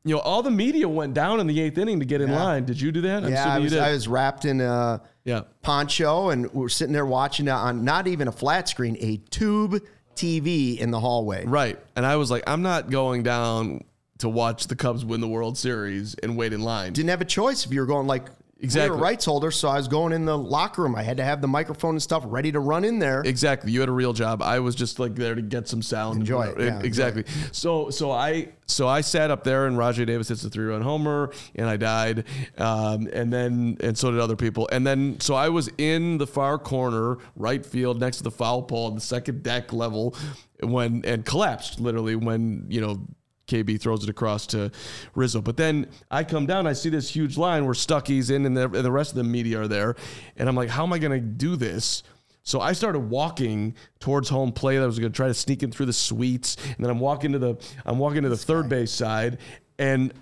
you 0.04 0.16
know, 0.16 0.22
all 0.22 0.42
the 0.42 0.52
media 0.52 0.90
went 0.90 1.14
down 1.14 1.40
in 1.40 1.46
the 1.48 1.60
eighth 1.62 1.78
inning 1.78 2.00
to 2.00 2.06
get 2.06 2.22
in 2.22 2.32
line. 2.32 2.66
Did 2.66 2.82
you 2.82 2.92
do 2.92 3.02
that? 3.02 3.24
I'm 3.24 3.32
yeah, 3.32 3.54
I 3.54 3.60
was, 3.60 3.72
you 3.72 3.80
did. 3.80 3.86
I 3.88 3.92
was 3.92 4.08
wrapped 4.08 4.46
in 4.46 4.60
a 4.62 5.02
yeah, 5.26 5.42
poncho, 5.64 6.30
and 6.30 6.52
we're 6.54 6.70
sitting 6.70 6.94
there 6.94 7.06
watching 7.06 7.48
it 7.48 7.52
on 7.52 7.84
not 7.84 8.08
even 8.08 8.28
a 8.28 8.32
flat 8.32 8.70
screen, 8.70 8.96
a 9.00 9.18
tube 9.32 9.82
TV 10.16 10.78
in 10.78 10.92
the 10.92 11.00
hallway. 11.00 11.46
right. 11.46 11.78
And 11.96 12.06
I 12.06 12.16
was 12.16 12.32
like, 12.32 12.44
I'm 12.48 12.62
not 12.62 12.90
going 12.90 13.24
down 13.24 13.84
to 14.20 14.30
watch 14.30 14.68
the 14.68 14.76
Cubs 14.76 15.04
win 15.04 15.20
the 15.20 15.28
World 15.28 15.58
Series 15.58 16.16
and 16.16 16.38
wait 16.38 16.54
in 16.54 16.62
line. 16.62 16.94
Didn't 16.94 17.10
have 17.10 17.22
a 17.22 17.26
choice 17.26 17.66
if 17.66 17.74
you 17.74 17.82
were 17.82 17.86
going 17.86 18.08
like 18.08 18.28
Exactly. 18.62 18.96
We 18.96 19.04
rights 19.04 19.26
holder, 19.26 19.52
so 19.52 19.68
I 19.68 19.76
was 19.76 19.90
going 19.90 20.14
in 20.14 20.24
the 20.24 20.38
locker 20.38 20.84
room. 20.84 20.96
I 20.96 21.04
had 21.04 21.18
to 21.18 21.24
have 21.24 21.42
the 21.42 21.48
microphone 21.48 21.96
and 21.96 22.02
stuff 22.02 22.24
ready 22.26 22.54
to 22.54 22.62
run 22.62 22.86
in 22.86 23.00
there. 23.00 23.22
Exactly. 23.26 23.72
You 23.72 23.82
had 23.82 23.90
a 23.90 23.94
real 23.94 24.14
job. 24.14 24.42
I 24.42 24.60
was 24.60 24.76
just 24.76 24.98
like 24.98 25.14
there 25.14 25.36
to 25.36 25.42
get 25.42 25.68
some 25.68 25.82
sound. 25.82 26.22
Enjoy 26.22 26.44
it, 26.44 26.60
yeah, 26.60 26.80
exactly. 26.82 27.26
So 27.52 27.90
so 27.90 28.12
I 28.12 28.54
so 28.66 28.88
I 28.88 29.02
sat 29.02 29.30
up 29.30 29.44
there 29.44 29.68
and 29.68 29.78
Rajay 29.78 30.06
Davis 30.06 30.30
hits 30.30 30.46
a 30.46 30.50
three 30.50 30.66
run 30.66 30.82
homer 30.82 31.32
and 31.56 31.68
I 31.68 31.76
died. 31.76 32.24
Um, 32.58 33.10
and 33.12 33.32
then 33.32 33.78
and 33.82 33.98
so 33.98 34.10
did 34.10 34.22
other 34.22 34.38
people. 34.38 34.70
And 34.72 34.88
then 34.88 35.20
so 35.20 35.36
I 35.36 35.50
was 35.50 35.70
in 35.78 36.18
the 36.18 36.28
far 36.28 36.58
corner, 36.58 37.18
right 37.36 37.66
field, 37.66 38.00
next 38.00 38.18
to 38.18 38.24
the 38.24 38.32
foul 38.32 38.64
pole 38.64 38.88
on 38.88 38.96
the 38.96 39.02
second 39.02 39.44
deck 39.44 39.74
level 39.74 40.16
when 40.62 41.04
and 41.04 41.26
collapsed 41.26 41.82
literally 41.82 42.16
when, 42.16 42.66
you 42.70 42.80
know, 42.80 43.06
KB 43.48 43.80
throws 43.80 44.04
it 44.04 44.10
across 44.10 44.48
to 44.48 44.72
Rizzo. 45.14 45.42
But 45.42 45.58
then 45.58 45.88
I 46.10 46.24
come 46.24 46.46
down, 46.46 46.68
I 46.68 46.74
see 46.74 46.90
this 46.90 47.10
huge 47.10 47.38
line 47.38 47.66
where 47.66 47.74
Stucky's 47.74 48.30
in 48.30 48.46
and 48.46 48.56
the, 48.56 48.64
and 48.64 48.74
the 48.86 48.92
rest 48.92 49.12
of 49.12 49.18
the 49.18 49.24
media 49.24 49.62
are 49.62 49.68
there. 49.68 49.96
And 50.38 50.50
I'm 50.50 50.56
like, 50.56 50.70
how 50.70 50.84
am 50.84 50.94
I 50.94 51.00
going 51.00 51.12
to 51.12 51.20
do 51.20 51.56
this? 51.56 52.04
So 52.44 52.62
I 52.62 52.74
started 52.74 53.00
walking 53.00 53.76
towards 54.00 54.30
home 54.30 54.52
plate. 54.52 54.78
I 54.78 54.86
was 54.86 55.00
going 55.00 55.12
to 55.12 55.16
try 55.16 55.28
to 55.28 55.34
sneak 55.34 55.64
in 55.64 55.72
through 55.72 55.88
the 55.88 55.94
suites, 55.94 56.58
and 56.64 56.78
then 56.78 56.92
I'm 56.92 57.00
walking 57.00 57.32
to 57.32 57.40
the 57.40 57.56
I'm 57.88 57.98
walking 57.98 58.22
to 58.22 58.30
the 58.30 58.38
third 58.38 58.70
base 58.70 58.92
side, 58.92 59.40
and 59.80 60.14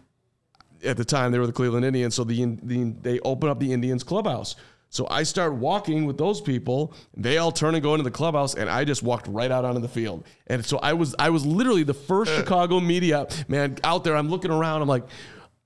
at 0.86 0.96
the 0.96 1.04
time 1.04 1.34
they 1.34 1.40
were 1.40 1.48
the 1.48 1.54
Cleveland 1.54 1.86
Indians, 1.86 2.16
so 2.16 2.24
the, 2.24 2.58
the 2.64 2.96
they 3.02 3.20
open 3.20 3.50
up 3.50 3.60
the 3.60 3.74
Indians 3.74 4.04
clubhouse. 4.04 4.56
So 4.94 5.08
I 5.10 5.24
start 5.24 5.56
walking 5.56 6.06
with 6.06 6.20
those 6.20 6.40
people. 6.40 6.94
They 7.18 7.40
all 7.40 7.52
turn 7.52 7.74
and 7.74 7.82
go 7.82 7.96
into 7.96 8.04
the 8.04 8.12
clubhouse, 8.12 8.54
and 8.54 8.70
I 8.70 8.86
just 8.86 9.02
walked 9.02 9.28
right 9.28 9.50
out 9.50 9.66
onto 9.66 9.82
the 9.82 9.88
field. 9.88 10.24
And 10.46 10.64
so 10.64 10.78
I 10.78 10.94
was 10.94 11.16
I 11.18 11.32
was 11.32 11.44
literally 11.48 11.82
the 11.82 11.96
first 11.96 12.32
Chicago 12.36 12.80
media 12.80 13.28
man 13.48 13.78
out 13.84 14.04
there. 14.04 14.16
I'm 14.16 14.30
looking 14.30 14.52
around. 14.52 14.82
I'm 14.82 14.88
like. 14.88 15.04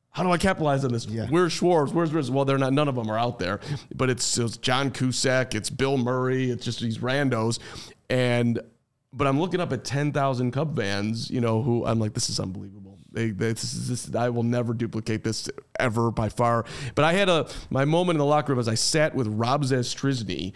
How 0.10 0.24
do 0.24 0.32
I 0.32 0.40
capitalize 0.40 0.84
on 0.84 0.92
this? 0.92 1.06
Where's 1.30 1.54
Schwartz? 1.54 1.94
Where's, 1.94 2.12
where's 2.12 2.32
well, 2.32 2.44
they're 2.44 2.58
not. 2.58 2.74
None 2.74 2.88
of 2.88 2.96
them 2.96 3.08
are 3.08 3.20
out 3.20 3.38
there, 3.38 3.60
but 3.94 4.10
it's, 4.10 4.40
it's 4.40 4.58
John 4.58 4.90
Cusack, 4.90 5.54
it's 5.54 5.70
Bill 5.70 5.96
Murray, 5.96 6.50
it's 6.50 6.66
just 6.66 6.80
these 6.80 6.98
randos, 6.98 7.60
and 8.10 8.60
but 9.14 9.28
I'm 9.28 9.40
looking 9.40 9.60
up 9.60 9.72
at 9.72 9.84
10,000 9.84 10.52
Cub 10.52 10.76
fans, 10.76 11.30
you 11.30 11.40
know, 11.40 11.62
who 11.62 11.86
I'm 11.86 12.00
like, 12.00 12.16
this 12.16 12.32
is 12.32 12.40
unbelievable. 12.40 12.87
They, 13.18 13.32
this 13.32 13.74
this. 13.88 14.14
I 14.16 14.30
will 14.30 14.44
never 14.44 14.76
duplicate 14.76 15.24
this 15.24 15.50
ever 15.80 16.12
by 16.12 16.30
far. 16.30 16.66
But 16.94 17.04
I 17.04 17.14
had 17.14 17.30
a 17.30 17.48
my 17.72 17.84
moment 17.84 18.18
in 18.18 18.20
the 18.20 18.26
locker 18.26 18.52
room 18.52 18.60
as 18.60 18.68
I 18.68 18.76
sat 18.76 19.16
with 19.16 19.26
Rob 19.28 19.64
Zastryzny 19.64 20.54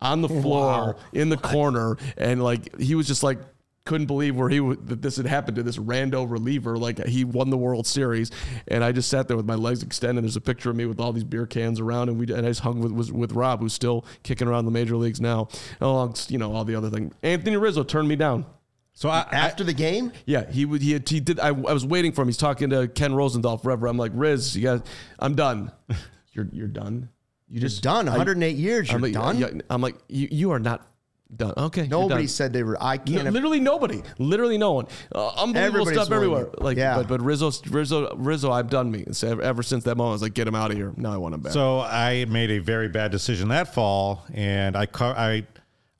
on 0.00 0.20
the 0.20 0.28
floor 0.28 0.96
in 1.12 1.28
the 1.28 1.36
corner, 1.36 1.96
and 2.16 2.42
like 2.42 2.76
he 2.80 2.96
was 2.96 3.06
just 3.06 3.22
like 3.22 3.38
couldn't 3.84 4.08
believe 4.08 4.36
where 4.36 4.48
he 4.48 4.58
w- 4.58 4.80
that 4.86 5.02
this 5.02 5.16
had 5.16 5.26
happened 5.26 5.56
to 5.56 5.62
this 5.62 5.76
rando 5.76 6.28
reliever. 6.28 6.76
Like 6.76 7.04
he 7.06 7.24
won 7.24 7.48
the 7.50 7.56
World 7.56 7.86
Series, 7.86 8.32
and 8.66 8.82
I 8.82 8.90
just 8.90 9.08
sat 9.08 9.28
there 9.28 9.36
with 9.36 9.46
my 9.46 9.54
legs 9.54 9.84
extended. 9.84 10.24
There's 10.24 10.36
a 10.36 10.40
picture 10.40 10.70
of 10.70 10.76
me 10.76 10.86
with 10.86 10.98
all 10.98 11.12
these 11.12 11.22
beer 11.22 11.46
cans 11.46 11.78
around, 11.78 12.08
and 12.08 12.18
we 12.18 12.26
and 12.32 12.44
I 12.44 12.50
just 12.50 12.62
hung 12.62 12.80
with 12.80 12.90
with, 12.90 13.12
with 13.12 13.32
Rob, 13.32 13.60
who's 13.60 13.72
still 13.72 14.04
kicking 14.24 14.48
around 14.48 14.64
the 14.64 14.72
major 14.72 14.96
leagues 14.96 15.20
now. 15.20 15.46
Along, 15.80 16.16
you 16.26 16.38
know, 16.38 16.52
all 16.52 16.64
the 16.64 16.74
other 16.74 16.90
things. 16.90 17.14
Anthony 17.22 17.56
Rizzo 17.56 17.84
turned 17.84 18.08
me 18.08 18.16
down. 18.16 18.46
So 18.92 19.08
I, 19.08 19.20
I 19.30 19.36
After 19.36 19.64
the 19.64 19.72
game, 19.72 20.12
Yeah, 20.26 20.50
he 20.50 20.64
would. 20.66 20.82
He, 20.82 20.92
had, 20.92 21.08
he 21.08 21.20
did. 21.20 21.40
I, 21.40 21.48
I 21.48 21.50
was 21.52 21.86
waiting 21.86 22.12
for 22.12 22.22
him. 22.22 22.28
He's 22.28 22.36
talking 22.36 22.70
to 22.70 22.86
Ken 22.88 23.14
Rosenthal 23.14 23.56
forever. 23.56 23.86
I'm 23.86 23.96
like, 23.96 24.12
Riz, 24.14 24.56
you 24.56 24.62
guys, 24.64 24.82
I'm 25.18 25.34
done. 25.34 25.72
You're 26.32 26.48
you're 26.52 26.68
done. 26.68 27.08
You 27.48 27.60
just 27.60 27.82
done. 27.82 28.06
108 28.06 28.56
years, 28.56 28.88
you're 28.88 28.96
I'm 28.96 29.02
like, 29.02 29.12
done. 29.12 29.38
yeah, 29.38 29.48
I'm 29.68 29.80
like, 29.82 29.96
you 30.08 30.28
you 30.30 30.50
are 30.52 30.60
not 30.60 30.86
done. 31.34 31.54
Okay, 31.56 31.88
Nobody 31.88 32.22
done. 32.22 32.28
said 32.28 32.52
they 32.52 32.62
were. 32.62 32.76
I 32.80 32.98
can't. 32.98 33.24
have- 33.24 33.34
literally 33.34 33.58
nobody, 33.58 34.02
literally 34.18 34.56
no 34.56 34.72
one. 34.74 34.86
Uh, 35.12 35.28
unbelievable 35.30 35.58
Everybody's 35.58 36.00
stuff 36.00 36.12
everywhere. 36.12 36.44
willing. 36.44 36.54
Like, 36.60 36.76
Yeah. 36.76 36.94
but 36.96 37.08
but 37.08 37.20
Rizzo, 37.22 37.50
Rizzo, 37.68 38.14
Rizzo, 38.16 38.52
I've 38.52 38.70
done 38.70 38.90
me. 38.92 39.06
So 39.10 39.26
ever, 39.28 39.42
ever 39.42 39.62
since 39.64 39.82
that 39.84 39.96
moment, 39.96 40.10
I 40.10 40.12
was 40.12 40.22
like, 40.22 40.34
get 40.34 40.46
him 40.46 40.54
out 40.54 40.70
of 40.70 40.76
here. 40.76 40.92
Now 40.96 41.12
I 41.12 41.16
want 41.16 41.34
him 41.34 41.40
back. 41.40 41.52
So 41.52 41.80
I 41.80 42.26
made 42.28 42.50
a 42.52 42.58
very 42.58 42.88
bad 42.88 43.10
decision 43.10 43.48
that 43.48 43.74
fall, 43.74 44.24
and 44.32 44.76
I 44.76 44.86
co- 44.86 45.06
I 45.16 45.46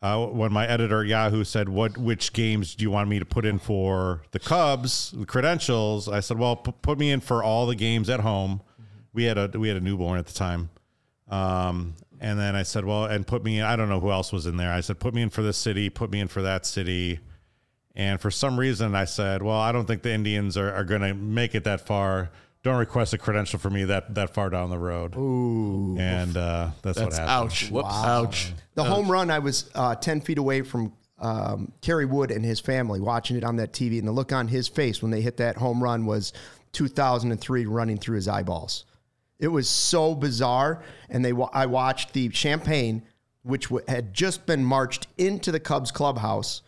uh, 0.02 0.26
when 0.26 0.52
my 0.52 0.66
editor 0.66 1.04
Yahoo 1.04 1.44
said, 1.44 1.68
"What 1.68 1.98
which 1.98 2.32
games 2.32 2.74
do 2.74 2.82
you 2.82 2.90
want 2.90 3.08
me 3.08 3.18
to 3.18 3.24
put 3.24 3.44
in 3.44 3.58
for 3.58 4.22
the 4.30 4.38
Cubs? 4.38 5.10
The 5.10 5.26
credentials?" 5.26 6.08
I 6.08 6.20
said, 6.20 6.38
"Well, 6.38 6.56
p- 6.56 6.72
put 6.82 6.98
me 6.98 7.10
in 7.10 7.20
for 7.20 7.42
all 7.42 7.66
the 7.66 7.74
games 7.74 8.08
at 8.08 8.20
home." 8.20 8.62
We 9.12 9.24
had 9.24 9.36
a 9.36 9.50
we 9.58 9.68
had 9.68 9.76
a 9.76 9.80
newborn 9.80 10.18
at 10.18 10.26
the 10.26 10.32
time, 10.32 10.70
um, 11.28 11.94
and 12.18 12.38
then 12.38 12.56
I 12.56 12.62
said, 12.62 12.84
"Well, 12.84 13.04
and 13.04 13.26
put 13.26 13.44
me 13.44 13.58
in." 13.58 13.64
I 13.64 13.76
don't 13.76 13.88
know 13.90 14.00
who 14.00 14.10
else 14.10 14.32
was 14.32 14.46
in 14.46 14.56
there. 14.56 14.72
I 14.72 14.80
said, 14.80 15.00
"Put 15.00 15.12
me 15.12 15.20
in 15.22 15.30
for 15.30 15.42
this 15.42 15.58
city. 15.58 15.90
Put 15.90 16.10
me 16.10 16.20
in 16.20 16.28
for 16.28 16.42
that 16.42 16.64
city." 16.64 17.20
And 17.94 18.20
for 18.20 18.30
some 18.30 18.58
reason, 18.58 18.94
I 18.94 19.04
said, 19.04 19.42
"Well, 19.42 19.58
I 19.58 19.72
don't 19.72 19.84
think 19.84 20.02
the 20.02 20.12
Indians 20.12 20.56
are, 20.56 20.72
are 20.72 20.84
going 20.84 21.02
to 21.02 21.12
make 21.12 21.54
it 21.54 21.64
that 21.64 21.86
far. 21.86 22.30
Don't 22.62 22.78
request 22.78 23.14
a 23.14 23.18
credential 23.18 23.58
for 23.58 23.70
me 23.70 23.84
that 23.84 24.14
that 24.14 24.34
far 24.34 24.50
down 24.50 24.70
the 24.70 24.78
road." 24.78 25.16
Ooh, 25.16 25.96
and 25.98 26.36
uh, 26.36 26.70
that's, 26.82 26.98
what 27.00 27.12
happened. 27.12 27.30
ouch. 27.30 27.70
Whoops. 27.70 27.88
Ouch. 27.90 28.52
the 28.74 28.84
home 28.84 29.10
run, 29.10 29.30
I 29.30 29.38
was 29.38 29.70
uh, 29.74 29.94
10 29.94 30.20
feet 30.20 30.38
away 30.38 30.62
from 30.62 30.92
um, 31.18 31.72
Kerry 31.80 32.06
Wood 32.06 32.30
and 32.30 32.44
his 32.44 32.60
family 32.60 33.00
watching 33.00 33.36
it 33.36 33.44
on 33.44 33.56
that 33.56 33.72
TV, 33.72 33.98
and 33.98 34.08
the 34.08 34.12
look 34.12 34.32
on 34.32 34.48
his 34.48 34.68
face 34.68 35.02
when 35.02 35.10
they 35.10 35.20
hit 35.20 35.36
that 35.38 35.56
home 35.56 35.82
run 35.82 36.06
was 36.06 36.32
2003 36.72 37.66
running 37.66 37.98
through 37.98 38.16
his 38.16 38.28
eyeballs. 38.28 38.84
It 39.38 39.48
was 39.48 39.68
so 39.68 40.14
bizarre, 40.14 40.82
and 41.08 41.24
they 41.24 41.32
I 41.52 41.66
watched 41.66 42.12
the 42.12 42.30
champagne, 42.30 43.02
which 43.42 43.64
w- 43.64 43.84
had 43.88 44.12
just 44.12 44.44
been 44.46 44.64
marched 44.64 45.06
into 45.16 45.50
the 45.50 45.60
Cubs 45.60 45.90
clubhouse, 45.90 46.62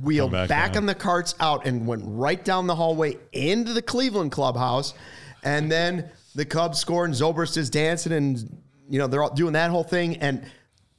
wheeled 0.00 0.32
back 0.32 0.48
back, 0.48 0.76
on 0.76 0.86
the 0.86 0.94
carts 0.94 1.34
out, 1.40 1.66
and 1.66 1.86
went 1.86 2.02
right 2.04 2.44
down 2.44 2.66
the 2.66 2.74
hallway 2.74 3.16
into 3.32 3.72
the 3.72 3.82
Cleveland 3.82 4.32
clubhouse, 4.32 4.94
and 5.42 5.70
then 5.70 6.10
the 6.34 6.44
Cubs 6.44 6.78
scored, 6.78 7.10
and 7.10 7.18
Zobrist 7.18 7.56
is 7.56 7.70
dancing, 7.70 8.12
and 8.12 8.62
you 8.88 8.98
know 8.98 9.06
they're 9.06 9.22
all 9.22 9.34
doing 9.34 9.54
that 9.54 9.70
whole 9.70 9.84
thing, 9.84 10.16
and 10.18 10.44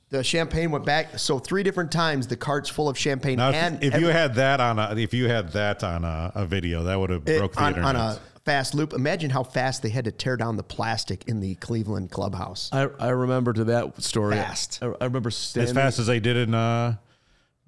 the 0.10 0.24
champagne 0.24 0.72
went 0.72 0.86
back. 0.86 1.20
So 1.20 1.39
three 1.39 1.64
different 1.64 1.91
times, 1.91 2.28
the 2.28 2.38
carts 2.38 2.70
full 2.70 2.89
of 2.89 2.97
champagne, 2.97 3.38
Now, 3.38 3.51
and 3.51 3.84
if, 3.84 3.93
if 3.95 4.01
you 4.01 4.08
had 4.08 4.36
that 4.36 4.60
on 4.60 4.80
a 4.80 4.95
if 4.95 5.14
you 5.14 5.28
had 5.28 5.51
that 5.53 5.84
on 5.84 6.03
a, 6.03 6.32
a 6.36 6.45
video, 6.45 6.84
that 6.84 6.99
would 6.99 7.10
have 7.10 7.28
it- 7.28 7.39
broke 7.39 7.53
the 7.53 7.62
on, 7.62 7.68
internet. 7.70 7.95
on 7.95 7.95
a 7.95 8.20
fast 8.45 8.74
loop. 8.74 8.93
Imagine 8.93 9.30
how 9.30 9.43
fast 9.43 9.84
they 9.84 9.89
had 9.89 10.05
to 10.05 10.12
tear 10.12 10.38
down 10.38 10.55
the 10.55 10.64
plastic 10.64 11.28
in 11.28 11.41
the 11.41 11.55
Cleveland 11.55 12.10
clubhouse. 12.12 12.70
I, 12.72 12.88
I 12.97 13.10
remember 13.10 13.51
to 13.51 13.66
that 13.66 14.01
story. 14.01 14.36
Fast. 14.36 14.80
I, 14.82 14.86
I 15.01 15.03
remember 15.03 15.30
standing. 15.32 15.70
as 15.72 15.76
fast 15.76 15.99
as 15.99 16.08
they 16.08 16.22
did 16.22 16.38
in 16.38 16.53
uh, 16.53 16.95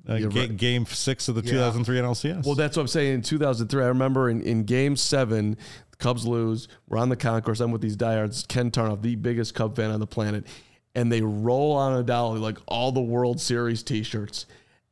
uh, 0.10 0.18
ga- 0.18 0.40
right. 0.40 0.58
game 0.58 0.86
six 0.86 1.28
of 1.28 1.36
the 1.36 1.42
2003 1.42 1.98
NLCS. 1.98 2.46
Well, 2.46 2.56
that's 2.56 2.76
what 2.76 2.82
I'm 2.82 2.88
saying. 2.88 3.14
In 3.16 3.22
2003, 3.22 3.84
I 3.84 3.88
remember 3.88 4.30
in, 4.30 4.42
in 4.42 4.64
game 4.64 4.96
seven, 4.96 5.58
the 5.92 5.98
Cubs 5.98 6.26
lose. 6.26 6.68
We're 6.88 6.98
on 6.98 7.10
the 7.10 7.16
concourse. 7.16 7.60
I'm 7.60 7.72
with 7.72 7.82
these 7.82 7.96
diehards. 7.96 8.46
Ken 8.48 8.72
Tarnoff, 8.72 9.02
the 9.02 9.16
biggest 9.16 9.54
Cub 9.54 9.76
fan 9.76 9.92
on 9.92 10.00
the 10.00 10.08
planet. 10.08 10.46
And 10.96 11.12
they 11.12 11.22
roll 11.22 11.74
on 11.74 11.98
a 11.98 12.04
dolly 12.04 12.40
like 12.40 12.58
all 12.68 12.92
the 12.92 13.02
World 13.02 13.40
Series 13.40 13.84
t 13.84 14.04
shirts. 14.04 14.46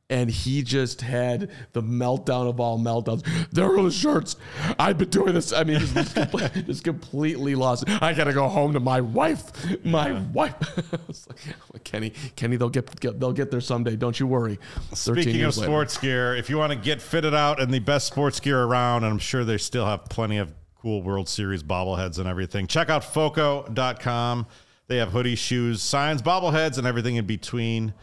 And 0.10 0.30
he 0.30 0.64
just 0.64 1.02
had 1.02 1.52
the 1.74 1.84
meltdown 1.84 2.48
of 2.48 2.62
all 2.62 2.80
meltdowns. 2.80 3.28
There 3.52 3.66
are 3.66 3.82
the 3.82 3.92
shirts. 3.92 4.38
I've 4.80 4.98
been 4.98 5.10
doing 5.10 5.34
this. 5.34 5.52
I 5.52 5.66
mean, 5.66 5.80
just, 5.80 5.94
just, 5.96 6.16
completely, 6.16 6.64
just 6.64 6.84
completely 6.86 7.56
lost. 7.56 7.84
I 8.02 8.14
gotta 8.14 8.32
go 8.32 8.48
home 8.48 8.72
to 8.74 8.80
my 8.80 9.02
wife. 9.02 9.52
My 9.84 10.14
wife. 10.32 10.56
I 10.94 11.00
was 11.08 11.28
like, 11.28 11.40
oh, 11.76 11.80
Kenny, 11.84 12.14
Kenny, 12.38 12.56
they'll 12.56 12.70
get, 12.70 12.98
get 13.02 13.20
they'll 13.20 13.34
get 13.34 13.52
there 13.52 13.60
someday. 13.60 13.98
Don't 13.98 14.18
you 14.18 14.28
worry. 14.28 14.60
Speaking 14.94 15.30
of 15.30 15.36
years 15.36 15.58
later. 15.58 15.70
sports 15.70 15.98
gear, 15.98 16.36
if 16.36 16.50
you 16.50 16.58
want 16.58 16.72
to 16.72 16.80
get 16.80 17.02
fitted 17.02 17.36
out 17.36 17.60
in 17.60 17.70
the 17.70 17.80
best 17.80 18.08
sports 18.08 18.40
gear 18.40 18.64
around, 18.64 19.04
and 19.04 19.12
I'm 19.12 19.20
sure 19.20 19.44
they 19.44 19.58
still 19.58 19.86
have 19.86 20.06
plenty 20.06 20.38
of 20.38 20.54
cool 20.82 21.02
World 21.02 21.28
Series 21.28 21.64
bobbleheads 21.64 22.18
and 22.18 22.30
everything, 22.30 22.68
check 22.68 22.90
out 22.90 23.04
Foco.com. 23.04 24.48
They 24.88 24.98
have 24.98 25.10
hoodies, 25.10 25.38
shoes, 25.38 25.82
signs, 25.82 26.22
bobbleheads, 26.22 26.78
and 26.78 26.88
everything 26.88 27.18
in 27.18 27.26
between. 27.26 27.94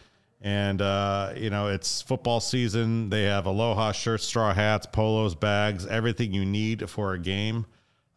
And, 0.45 0.83
uh, 0.83 1.33
you 1.37 1.49
know, 1.49 1.69
it's 1.69 2.03
football 2.03 2.39
season. 2.39 3.09
They 3.09 3.23
have 3.23 3.47
aloha 3.47 3.93
shirts, 3.93 4.25
straw 4.25 4.53
hats, 4.53 4.87
polos, 4.87 5.35
bags, 5.35 5.87
everything 5.87 6.35
you 6.35 6.45
need 6.45 6.89
for 6.91 7.15
a 7.15 7.19
game. 7.19 7.65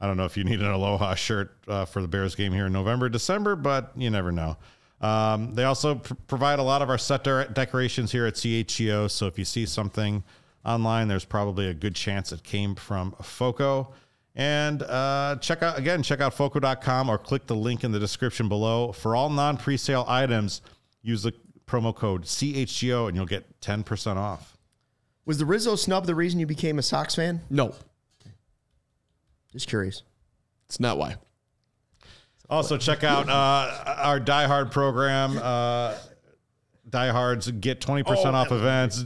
I 0.02 0.08
don't 0.08 0.18
know 0.18 0.26
if 0.26 0.36
you 0.36 0.44
need 0.44 0.60
an 0.60 0.68
aloha 0.70 1.16
shirt 1.16 1.56
uh, 1.70 1.86
for 1.86 2.02
the 2.02 2.08
Bears 2.10 2.36
game 2.36 2.52
here 2.52 2.66
in 2.66 2.74
November, 2.74 3.08
December, 3.08 3.56
but 3.56 3.94
you 3.96 4.10
never 4.10 4.34
know. 4.34 4.58
Um, 5.00 5.56
they 5.56 5.64
also 5.64 5.96
pr- 5.96 6.16
provide 6.28 6.60
a 6.60 6.64
lot 6.64 6.82
of 6.82 6.90
our 6.90 6.98
set 6.98 7.24
de- 7.24 7.48
decorations 7.54 8.12
here 8.12 8.26
at 8.26 8.34
CHGO. 8.34 9.10
So 9.10 9.28
if 9.28 9.40
you 9.40 9.46
see 9.46 9.66
something 9.66 10.22
online, 10.66 11.08
there's 11.08 11.26
probably 11.26 11.70
a 11.70 11.74
good 11.74 11.96
chance 11.96 12.34
it 12.34 12.44
came 12.44 12.76
from 12.76 13.16
FOCO. 13.22 13.94
And 14.36 14.84
uh, 14.84 15.38
check 15.40 15.64
out 15.64 15.80
again, 15.80 16.04
check 16.04 16.20
out 16.20 16.34
FOCO.com 16.34 17.10
or 17.10 17.18
click 17.18 17.48
the 17.48 17.56
link 17.56 17.86
in 17.86 17.94
the 17.94 18.00
description 18.00 18.50
below. 18.50 18.92
For 18.92 19.16
all 19.16 19.30
non 19.30 19.58
presale 19.58 20.06
items, 20.10 20.62
use 21.02 21.24
the 21.24 21.34
promo 21.68 21.94
code 21.94 22.24
CHGO 22.24 23.08
and 23.08 23.16
you'll 23.16 23.26
get 23.26 23.60
10% 23.62 24.16
off. 24.16 24.58
Was 25.26 25.38
the 25.38 25.46
Rizzo 25.46 25.76
snub 25.76 26.06
the 26.06 26.16
reason 26.16 26.40
you 26.40 26.46
became 26.48 26.80
a 26.80 26.82
Sox 26.82 27.14
fan? 27.16 27.42
No, 27.50 27.76
Just 29.52 29.68
curious. 29.68 30.04
it's 30.68 30.80
not 30.80 30.98
why. 30.98 31.16
Also, 32.50 32.78
check 32.78 33.04
out 33.04 33.28
uh, 33.28 33.96
our 33.98 34.20
Die 34.22 34.48
Hard 34.48 34.72
program. 34.72 35.38
Uh, 35.38 35.96
Die 36.90 37.10
Hards 37.10 37.52
get 37.52 37.82
20% 37.82 38.06
off 38.34 38.54
events, 38.54 39.04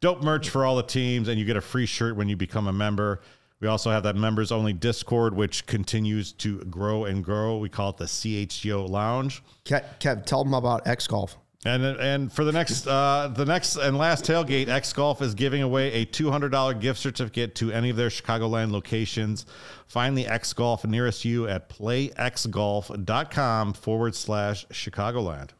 dope 0.00 0.22
merch 0.22 0.48
for 0.48 0.64
all 0.64 0.76
the 0.76 0.84
teams, 0.84 1.26
and 1.26 1.36
you 1.40 1.44
get 1.44 1.56
a 1.56 1.60
free 1.60 1.86
shirt 1.86 2.14
when 2.14 2.28
you 2.28 2.36
become 2.36 2.68
a 2.68 2.72
member. 2.72 3.20
We 3.58 3.66
also 3.66 3.90
have 3.90 4.04
that 4.04 4.14
members 4.14 4.52
only 4.52 4.72
Discord, 4.72 5.34
which 5.34 5.66
continues 5.66 6.30
to 6.34 6.58
grow 6.66 7.04
and 7.06 7.24
grow. 7.24 7.58
We 7.58 7.68
call 7.68 7.90
it 7.90 7.96
the 7.96 8.04
CHGO 8.04 8.88
Lounge. 8.88 9.42
Kev, 9.64 9.84
Kev 9.98 10.24
tell 10.26 10.44
them 10.44 10.54
about 10.54 10.86
X 10.86 11.08
Golf. 11.08 11.36
And 11.66 11.82
and 11.82 12.30
for 12.30 12.44
the 12.44 12.52
next 12.52 12.86
uh, 12.86 13.32
the 13.34 13.46
next 13.46 13.76
and 13.76 13.96
last 13.96 14.26
tailgate, 14.26 14.68
X 14.68 14.92
Golf 14.92 15.22
is 15.22 15.34
giving 15.34 15.62
away 15.62 15.92
a 15.92 16.04
two 16.04 16.30
hundred 16.30 16.50
dollar 16.50 16.74
gift 16.74 17.00
certificate 17.00 17.54
to 17.56 17.72
any 17.72 17.88
of 17.88 17.96
their 17.96 18.10
Chicagoland 18.10 18.70
locations. 18.70 19.46
Find 19.86 20.14
the 20.16 20.26
X 20.26 20.52
Golf 20.52 20.84
nearest 20.84 21.24
you 21.24 21.48
at 21.48 21.70
playxgolf.com 21.70 23.72
forward 23.72 24.14
slash 24.14 24.66
Chicagoland. 24.66 25.50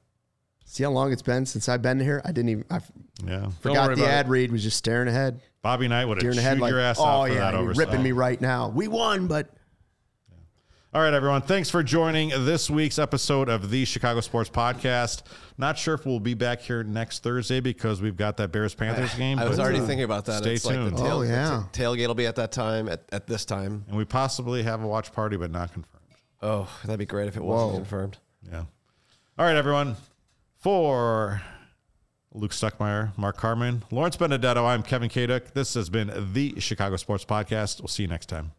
See 0.66 0.82
how 0.82 0.90
long 0.90 1.12
it's 1.12 1.22
been 1.22 1.46
since 1.46 1.68
I've 1.68 1.82
been 1.82 2.00
here? 2.00 2.20
I 2.24 2.32
didn't 2.32 2.48
even. 2.50 2.64
I 2.70 2.80
Yeah, 3.24 3.50
forgot 3.60 3.96
the 3.96 4.06
ad 4.06 4.26
it. 4.26 4.28
read 4.28 4.52
was 4.52 4.62
just 4.62 4.76
staring 4.76 5.08
ahead, 5.08 5.40
Bobby 5.62 5.88
Knight 5.88 6.04
would 6.04 6.22
have 6.22 6.34
chewed. 6.34 6.58
Like, 6.58 6.70
your 6.70 6.80
ass 6.80 6.98
oh 6.98 7.04
out 7.04 7.28
for 7.28 7.34
yeah, 7.34 7.52
that 7.52 7.62
you're 7.62 7.72
ripping 7.72 8.02
me 8.02 8.12
right 8.12 8.40
now. 8.40 8.68
We 8.68 8.88
won, 8.88 9.26
but 9.26 9.48
All 10.94 11.00
right, 11.02 11.12
everyone. 11.12 11.42
Thanks 11.42 11.70
for 11.70 11.82
joining 11.82 12.28
this 12.28 12.70
week's 12.70 13.00
episode 13.00 13.48
of 13.48 13.68
the 13.70 13.84
Chicago 13.84 14.20
Sports 14.20 14.48
Podcast. 14.48 15.22
Not 15.58 15.76
sure 15.76 15.94
if 15.94 16.06
we'll 16.06 16.20
be 16.20 16.34
back 16.34 16.60
here 16.60 16.84
next 16.84 17.24
Thursday 17.24 17.58
because 17.58 18.00
we've 18.00 18.16
got 18.16 18.36
that 18.36 18.52
Bears 18.52 18.76
Panthers 18.76 19.12
game. 19.14 19.40
I 19.40 19.48
was 19.48 19.58
already 19.58 19.80
uh, 19.80 19.86
thinking 19.86 20.04
about 20.04 20.24
that. 20.26 20.38
Stay 20.44 20.54
it's 20.54 20.62
tuned. 20.62 20.84
like 20.84 20.94
the, 20.96 21.02
tail, 21.02 21.16
Oh, 21.18 21.22
yeah. 21.22 21.64
the 21.72 21.78
ta- 21.78 21.90
tailgate 21.90 22.06
will 22.06 22.14
be 22.14 22.26
at 22.26 22.36
that 22.36 22.52
time, 22.52 22.88
at, 22.88 23.02
at 23.10 23.26
this 23.26 23.44
time. 23.44 23.84
and 23.88 23.96
we 23.96 24.04
possibly 24.04 24.62
have 24.62 24.84
a 24.84 24.86
watch 24.86 25.12
party, 25.12 25.36
but 25.36 25.50
not 25.50 25.72
confirmed. 25.72 26.00
Oh, 26.42 26.68
that'd 26.84 26.98
be 27.00 27.06
great 27.06 27.26
if 27.26 27.36
it 27.36 27.42
wasn't 27.42 27.70
Whoa. 27.72 27.76
confirmed. 27.78 28.18
Yeah. 28.48 28.64
All 29.36 29.46
right, 29.46 29.56
everyone. 29.56 29.96
For 30.60 31.42
Luke 32.32 32.52
Stuckmeyer, 32.52 33.18
Mark 33.18 33.36
Carman, 33.36 33.82
Lawrence 33.90 34.16
Benedetto, 34.16 34.64
I'm 34.64 34.84
Kevin 34.84 35.08
Kaduk. 35.08 35.54
This 35.54 35.74
has 35.74 35.88
been 35.90 36.12
the 36.32 36.60
Chicago 36.60 36.94
Sports 36.96 37.24
Podcast. 37.24 37.80
We'll 37.80 37.88
see 37.88 38.04
you 38.04 38.08
next 38.08 38.26
time. 38.26 38.52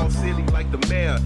All 0.00 0.08
silly 0.08 0.42
like 0.44 0.70
the 0.70 0.78
mayor. 0.88 1.18